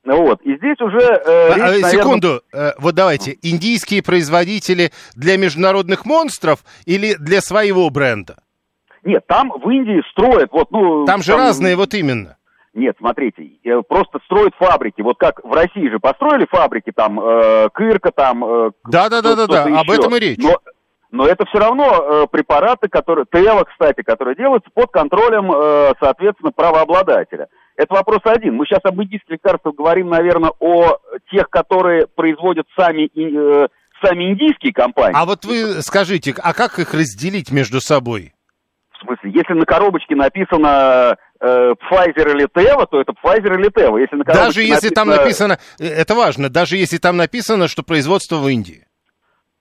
[0.05, 0.99] Вот, и здесь уже...
[0.99, 1.90] Э, речь, а, наверное...
[1.90, 8.36] Секунду, э, вот давайте, индийские производители для международных монстров или для своего бренда?
[9.09, 11.07] Нет, там в Индии строят, вот, ну...
[11.07, 12.37] Там же там, разные, вот именно.
[12.75, 15.01] Нет, смотрите, э, просто строят фабрики.
[15.01, 18.45] Вот как в России же построили фабрики, там, э, Кырка, там...
[18.45, 20.39] Э, да, да, да, да, да, об этом и речь.
[20.39, 20.59] Но,
[21.11, 26.53] но это все равно э, препараты, которые, Тева, кстати, которые делаются под контролем, э, соответственно,
[26.53, 27.49] правообладателя.
[27.77, 28.57] Это вопрос один.
[28.57, 30.99] Мы сейчас об индийских лекарствах говорим, наверное, о
[31.31, 33.69] тех, которые производят сами, э,
[34.05, 35.17] сами индийские компании.
[35.17, 38.35] А вот вы скажите, а как их разделить между собой?
[38.99, 44.01] В смысле, если на коробочке написано э, Pfizer или Teva, то это Pfizer или Teva.
[44.01, 44.95] Если на даже если написано...
[44.95, 48.87] там написано, э, это важно, даже если там написано, что производство в Индии.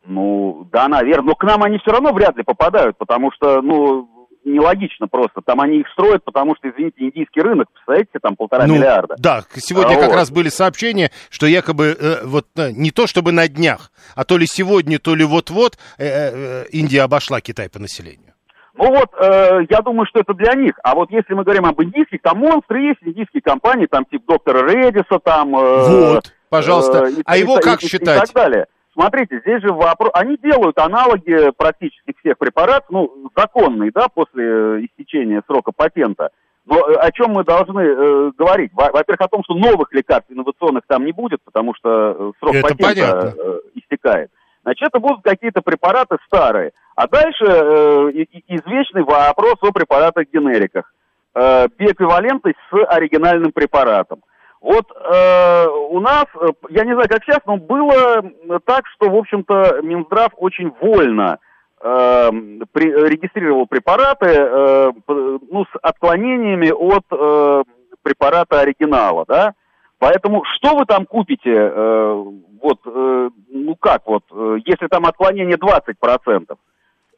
[0.05, 1.27] Ну, да, наверное.
[1.27, 4.09] Но к нам они все равно вряд ли попадают, потому что, ну,
[4.47, 5.41] нелогично просто.
[5.45, 9.15] Там они их строят, потому что, извините, индийский рынок, представляете, там полтора ну, миллиарда.
[9.19, 10.15] Да, сегодня а, как вот.
[10.15, 14.37] раз были сообщения, что якобы э, вот э, не то чтобы на днях, а то
[14.37, 18.33] ли сегодня, то ли вот-вот э, э, Индия обошла Китай по населению.
[18.77, 20.73] Ну вот, э, я думаю, что это для них.
[20.83, 24.67] А вот если мы говорим об индийских, там монстры есть, индийские компании, там типа доктора
[24.67, 25.55] Редиса, там...
[25.55, 27.07] Э, вот, пожалуйста.
[27.07, 28.23] Э, а и, его и, как и, считать?
[28.23, 28.67] И так далее.
[28.93, 30.11] Смотрите, здесь же вопрос...
[30.13, 36.29] Они делают аналоги практически всех препаратов, ну, законные, да, после э, истечения срока патента.
[36.65, 38.71] Но э, о чем мы должны э, говорить?
[38.73, 42.75] Во-первых, о том, что новых лекарств инновационных там не будет, потому что э, срок это
[42.75, 44.29] патента э, истекает.
[44.67, 46.71] Значит, это будут какие-то препараты старые.
[46.93, 48.11] А дальше э,
[48.49, 50.91] извечный вопрос о препаратах-генериках.
[51.33, 54.23] Э, биэквивалентность с оригинальным препаратом.
[54.59, 58.21] Вот э, у нас, э, я не знаю, как сейчас, но было
[58.65, 61.37] так, что, в общем-то, Минздрав очень вольно
[61.81, 62.29] э,
[62.73, 67.63] при, регистрировал препараты э, ну, с отклонениями от э,
[68.03, 69.53] препарата оригинала, да.
[69.99, 72.23] Поэтому что вы там купите, э,
[72.61, 76.57] вот, э, ну как вот, э, если там отклонение 20%,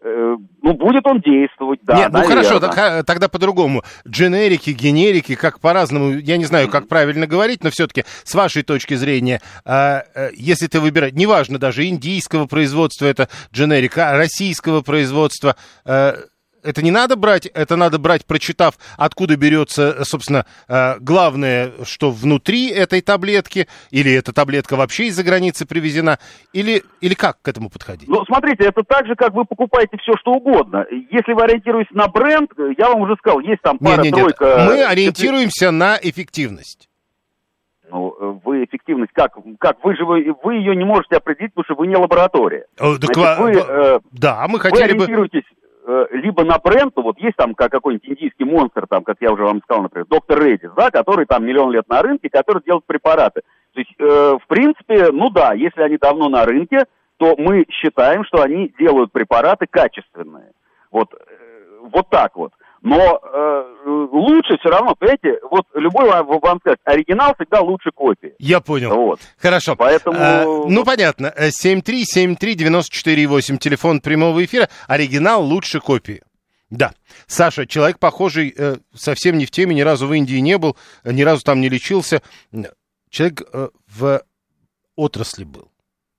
[0.02, 1.98] э, ну, будет он действовать, да.
[1.98, 3.84] Нет, ну хорошо, так, тогда по-другому.
[4.08, 8.94] Дженерики, генерики, как по-разному, я не знаю, как правильно говорить, но все-таки с вашей точки
[8.94, 15.58] зрения, э, э, если ты выбираешь, неважно даже индийского производства это дженерика, а российского производства,
[15.84, 16.14] э,
[16.64, 22.70] это не надо брать, это надо брать, прочитав, откуда берется, собственно, э, главное, что внутри
[22.70, 26.20] этой таблетки, или эта таблетка вообще из-за границы привезена,
[26.54, 28.08] или, или как к этому подходить?
[28.08, 30.86] Ну, смотрите, это так же, как вы покупаете все, что угодно.
[31.12, 34.66] Если вы ориентируетесь на бренд, я вам уже сказал, есть там пара-тройка...
[34.68, 36.88] Мы ориентируемся на эффективность.
[37.92, 39.32] Ну, вы эффективность как?
[39.60, 42.66] Как вы же вы, вы ее не можете определить, потому что вы не лаборатория.
[42.78, 45.68] О, так, Значит, вы, э, да, мы хотели вы ориентируетесь бы Э,
[46.12, 49.62] либо на бренд, вот есть там как какой-нибудь индийский монстр, там, как я уже вам
[49.64, 53.42] сказал, например, доктор Редис, да, который там миллион лет на рынке, который делает препараты.
[53.74, 56.86] То есть, э, в принципе, ну да, если они давно на рынке,
[57.18, 60.52] то мы считаем, что они делают препараты качественные.
[60.92, 62.54] Вот, э, вот так вот.
[62.82, 68.34] Но э, лучше все равно, понимаете, вот любой вам, вам скажет, оригинал всегда лучше копии.
[68.40, 68.96] Я понял.
[68.96, 69.20] Вот.
[69.38, 69.76] Хорошо.
[69.76, 70.18] Поэтому...
[70.18, 71.34] А, ну, понятно.
[71.38, 74.70] 7373948, телефон прямого эфира.
[74.88, 76.24] Оригинал лучше копии.
[76.70, 76.94] Да.
[77.28, 81.24] Саша, человек похожий, э, совсем не в теме, ни разу в Индии не был, ни
[81.24, 82.22] разу там не лечился.
[83.10, 84.24] Человек э, в
[84.96, 85.70] отрасли был.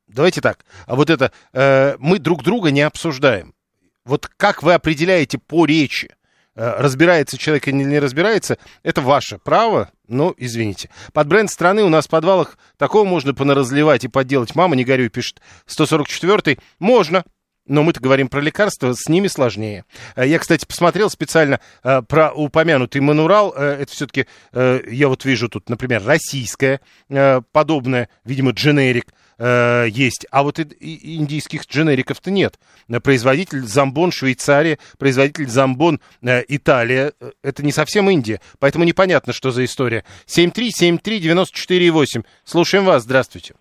[0.08, 0.66] Давайте так.
[0.86, 3.54] А вот это, э, мы друг друга не обсуждаем.
[4.04, 6.14] Вот как вы определяете по речи, Э,
[6.54, 10.90] разбирается человек или не разбирается, это ваше право, но извините.
[11.12, 14.54] Под бренд страны у нас в подвалах такого можно понаразливать и подделать.
[14.54, 16.58] Мама, не горюй, пишет 144-й.
[16.78, 17.24] Можно,
[17.70, 19.84] но мы-то говорим про лекарства, с ними сложнее.
[20.16, 23.54] Э, я, кстати, посмотрел специально э, про упомянутый манурал.
[23.56, 29.06] Э, это все-таки, э, я вот вижу тут, например, российское э, подобное, видимо, дженерик
[29.40, 32.60] э, есть, а вот и, и индийских дженериков-то нет.
[33.02, 37.12] Производитель Замбон Швейцария, производитель Замбон э, Италия.
[37.20, 40.04] Э, это не совсем Индия, поэтому непонятно, что за история.
[40.26, 42.24] 7373948.
[42.44, 43.54] Слушаем вас, здравствуйте.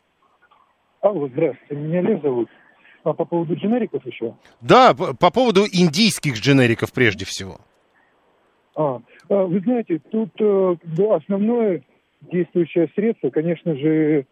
[1.02, 2.50] Алло, здравствуйте, меня Лев зовут.
[3.04, 4.36] А по поводу дженериков еще?
[4.60, 7.62] Да, по, по поводу индийских дженериков прежде всего.
[8.76, 11.82] А, а вы знаете, тут э, да, основное
[12.22, 14.24] действующее средство, конечно же, э,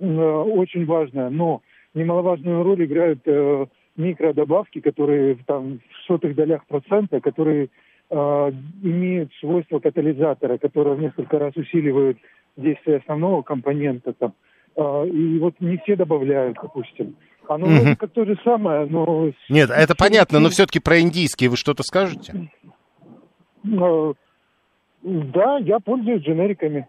[0.00, 1.62] очень важное, но
[1.94, 3.66] немаловажную роль играют э,
[3.96, 7.68] микродобавки, которые там в сотых долях процента, которые
[8.10, 8.52] э,
[8.82, 12.18] имеют свойства катализатора, которые в несколько раз усиливают
[12.56, 14.34] действие основного компонента там.
[14.76, 17.16] Э, и вот не все добавляют, допустим.
[17.48, 17.74] Оно угу.
[17.74, 19.32] вроде как то же самое, но...
[19.48, 22.50] Нет, это понятно, но все-таки про индийские вы что-то скажете?
[23.64, 24.12] Э,
[25.02, 26.86] да, я пользуюсь дженериками.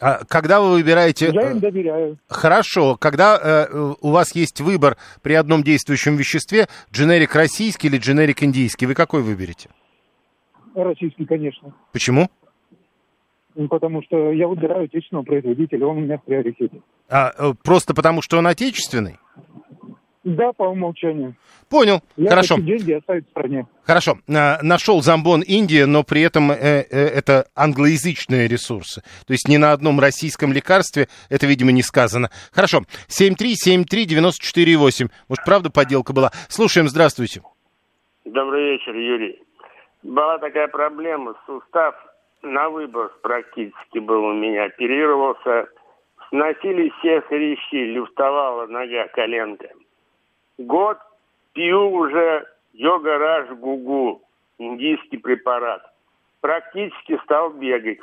[0.00, 1.30] А когда вы выбираете...
[1.32, 2.18] Я им доверяю.
[2.26, 2.96] Хорошо.
[2.96, 8.86] Когда э, у вас есть выбор при одном действующем веществе, дженерик российский или дженерик индийский,
[8.86, 9.68] вы какой выберете?
[10.74, 11.74] Российский, конечно.
[11.92, 12.28] Почему?
[13.68, 16.80] потому что я выбираю отечественного производителя, он у меня в приоритете.
[17.08, 19.18] А, э, просто потому, что он отечественный?
[20.22, 21.34] Да, по умолчанию.
[21.70, 22.56] Понял, я хорошо.
[22.56, 23.66] хочу деньги оставить в стране.
[23.84, 29.00] Хорошо, нашел зомбон Индия, но при этом э, э, это англоязычные ресурсы.
[29.26, 32.28] То есть ни на одном российском лекарстве это, видимо, не сказано.
[32.52, 35.08] Хорошо, 7373948.
[35.28, 36.32] Может, правда подделка была?
[36.48, 37.40] Слушаем, здравствуйте.
[38.26, 39.42] Добрый вечер, Юрий.
[40.02, 41.94] Была такая проблема, сустав
[42.42, 45.68] на выбор практически был у меня, оперировался,
[46.28, 49.68] сносили все хрящи, люфтовала нога, коленка.
[50.60, 50.98] Год
[51.54, 54.20] пью уже йога раш гугу,
[54.58, 55.82] индийский препарат.
[56.42, 58.00] Практически стал бегать.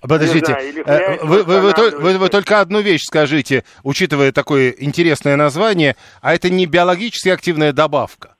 [0.00, 0.46] Подождите,
[0.82, 6.34] знаю, вы, вы, вы, вы, вы только одну вещь скажите, учитывая такое интересное название, а
[6.34, 8.34] это не биологически активная добавка?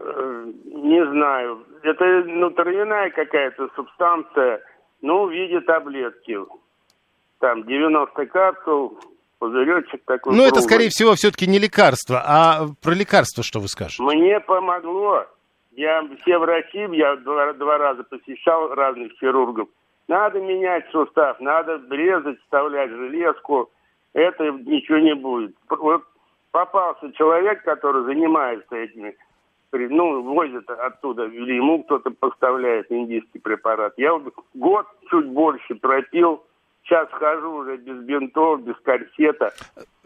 [0.00, 1.66] Э, не знаю.
[1.82, 4.62] Это ну, травяная какая-то субстанция,
[5.02, 6.38] ну, в виде таблетки.
[7.38, 8.98] Там 90 капсул,
[9.40, 10.36] пузыречек такой.
[10.36, 12.22] Ну, это, скорее всего, все-таки не лекарство.
[12.24, 14.02] А про лекарство что вы скажете?
[14.02, 15.26] Мне помогло.
[15.72, 19.68] Я все врачи, я два, два раза посещал разных хирургов.
[20.08, 23.70] Надо менять сустав, надо резать, вставлять железку.
[24.12, 25.54] Это ничего не будет.
[25.68, 26.04] Вот
[26.50, 29.16] попался человек, который занимается этими,
[29.72, 33.94] ну, возит оттуда, или ему кто-то поставляет индийский препарат.
[33.96, 36.42] Я вот год чуть больше пропил,
[36.90, 39.54] Сейчас хожу уже без бинтов, без корсета.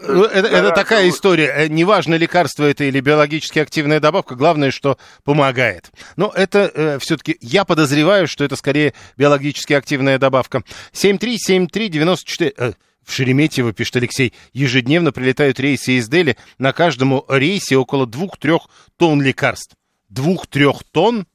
[0.06, 1.51] Ну, это, это такая история.
[1.56, 5.90] Э, неважно, лекарство это или биологически активная добавка, главное, что помогает.
[6.16, 10.62] Но это э, все-таки, я подозреваю, что это скорее биологически активная добавка.
[10.93, 12.55] 7373948...
[12.59, 16.39] Э, в Шереметьево, пишет Алексей, ежедневно прилетают рейсы из Дели.
[16.56, 18.62] На каждому рейсе около двух-трех
[18.97, 19.77] тонн лекарств.
[20.09, 21.27] Двух-трех тонн?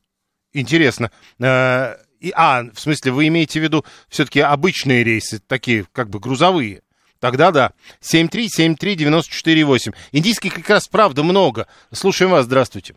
[0.51, 1.11] Интересно.
[1.39, 6.19] Э, и, а, в смысле, вы имеете в виду все-таки обычные рейсы, такие как бы
[6.19, 6.81] грузовые?
[7.19, 7.71] Тогда да.
[8.01, 9.93] 7373948.
[10.13, 11.67] Индийских как раз правда много.
[11.91, 12.95] Слушаем вас, здравствуйте.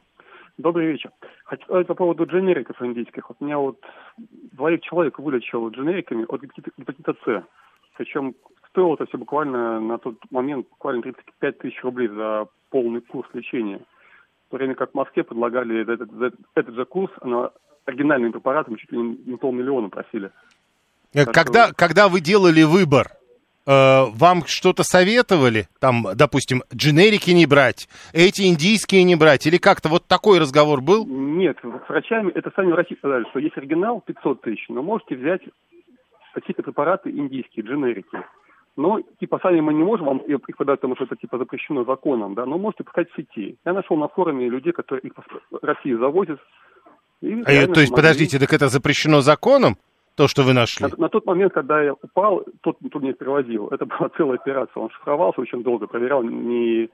[0.59, 1.11] Добрый вечер.
[1.45, 3.29] Хочу сказать по поводу дженериков индийских.
[3.29, 3.79] Вот меня вот
[4.53, 7.45] двоих человек вылечил дженериками от гепатита С.
[7.97, 8.35] Причем
[8.71, 13.81] стоило это все буквально на тот момент буквально 35 тысяч рублей за полный курс лечения.
[14.47, 17.51] В то время как в Москве предлагали этот, этот, этот же курс на
[17.85, 20.31] оригинальным препаратом чуть ли не полмиллиона просили.
[21.15, 21.75] Э, когда, что...
[21.75, 23.09] когда вы делали выбор,
[23.67, 25.69] э, вам что-то советовали?
[25.81, 29.47] Там, допустим, дженерики не брать, эти индийские не брать?
[29.47, 31.07] Или как-то вот такой разговор был?
[31.07, 35.43] Нет, с врачами, это сами врачи сказали, что есть оригинал 500 тысяч, но можете взять
[36.35, 38.19] какие-то препараты индийские, дженерики.
[38.75, 42.35] Но, типа, сами мы не можем вам их подать, потому что это, типа, запрещено законом,
[42.35, 43.59] да, но можете пускать в сети.
[43.67, 45.13] Я нашел на форуме людей, которые их
[45.51, 46.41] в России завозят,
[47.23, 49.77] а, то есть, подождите, так это запрещено законом?
[50.15, 50.87] То, что вы нашли?
[50.87, 53.69] На, на тот момент, когда я упал, тот турнир перевозил.
[53.69, 54.83] Это была целая операция.
[54.83, 56.91] Он шифровался очень долго, проверял, не,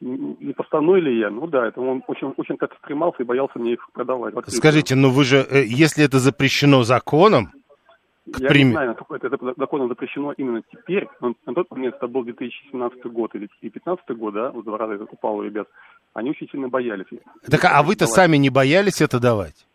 [0.00, 1.30] не поставной ли я.
[1.30, 4.34] Ну да, это он очень, очень как стремался и боялся мне их продавать.
[4.46, 7.50] Скажите, но вы же, э, если это запрещено законом,
[8.30, 8.68] к я прим...
[8.68, 11.08] не знаю, насколько это законом запрещено именно теперь.
[11.20, 14.94] Но на тот момент это был 2017 год или 2015 год, да, вот два раза
[14.94, 15.66] я упал у ребят.
[16.14, 17.06] Они очень сильно боялись.
[17.50, 19.66] Так а вы-то сами не боялись это давать?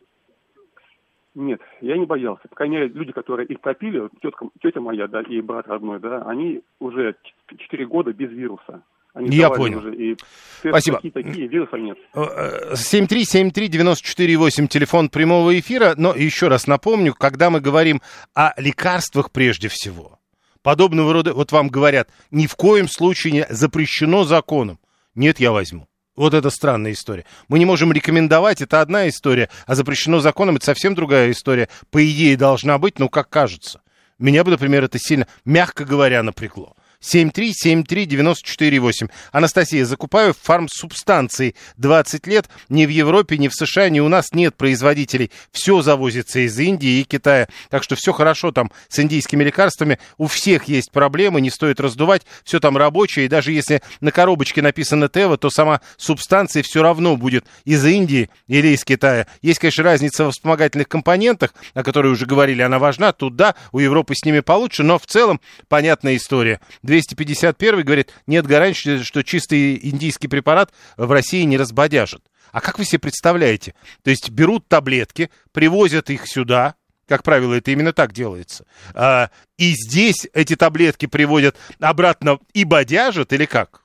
[1.33, 2.47] Нет, я не боялся.
[2.47, 6.23] По крайней мере, люди, которые их пропили, тетка, тетя моя, да, и брат родной, да,
[6.23, 7.15] они уже
[7.55, 8.81] 4 года без вируса.
[9.13, 9.79] Они я понял.
[9.79, 10.17] Уже, и
[10.59, 10.97] Спасибо.
[10.97, 11.97] Такие, такие, вируса нет.
[12.15, 15.93] 7373948, э, телефон прямого эфира.
[15.95, 18.01] Но еще раз напомню, когда мы говорим
[18.33, 20.19] о лекарствах прежде всего,
[20.63, 24.79] подобного рода, вот вам говорят, ни в коем случае не запрещено законом.
[25.15, 25.87] Нет, я возьму.
[26.17, 27.25] Вот это странная история.
[27.47, 31.69] Мы не можем рекомендовать, это одна история, а запрещено законом, это совсем другая история.
[31.91, 33.81] По идее должна быть, но как кажется.
[34.17, 36.75] Меня бы, например, это сильно, мягко говоря, напрягло.
[37.07, 39.09] 7373948.
[39.31, 42.49] Анастасия, закупаю фармсубстанции 20 лет.
[42.69, 45.31] Ни в Европе, ни в США, ни у нас нет производителей.
[45.51, 47.47] Все завозится из Индии и Китая.
[47.69, 49.99] Так что все хорошо там с индийскими лекарствами.
[50.17, 52.23] У всех есть проблемы, не стоит раздувать.
[52.43, 53.25] Все там рабочее.
[53.25, 58.29] И даже если на коробочке написано Тева, то сама субстанция все равно будет из Индии
[58.47, 59.27] или из Китая.
[59.41, 63.11] Есть, конечно, разница в вспомогательных компонентах, о которой уже говорили, она важна.
[63.11, 66.59] Тут да, у Европы с ними получше, но в целом понятная история.
[67.05, 72.23] 251 говорит, нет гарантии, что чистый индийский препарат в России не разбодяжит.
[72.51, 73.75] А как вы себе представляете?
[74.03, 76.75] То есть берут таблетки, привозят их сюда,
[77.07, 78.65] как правило, это именно так делается.
[78.93, 83.83] А, и здесь эти таблетки приводят обратно и бодяжат, или как?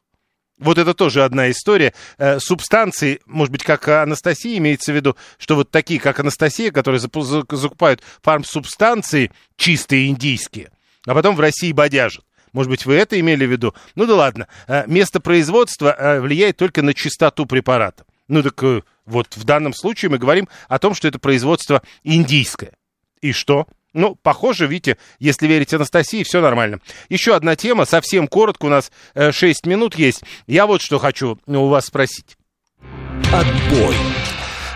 [0.59, 1.93] Вот это тоже одна история.
[2.19, 7.01] Э, субстанции, может быть, как Анастасия имеется в виду, что вот такие, как Анастасия, которые
[7.01, 10.71] закупают фармсубстанции чистые индийские,
[11.07, 12.25] а потом в России бодяжат.
[12.53, 13.75] Может быть, вы это имели в виду?
[13.95, 14.49] Ну да ладно.
[14.67, 18.05] Э, место производства э, влияет только на чистоту препарата.
[18.29, 22.73] Ну так э, вот в данном случае мы говорим о том, что это производство индийское.
[23.21, 23.67] И что?
[23.95, 26.81] Ну, похоже, видите, если верить Анастасии, все нормально.
[27.09, 30.23] Еще одна тема, совсем коротко, у нас э, 6 минут есть.
[30.47, 32.37] Я вот что хочу у вас спросить.
[33.33, 33.95] Отбой.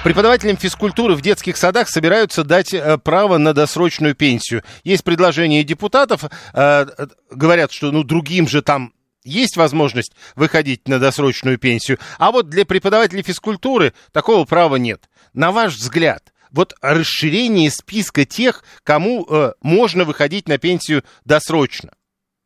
[0.05, 4.62] Преподавателям физкультуры в детских садах собираются дать э, право на досрочную пенсию.
[4.85, 6.24] Есть предложение депутатов,
[6.55, 6.86] э,
[7.31, 8.93] говорят, что ну другим же там
[9.24, 15.10] есть возможность выходить на досрочную пенсию, а вот для преподавателей физкультуры такого права нет.
[15.32, 21.93] На ваш взгляд, вот расширение списка тех, кому э, можно выходить на пенсию досрочно.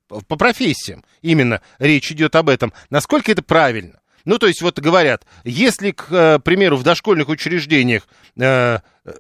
[0.09, 2.73] По профессиям именно речь идет об этом.
[2.89, 4.00] Насколько это правильно?
[4.25, 8.07] Ну, то есть, вот говорят, если, к э, примеру, в дошкольных учреждениях
[8.37, 8.79] э,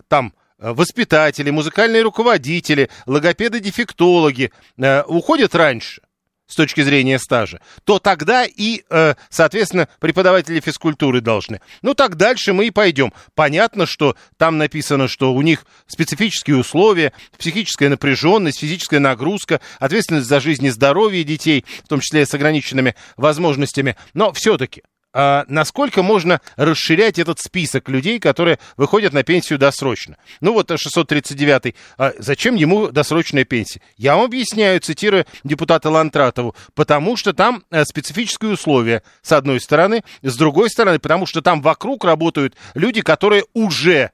[0.08, 6.02] там воспитатели, музыкальные руководители, логопеды-дефектологи э, уходят раньше,
[6.50, 11.60] с точки зрения стажа, то тогда и, э, соответственно, преподаватели физкультуры должны.
[11.80, 13.12] Ну, так дальше мы и пойдем.
[13.34, 20.40] Понятно, что там написано, что у них специфические условия, психическая напряженность, физическая нагрузка, ответственность за
[20.40, 23.96] жизнь и здоровье детей, в том числе с ограниченными возможностями.
[24.12, 30.16] Но все-таки а насколько можно расширять этот список людей, которые выходят на пенсию досрочно.
[30.40, 33.80] Ну вот 639-й, а зачем ему досрочная пенсия?
[33.96, 40.04] Я вам объясняю, цитирую депутата Лантратову, потому что там э, специфические условия, с одной стороны,
[40.22, 44.12] с другой стороны, потому что там вокруг работают люди, которые уже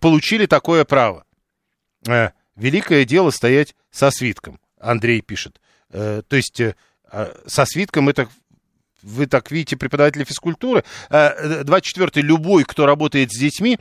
[0.00, 1.24] получили такое право.
[2.06, 5.60] Э, великое дело стоять со свитком, Андрей пишет.
[5.90, 6.60] Э, то есть
[7.14, 8.28] а, со свитком это
[9.04, 10.84] вы так видите преподавателя физкультуры.
[11.10, 13.78] 24-й, э, любой, кто работает с детьми,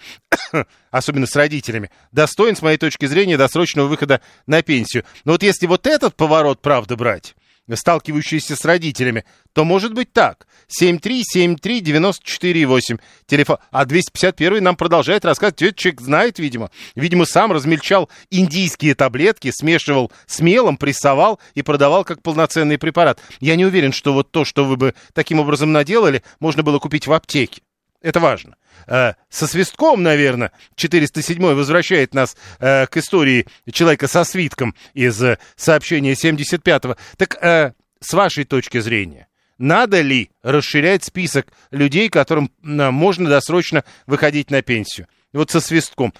[0.91, 5.05] особенно с родителями, достоин, с моей точки зрения, досрочного выхода на пенсию.
[5.23, 7.35] Но вот если вот этот поворот, правда, брать,
[7.71, 10.47] сталкивающиеся с родителями, то может быть так.
[10.81, 13.57] 7373948, телефон.
[13.71, 15.61] А 251 нам продолжает рассказывать.
[15.61, 16.71] Этот человек знает, видимо.
[16.95, 23.19] Видимо, сам размельчал индийские таблетки, смешивал с мелом, прессовал и продавал как полноценный препарат.
[23.39, 27.07] Я не уверен, что вот то, что вы бы таким образом наделали, можно было купить
[27.07, 27.61] в аптеке.
[28.03, 28.57] Это важно.
[28.85, 35.39] Э, со свистком, наверное, 407 возвращает нас э, к истории человека со свитком из э,
[35.55, 36.97] сообщения 75-го.
[37.17, 39.27] Так с вашей точки зрения,
[39.57, 45.07] надо ли расширять список людей, которым можно досрочно выходить на пенсию?
[45.31, 46.13] Вот со свистком.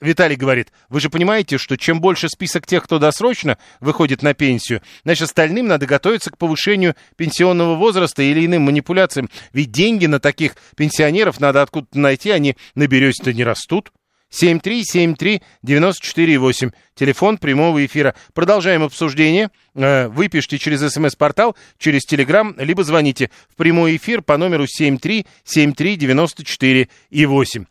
[0.00, 4.82] Виталий говорит, вы же понимаете, что чем больше список тех, кто досрочно выходит на пенсию,
[5.04, 9.30] значит, остальным надо готовиться к повышению пенсионного возраста или иным манипуляциям.
[9.54, 13.90] Ведь деньги на таких пенсионеров надо откуда-то найти, они на берете-то не растут.
[14.30, 18.14] 7373948, телефон прямого эфира.
[18.34, 19.50] Продолжаем обсуждение.
[19.74, 26.88] Э, вы пишите через смс-портал, через телеграм, либо звоните в прямой эфир по номеру 7373948
[27.10, 27.64] и 8.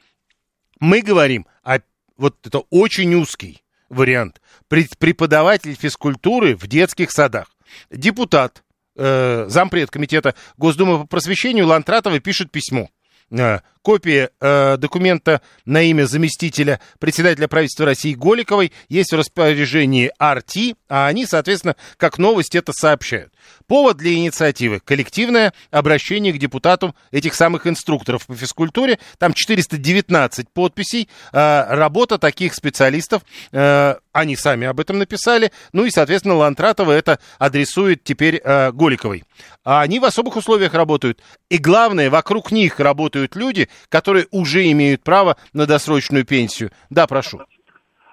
[0.80, 1.80] Мы говорим о
[2.18, 7.52] вот это очень узкий вариант, преподаватель физкультуры в детских садах.
[7.90, 8.64] Депутат,
[8.96, 12.90] э, зампред комитета Госдумы по просвещению Лантратова пишет письмо.
[13.32, 20.76] Э, копия э, документа на имя заместителя председателя правительства России Голиковой есть в распоряжении РТ,
[20.90, 23.32] а они, соответственно, как новость это сообщают.
[23.68, 28.98] Повод для инициативы– коллективное обращение к депутатам этих самых инструкторов по физкультуре.
[29.20, 31.08] Там 419 подписей.
[31.32, 33.22] Э, работа таких специалистов,
[33.52, 35.52] э, они сами об этом написали.
[35.74, 39.24] Ну и, соответственно, Лантратова это адресует теперь э, Голиковой.
[39.64, 41.22] А они в особых условиях работают.
[41.50, 46.72] И главное, вокруг них работают люди, которые уже имеют право на досрочную пенсию.
[46.90, 47.40] Да, прошу.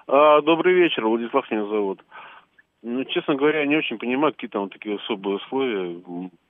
[0.07, 2.01] А, добрый вечер, Владислав меня зовут.
[2.81, 6.01] Ну, честно говоря, я не очень понимаю, какие там такие особые условия.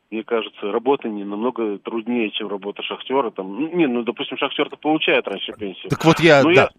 [0.10, 3.30] Мне кажется, работа не намного труднее, чем работа шахтера.
[3.32, 5.90] Там, ну, не, ну, допустим, шахтер-то получает раньше пенсию.
[5.90, 6.62] Так вот я, Но да.
[6.62, 6.70] я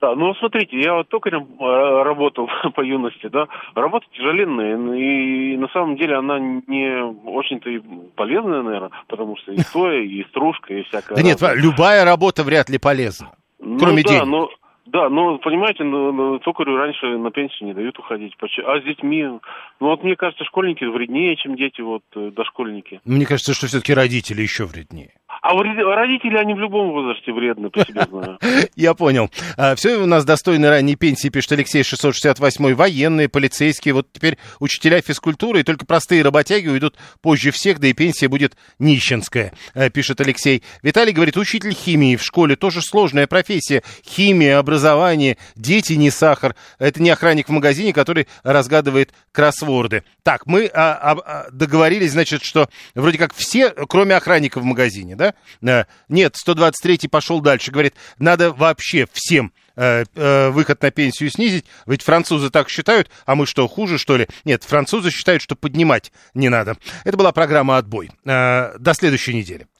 [0.00, 3.48] да, ну смотрите, я вот токарем э, работал по юности, да.
[3.74, 7.80] Работа тяжеленная, и на самом деле она не очень-то и
[8.14, 11.16] полезная, наверное, потому что и стоя, и стружка, и всякая.
[11.16, 14.26] Да нет, любая работа вряд ли полезна, ну, кроме да, денег.
[14.26, 14.50] Но,
[14.84, 18.34] да, но понимаете, ну, ну, токарю раньше на пенсию не дают уходить.
[18.64, 19.40] А с детьми, ну
[19.80, 23.00] вот мне кажется, школьники вреднее, чем дети, вот э, дошкольники.
[23.04, 25.14] Мне кажется, что все-таки родители еще вреднее.
[25.48, 25.54] А
[25.94, 28.38] родители, они в любом возрасте вредны, по себе знаю.
[28.74, 29.30] Я понял.
[29.56, 35.00] А, все у нас достойны ранней пенсии, пишет Алексей 668 военные, полицейские, вот теперь учителя
[35.00, 40.20] физкультуры, и только простые работяги уйдут позже всех, да и пенсия будет нищенская, э, пишет
[40.20, 40.64] Алексей.
[40.82, 43.84] Виталий говорит, учитель химии в школе тоже сложная профессия.
[44.04, 46.56] Химия, образование, дети не сахар.
[46.80, 50.02] Это не охранник в магазине, который разгадывает кроссворды.
[50.24, 55.35] Так, мы а, а, договорились, значит, что вроде как все, кроме охранника в магазине, да?
[55.60, 62.02] Нет, 123-й пошел дальше, говорит, надо вообще всем э, э, выход на пенсию снизить, ведь
[62.02, 64.26] французы так считают, а мы что, хуже, что ли?
[64.44, 66.76] Нет, французы считают, что поднимать не надо.
[67.04, 68.10] Это была программа «Отбой».
[68.24, 69.66] Э, до следующей недели.